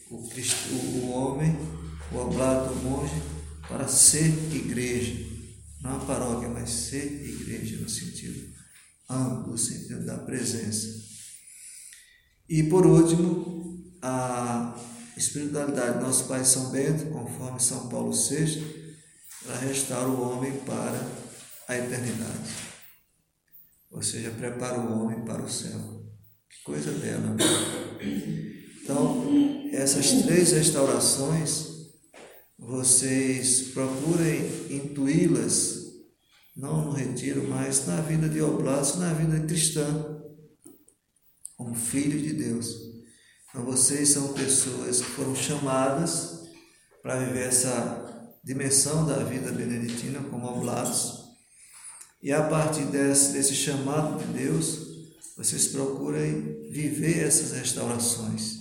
o, 0.10 0.30
Cristo, 0.30 0.74
o 0.74 1.12
homem, 1.12 1.56
o 2.12 2.18
oblato, 2.18 2.74
o 2.74 2.76
monge, 2.78 3.22
para 3.68 3.88
ser 3.88 4.28
igreja. 4.54 5.30
Não 5.82 5.98
a 5.98 6.06
paróquia, 6.06 6.50
mas 6.50 6.70
ser 6.70 7.06
igreja 7.24 7.78
no 7.78 7.90
sentido 7.90 8.51
amplo, 9.12 9.58
sentido 9.58 10.06
da 10.06 10.18
presença. 10.18 10.88
E 12.48 12.64
por 12.64 12.86
último, 12.86 13.92
a 14.02 14.76
espiritualidade 15.18 16.00
do 16.00 16.06
nosso 16.06 16.26
Pai 16.26 16.44
São 16.44 16.70
Bento, 16.72 17.06
conforme 17.12 17.60
São 17.60 17.90
Paulo 17.90 18.12
VI, 18.12 18.82
ela 19.46 19.58
restaura 19.58 20.10
o 20.10 20.22
homem 20.22 20.52
para 20.60 21.08
a 21.68 21.78
eternidade. 21.78 22.50
Ou 23.92 24.02
seja, 24.02 24.32
prepara 24.32 24.80
o 24.80 25.02
homem 25.02 25.24
para 25.26 25.42
o 25.42 25.50
céu. 25.50 25.80
Que 26.50 26.64
coisa 26.64 26.92
bela. 26.92 27.36
Então, 28.82 29.24
essas 29.72 30.12
três 30.24 30.52
restaurações, 30.52 31.68
vocês 32.58 33.70
procurem 33.74 34.68
intuí-las, 34.70 35.81
não 36.56 36.86
no 36.86 36.92
retiro, 36.92 37.48
mas 37.48 37.86
na 37.88 38.02
vida 38.02 38.28
de 38.28 38.42
oblatos, 38.42 38.98
na 38.98 39.14
vida 39.14 39.40
cristã, 39.46 40.22
como 41.56 41.76
filhos 41.76 42.22
de 42.22 42.34
Deus. 42.34 42.92
Então, 43.50 43.66
vocês 43.66 44.10
são 44.10 44.34
pessoas 44.34 45.02
que 45.02 45.12
foram 45.12 45.36
chamadas 45.36 46.42
para 47.02 47.20
viver 47.20 47.48
essa 47.48 48.32
dimensão 48.44 49.06
da 49.06 49.24
vida 49.24 49.52
beneditina 49.52 50.20
como 50.30 50.48
oblatos. 50.48 51.22
E 52.22 52.32
a 52.32 52.48
partir 52.48 52.86
desse, 52.86 53.34
desse 53.34 53.56
chamado 53.56 54.24
de 54.24 54.32
Deus, 54.34 54.92
vocês 55.36 55.68
procurem 55.68 56.70
viver 56.70 57.26
essas 57.26 57.52
restaurações 57.52 58.58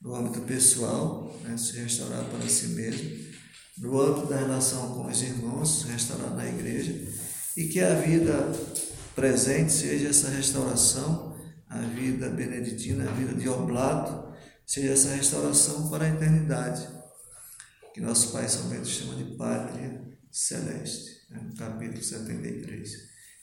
no 0.00 0.14
âmbito 0.14 0.40
pessoal, 0.42 1.38
né, 1.42 1.56
se 1.56 1.78
restaurar 1.78 2.24
para 2.24 2.48
si 2.48 2.68
mesmo, 2.68 3.35
no 3.78 4.00
âmbito 4.00 4.26
da 4.26 4.36
relação 4.36 4.94
com 4.94 5.06
os 5.06 5.22
irmãos, 5.22 5.82
se 5.82 5.88
restaurar 5.88 6.34
na 6.34 6.46
igreja, 6.46 6.92
e 7.56 7.68
que 7.68 7.80
a 7.80 7.94
vida 7.94 8.52
presente 9.14 9.72
seja 9.72 10.08
essa 10.08 10.28
restauração, 10.28 11.36
a 11.68 11.78
vida 11.80 12.28
beneditina, 12.30 13.08
a 13.08 13.12
vida 13.12 13.34
de 13.34 13.48
oblato, 13.48 14.34
seja 14.66 14.92
essa 14.92 15.14
restauração 15.14 15.88
para 15.88 16.04
a 16.04 16.08
eternidade, 16.08 16.86
que 17.92 18.00
nosso 18.00 18.32
Pai 18.32 18.48
São 18.48 18.84
chama 18.84 19.14
de 19.14 19.36
Pátria 19.36 20.02
Celeste, 20.30 21.26
né, 21.30 21.40
no 21.42 21.56
capítulo 21.56 22.02
73. 22.02 22.90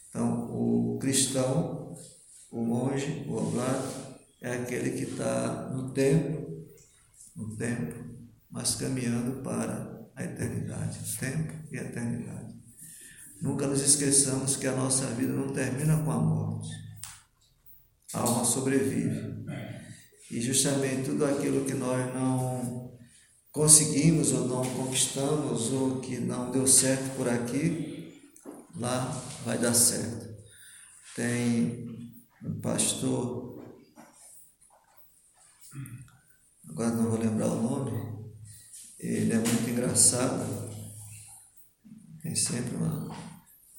Então, 0.09 0.51
o 0.51 0.99
cristão, 0.99 1.95
o 2.51 2.63
monge, 2.63 3.25
o 3.27 3.35
oblato, 3.35 4.13
é 4.41 4.53
aquele 4.55 4.91
que 4.91 5.11
está 5.11 5.69
no 5.73 5.91
tempo 5.91 6.53
no 7.35 7.55
tempo, 7.55 7.95
mas 8.49 8.75
caminhando 8.75 9.41
para 9.41 9.92
a 10.15 10.23
eternidade. 10.23 10.99
Tempo 11.19 11.53
e 11.71 11.77
eternidade. 11.77 12.53
Nunca 13.41 13.67
nos 13.67 13.81
esqueçamos 13.81 14.55
que 14.55 14.67
a 14.67 14.75
nossa 14.75 15.05
vida 15.07 15.33
não 15.33 15.49
termina 15.49 16.01
com 16.03 16.11
a 16.11 16.17
morte. 16.17 16.69
A 18.13 18.19
alma 18.19 18.45
sobrevive. 18.45 19.45
E 20.31 20.41
justamente 20.41 21.09
tudo 21.09 21.25
aquilo 21.25 21.65
que 21.65 21.73
nós 21.73 22.13
não 22.13 22.97
conseguimos 23.51 24.31
ou 24.31 24.47
não 24.47 24.63
conquistamos 24.73 25.71
ou 25.71 25.99
que 25.99 26.19
não 26.19 26.51
deu 26.51 26.65
certo 26.65 27.15
por 27.15 27.29
aqui, 27.29 28.31
lá 28.75 29.05
vai 29.45 29.57
dar 29.57 29.73
certo. 29.73 30.33
Tem 31.15 31.85
um 32.43 32.59
pastor 32.61 33.53
agora 36.73 36.89
não 36.89 37.09
vou 37.09 37.19
lembrar 37.19 37.47
o 37.47 37.61
nome, 37.61 37.91
ele 39.03 39.33
é 39.33 39.37
muito 39.37 39.69
engraçado, 39.69 40.71
tem 42.21 42.33
sempre 42.35 42.75
uma. 42.75 43.11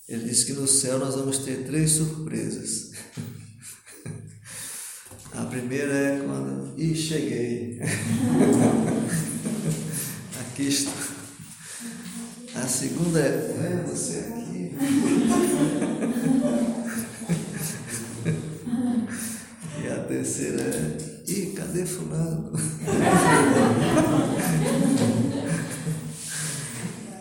Ele 0.06 0.28
disse 0.28 0.44
que 0.46 0.52
no 0.52 0.66
céu 0.66 0.98
nós 0.98 1.14
vamos 1.14 1.38
ter 1.38 1.64
três 1.64 1.92
surpresas. 1.92 2.92
A 5.32 5.46
primeira 5.46 5.92
é 5.92 6.20
quando. 6.20 6.78
Ih, 6.78 6.94
cheguei! 6.94 7.80
Aqui 10.40 10.68
estou. 10.68 10.92
A 12.54 12.68
segunda 12.68 13.18
é. 13.18 13.24
É 13.24 13.82
você 13.88 14.18
aqui. 14.18 14.74
E 19.82 19.88
a 19.88 20.04
terceira 20.04 20.62
é. 20.62 21.13
Ih, 21.26 21.54
cadê 21.56 21.86
fulano? 21.86 22.52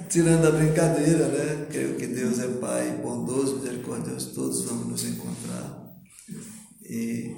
Tirando 0.10 0.46
a 0.46 0.52
brincadeira, 0.52 1.30
né? 1.30 1.68
Creio 1.72 1.96
que 1.96 2.08
Deus 2.08 2.38
é 2.40 2.50
Pai 2.60 3.00
bondoso, 3.02 3.60
misericordioso, 3.60 4.34
todos 4.36 4.66
vamos 4.66 4.88
nos 4.88 5.06
encontrar. 5.06 5.90
E 6.84 7.34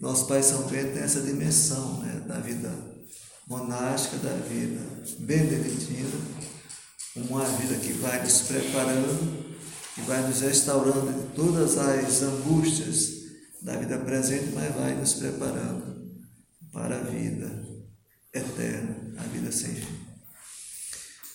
nosso 0.00 0.26
Pai 0.26 0.42
São 0.42 0.64
Pedro 0.64 0.94
tem 0.94 1.04
essa 1.04 1.20
dimensão 1.20 2.00
né? 2.00 2.24
da 2.26 2.40
vida 2.40 2.72
monástica, 3.46 4.16
da 4.16 4.34
vida 4.34 4.80
beneditina, 5.20 6.18
uma 7.14 7.44
vida 7.44 7.76
que 7.76 7.92
vai 7.92 8.20
nos 8.20 8.40
preparando, 8.42 9.54
que 9.94 10.00
vai 10.02 10.26
nos 10.26 10.40
restaurando 10.40 11.12
de 11.12 11.36
todas 11.36 11.78
as 11.78 12.22
angústias 12.22 13.13
da 13.64 13.76
vida 13.78 13.98
presente, 13.98 14.52
mas 14.54 14.74
vai 14.74 14.94
nos 14.94 15.14
preparando 15.14 16.22
para 16.70 16.96
a 16.96 17.02
vida 17.04 17.64
eterna, 18.32 19.14
a 19.16 19.22
vida 19.22 19.50
sem 19.50 19.74
fim. 19.74 20.13